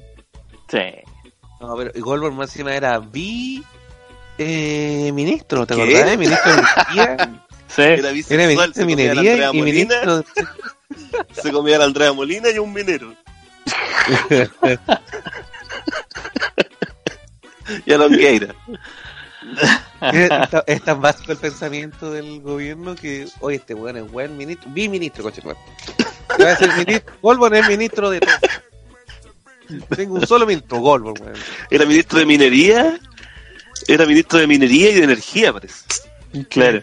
[0.69, 0.79] Sí.
[1.61, 3.63] No, pero Goldberg más encima era vi
[4.39, 5.83] eh, ministro, ¿te ¿Qué?
[5.83, 6.17] acordás?
[6.19, 7.45] Ministro de Minería.
[7.69, 7.83] Sí.
[7.83, 10.25] Era Era bisexual, ministro de se comía a la Minería Andrea y Molina, ministro
[11.43, 13.15] se comía a la Andrea Molina y un minero.
[17.87, 18.55] Y Longueira.
[20.13, 24.37] es, ta- es tan básico el pensamiento del gobierno que, oye, este weón es buen
[24.37, 28.35] ministro, vi ministro, coche Va a ser ministro, es ministro de todo.
[29.97, 31.15] Tengo un solo ministro, weón.
[31.71, 32.99] Era ministro de minería.
[33.89, 35.85] Era ministro de minería y de energía, parece.
[36.51, 36.83] Claro.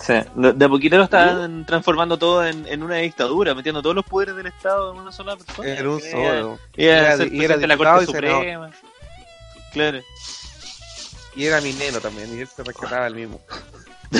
[0.00, 0.12] Sí.
[0.36, 4.36] De a poquito lo estaban transformando todo en, en una dictadura, metiendo todos los poderes
[4.36, 5.68] del Estado en una sola persona.
[5.74, 6.52] En un Y solo.
[6.54, 8.06] A Era- y era presidente de la Corte y.
[8.06, 8.70] Suprema.
[9.72, 10.00] Claro.
[11.36, 13.40] Y era minero también, y él se rescataba el mismo.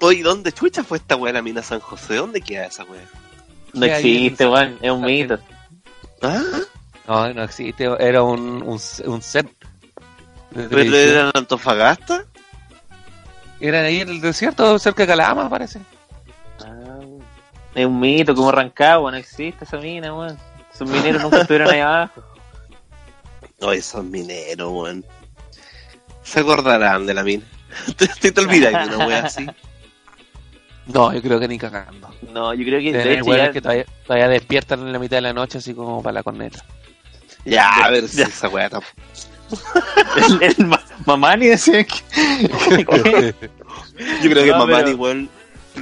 [0.00, 2.16] Oye, ¿dónde chucha fue esta weá la mina San José?
[2.16, 3.02] ¿Dónde queda esa weá?
[3.72, 4.78] No existe, weón.
[4.80, 5.38] Es un mito.
[6.22, 6.42] Ah,
[7.06, 9.48] No, no existe, era un, un, un set.
[10.52, 12.24] pero era en Antofagasta.
[13.60, 15.80] Era ahí en el desierto, cerca de Calama, parece.
[16.64, 16.98] Ah,
[17.74, 20.38] es un mito, como Rancagua, no existe esa mina, weón.
[20.76, 22.22] Esos mineros nunca estuvieron ahí abajo.
[23.60, 25.04] No, esos mineros, weón.
[26.22, 27.44] Se acordarán de la mina.
[27.96, 29.46] te, te, te olvidas de una weá así.
[30.86, 32.10] No, yo creo que ni cagando.
[32.30, 32.90] No, yo creo que
[33.22, 36.12] weones ya- que todavía, todavía despiertan en la mitad de la noche, así como para
[36.14, 36.62] la corneta.
[37.46, 38.92] Ya, a ver si esa weá tampoco.
[40.16, 41.96] el, el ma- Mamani decía que,
[44.22, 45.28] Yo creo que No, mamá pero- igual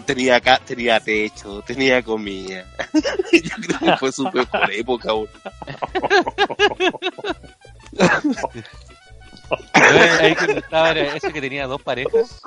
[0.02, 2.64] tenía acá, tenía techo, tenía comida.
[3.32, 5.10] Yo creo que fue su mejor época.
[9.74, 12.40] Ahí que estaba era ese que tenía dos parejas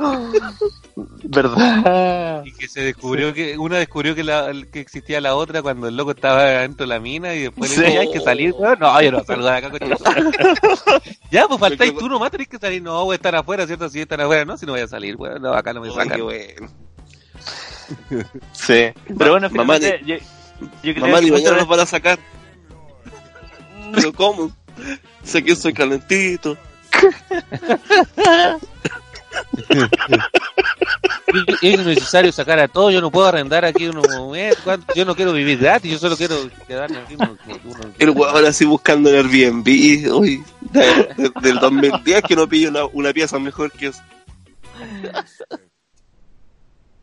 [1.24, 2.44] ¿Verdad?
[2.44, 5.96] y que se descubrió que una descubrió que, la, que existía la otra cuando el
[5.96, 7.80] loco estaba dentro de la mina y después Sí.
[7.82, 8.80] le dijo, "Ya hay que salir, weón.
[8.80, 9.96] No, yo no salgo de acá, coño.
[11.32, 12.82] Ya, pues faltáis tú nomás, tenés que salir.
[12.82, 13.90] No, voy a estar afuera, ¿cierto?
[13.90, 15.42] Si están afuera, no, si no voy a salir, weón.
[15.42, 16.10] No, acá no me sacan.
[16.18, 16.68] qué bueno.
[18.54, 18.92] Sí.
[19.18, 20.18] Pero bueno, Mamá, yo, yo
[20.82, 22.20] creo Mamá, que ni mañana nos van a sacar.
[23.96, 24.52] Pero ¿cómo?
[25.24, 26.58] Sé que soy calentito.
[31.62, 34.94] Es necesario sacar a todo, yo no puedo arrendar aquí unos momentos, ¿cuánto?
[34.96, 36.36] yo no quiero vivir gratis, yo solo quiero
[36.68, 39.68] quedarme aquí unos, unos- El weón así buscando en Airbnb,
[40.14, 44.02] uy, de- de- del 2010 que no pillo una, una pieza mejor que eso.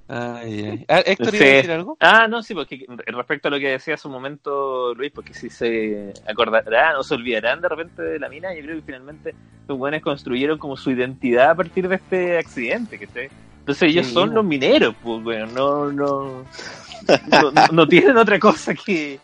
[0.07, 0.85] Ay, ay.
[0.89, 1.37] Ah, Héctor, Sí.
[1.37, 1.97] ¿iba a decir algo?
[2.01, 5.49] Ah, no, sí, porque respecto a lo que decía hace un momento Luis, porque si
[5.49, 9.35] se acordarán o se olvidarán de repente de la mina, yo creo que finalmente
[9.67, 14.13] los buenos construyeron como su identidad a partir de este accidente, que Entonces ellos Sí,
[14.13, 16.45] son los mineros, pues, bueno, no, no,
[17.27, 19.19] no, no- no tienen otra cosa que,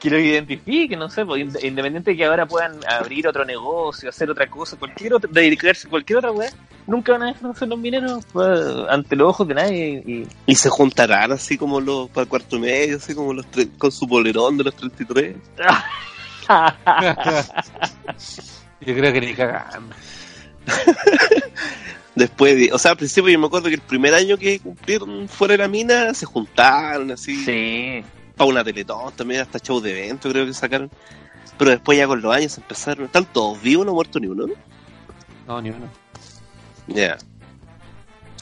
[0.00, 4.08] que lo identifique, no sé, pues, inde- independiente de que ahora puedan abrir otro negocio,
[4.08, 6.48] hacer otra cosa, cualquier otra, dedicarse a cualquier otra weá,
[6.86, 8.58] nunca van a dejar de ser los mineros pues,
[8.88, 12.58] ante los ojos de nadie y, Y se juntarán así como los para el cuarto
[12.58, 15.36] medio, así como los tre- con su polerón de los 33.
[18.80, 19.94] Yo creo que ni cagando.
[22.14, 25.28] Después, de- o sea, al principio yo me acuerdo que el primer año que cumplieron
[25.28, 27.36] fuera de la mina, se juntaron así.
[27.44, 28.04] Sí.
[28.40, 30.90] Para una teletón también, hasta show de evento creo que sacaron.
[31.58, 33.04] Pero después ya con los años empezaron.
[33.04, 33.84] ¿Están todos vivos?
[33.84, 34.46] ¿No ha muerto ni uno?
[34.46, 34.54] ¿no?
[35.46, 35.86] No, ni uno.
[36.86, 37.18] Ya.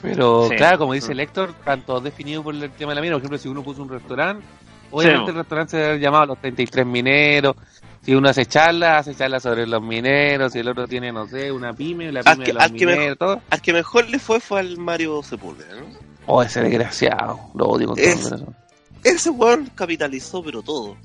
[0.01, 0.55] Pero Sí.
[0.55, 3.15] claro, como dice el Héctor, tanto definido por el tema de la mina.
[3.15, 4.45] Por ejemplo, si uno puso un restaurante,
[4.93, 5.31] obviamente Sí.
[5.31, 7.57] el restaurante se debe haber llamado Los 33 Mineros.
[8.03, 10.53] Si uno hace charlas, hace charlas sobre los mineros.
[10.53, 12.69] Si el otro tiene, no sé, una pyme, la Al pyme que- de los al
[12.71, 13.41] que mineros, mejor- todo.
[13.51, 15.87] Al que mejor le fue fue al Mario Sepúlveda, ¿no?
[16.27, 17.41] Oh, ese desgraciado.
[17.55, 18.57] Lo odio con todo Es- mi corazón.
[19.05, 20.97] Ese weón capitalizó, pero todo.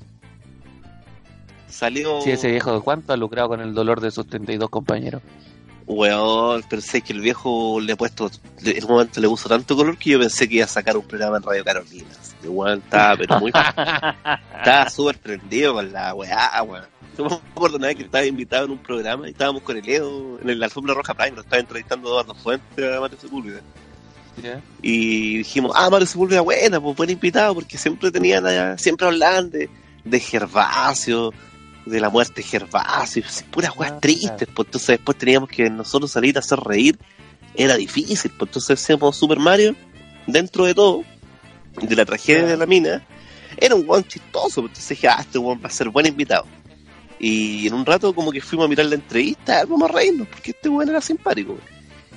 [1.68, 2.20] Salió.
[2.20, 5.22] Sí, ese viejo de cuánto ha lucrado con el dolor de sus 32 compañeros.
[5.86, 8.30] Weón, pensé que el viejo le ha puesto.
[8.64, 11.06] En un momento le puso tanto color que yo pensé que iba a sacar un
[11.06, 12.08] programa en Radio Carolina.
[12.40, 13.50] Que, weón, estaba, pero muy.
[14.58, 16.94] estaba súper prendido con la weá, weón.
[17.18, 20.40] No me acuerdo nada que estaba invitado en un programa y estábamos con el Edo
[20.40, 23.60] en la alfombra roja Prime, lo estaba entrevistando Eduardo Fuentes a Mario Sepúlveda.
[24.82, 29.50] Y dijimos, ah, Mario Sepúlveda, buena, pues buen invitado, porque siempre tenían allá, siempre hablaban
[29.50, 29.68] de,
[30.04, 31.32] de Gervasio,
[31.86, 36.10] de la muerte de Gervasio, puras Ah, weas tristes, pues entonces después teníamos que nosotros
[36.10, 36.98] salir a hacer reír,
[37.54, 39.74] era difícil, pues entonces hacíamos Super Mario,
[40.26, 41.04] dentro de todo,
[41.80, 43.06] de la tragedia de la mina,
[43.56, 46.46] era un weón chistoso, pues entonces dije, ah, este weón va a ser buen invitado.
[47.18, 50.26] Y en un rato como que fuimos a mirar la entrevista, "Ah, vamos a reírnos,
[50.28, 51.52] porque este weón era simpático.
[51.52, 51.73] weón.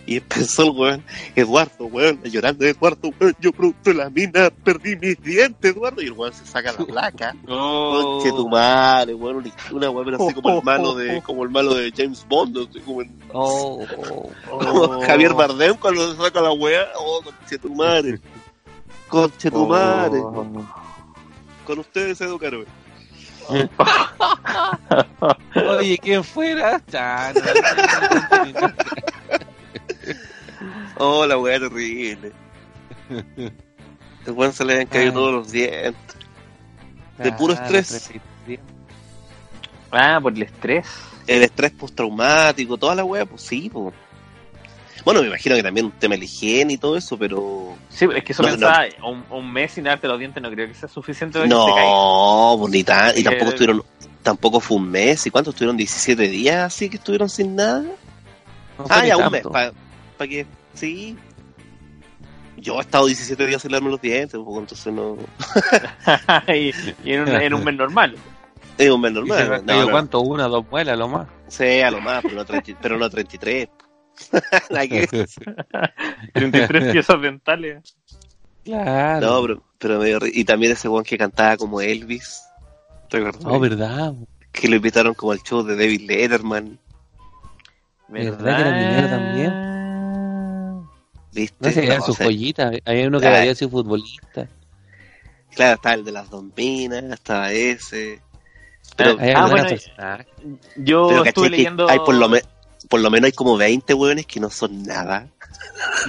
[0.07, 1.03] Y empezó el weón,
[1.35, 6.05] Eduardo, weón, llorando, Eduardo, weón, yo producto de la mina, perdí mis dientes, Eduardo, y
[6.05, 7.35] el weón se saca la placa.
[7.49, 8.19] Oh.
[8.21, 11.73] Conche tu madre, weón, una, weón, pero así como el malo de, como el malo
[11.75, 13.01] de James Bond, así como,
[13.33, 15.01] Oh, oh, como Oh.
[15.05, 18.19] Javier Bardem cuando se saca la weá, oh, conche tu madre.
[19.09, 20.21] Conche tu madre.
[21.65, 22.63] Con ustedes Edu Caro.
[25.79, 26.81] Oye, ¿quién fuera?
[30.97, 32.31] Oh, la weá terrible.
[33.09, 35.13] El weón se le habían caído Ay.
[35.13, 36.15] todos los dientes.
[37.19, 38.11] De puro estrés.
[39.91, 40.85] Ah, por el estrés.
[41.25, 43.93] El estrés postraumático, toda la weá, pues sí, pues.
[45.05, 47.75] Bueno, me imagino que también un tema de la higiene y todo eso, pero.
[47.89, 50.67] Sí, es que eso No, pensaba, un, un mes sin darte los dientes no creo
[50.67, 51.61] que sea suficiente para que te.
[51.61, 53.15] No, pues ni tan.
[53.15, 53.83] Y Eh, tampoco estuvieron.
[54.23, 55.25] Tampoco fue un mes.
[55.25, 55.77] ¿Y cuánto estuvieron?
[55.77, 57.85] ¿17 días así que estuvieron sin nada?
[58.89, 59.43] ah, ya, un mes.
[59.43, 59.71] Para
[60.25, 60.45] que.
[60.73, 61.17] Sí.
[62.55, 65.17] Yo he estado 17 días sin lavarme los dientes, pues, entonces no.
[66.53, 66.71] y,
[67.07, 68.15] y en, un, en un mes normal.
[68.77, 69.63] Es un mes ¿Y se me normal.
[69.65, 69.91] No, no.
[69.91, 70.19] cuánto?
[70.21, 71.27] Una, dos muelas, lo más.
[71.47, 73.69] Sí, a lo más, pero no, 30 pero no 33.
[74.69, 75.29] Nada que ver.
[76.33, 77.95] 33 piezas dentales.
[78.63, 79.25] Claro.
[79.25, 82.43] No, pero, pero medio ri- Y también ese weón que cantaba como Elvis.
[83.09, 83.41] ¿Te acuerdas?
[83.45, 84.13] Oh, verdad.
[84.51, 86.77] Que lo invitaron como al show de David Letterman.
[88.09, 89.66] ¿Verdad que era minero también?
[91.37, 91.55] ¿Viste?
[91.59, 92.75] No se No, sus o sea, joyitas.
[92.83, 94.47] Había uno que había sido futbolista.
[95.53, 98.21] Claro, estaba el de las dombinas, estaba ese.
[98.95, 100.25] Pero, Ah, algunos bueno.
[100.77, 101.89] Yo pero estuve ¿cachai que leyendo.
[101.89, 102.41] hay por lo, me-
[102.89, 105.27] por lo menos hay como 20 weones que no son nada.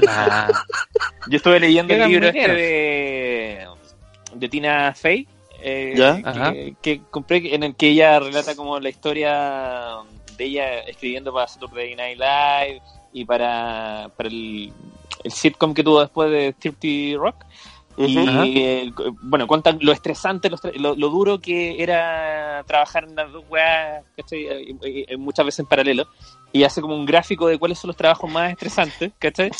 [0.08, 0.48] Ah,
[1.28, 3.66] Yo estuve leyendo el libro este de,
[4.34, 5.28] de Tina Fey,
[5.60, 6.20] eh, ¿Ya?
[6.24, 6.52] Ajá.
[6.52, 9.96] que, que compré, en el que ella relata como la historia
[10.38, 12.80] de ella escribiendo para Saturday Night Live
[13.12, 14.72] y para, para el,
[15.24, 17.36] el sitcom que tuvo después de 30 Rock.
[18.00, 18.30] Y Ujú.
[18.44, 24.04] eh, bueno, cuentan lo estresante, lo, lo, duro que era trabajar en las dos weas,
[24.16, 24.46] ¿cachai?
[24.46, 26.06] Eh, eh, eh, muchas veces en paralelo.
[26.52, 29.50] Y hace como un gráfico de cuáles son los trabajos más estresantes, ¿cachai?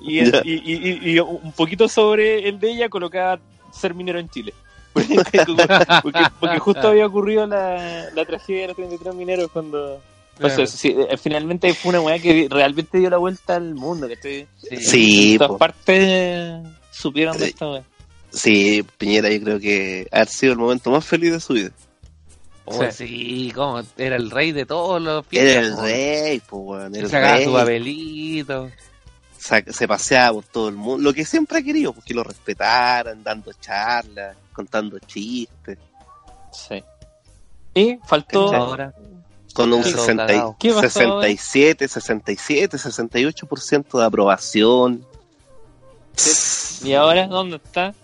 [0.00, 0.40] Y, el- Ya.
[0.44, 3.38] y, y- y- y un poquito sobre el de ella colocaba
[3.70, 4.52] ser minero en Chile.
[4.92, 5.44] porque,
[6.02, 10.00] porque- porque justo había ocurrido la, la tragedia de los 33 mineros cuando,
[10.38, 10.62] Pues Claro.
[10.64, 14.46] eso, sí, eh, finalmente fue una weá que realmente dio la vuelta al mundo, que
[14.80, 15.58] Sí, en todas po.
[15.58, 17.82] partes supieron de esta weá.
[18.32, 21.70] Sí, Piñera yo creo que ha sido el momento más feliz de su vida.
[22.64, 26.96] Oh, sí, como era el rey de todos los Era el rey, pues, weón.
[26.96, 27.44] El sacaba rey.
[27.44, 28.70] su papelito.
[29.38, 31.02] Se paseaba por todo el mundo.
[31.04, 35.78] Lo que siempre ha querido, pues que lo respetaran, dando charlas, contando chistes.
[36.52, 36.82] Sí.
[37.74, 38.76] Y faltó.
[39.54, 40.56] Con un Todo 60 y- cagado.
[40.58, 45.06] ¿Qué pasó 67, 67, 68% de aprobación.
[46.82, 47.94] ¿Y ahora dónde está?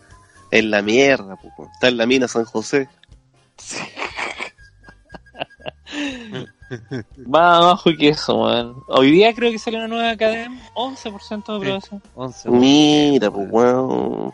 [0.51, 1.70] En la mierda, weón.
[1.74, 2.89] está en la mina San José.
[7.35, 8.82] Va abajo que eso, weón.
[8.89, 10.60] Hoy día creo que salió una nueva academia.
[10.74, 12.02] 11% de aprobación.
[12.14, 12.51] 11.
[12.51, 14.32] Mira, pues, weón.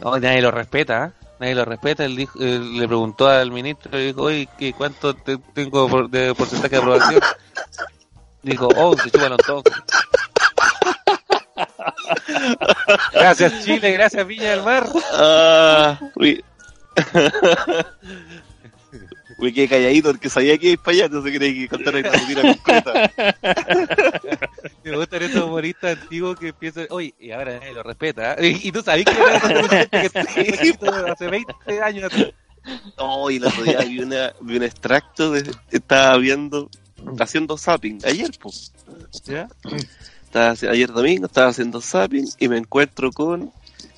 [0.00, 1.12] No, nadie lo respeta, ¿ah?
[1.38, 2.04] Nadie lo respeta.
[2.04, 6.10] Él dijo- él le preguntó al ministro, le dijo, oye, ¿qué- ¿cuánto te- tengo por-
[6.10, 7.20] de porcentaje de aprobación?
[8.42, 9.62] Dijo, oh, se chupan todos.
[13.12, 14.88] gracias Chile, gracias Viña del Mar.
[16.16, 16.44] Uy.
[19.38, 22.10] Me quedé calladito porque sabía que iba para allá, no se creía que contar una
[22.10, 23.12] rutina completa.
[24.84, 28.32] Me gustan esos humoristas antiguos que piensan, oye, y ahora nadie lo respeta.
[28.32, 28.36] ¿ah?
[28.44, 32.32] Y, y tú sabes que era que hace 20 años atrás.
[32.96, 35.50] Oh, y el otro día vi, una, vi un extracto de.
[35.70, 36.68] Estaba viendo.
[37.20, 38.00] Haciendo zapping.
[38.04, 38.72] Ayer, pues.
[39.24, 39.48] ¿Ya?
[40.24, 43.52] Estaba, ayer domingo estaba haciendo zapping y me encuentro con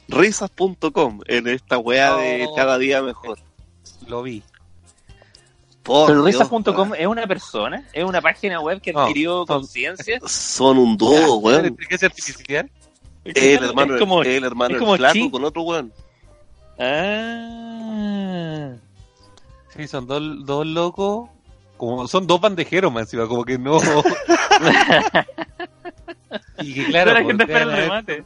[0.07, 2.55] risas.com en esta weá de Oh.
[2.55, 3.39] cada día mejor.
[4.07, 4.43] Lo vi.
[5.83, 10.21] Por Pero Dios, risas.com es una persona, es una página web que adquirió son- conciencia.
[10.27, 11.67] Son un dúo, ¿La weón.
[11.67, 12.71] inteligencia artificial?
[13.25, 15.93] El hermano, es como, el hermano es el como flaco con otro weón.
[16.79, 18.73] Ah.
[19.77, 21.29] Sí, son dos, dos locos.
[21.77, 23.79] Como, son dos bandejeros más encima, como que no.
[26.61, 28.25] y que claro, la gente espera el remate.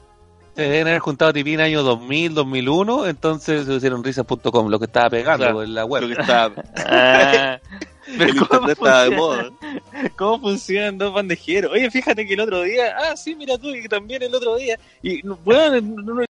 [0.55, 5.11] Se deben haber juntado tipín año 2000, 2001, entonces se hicieron risas.com, lo que estaba
[5.11, 6.07] pegando Claro, en la Lo web.
[6.07, 7.59] que estaba, Ah.
[8.19, 9.51] Pero el ¿cómo estaba de moda.
[10.17, 11.73] ¿Cómo funcionan dos bandejeros?
[11.73, 14.57] Oye, fíjate que el otro día, ah, sí, mira tú, y que también el otro
[14.57, 14.79] día.
[15.03, 16.25] Y, bueno, no, no-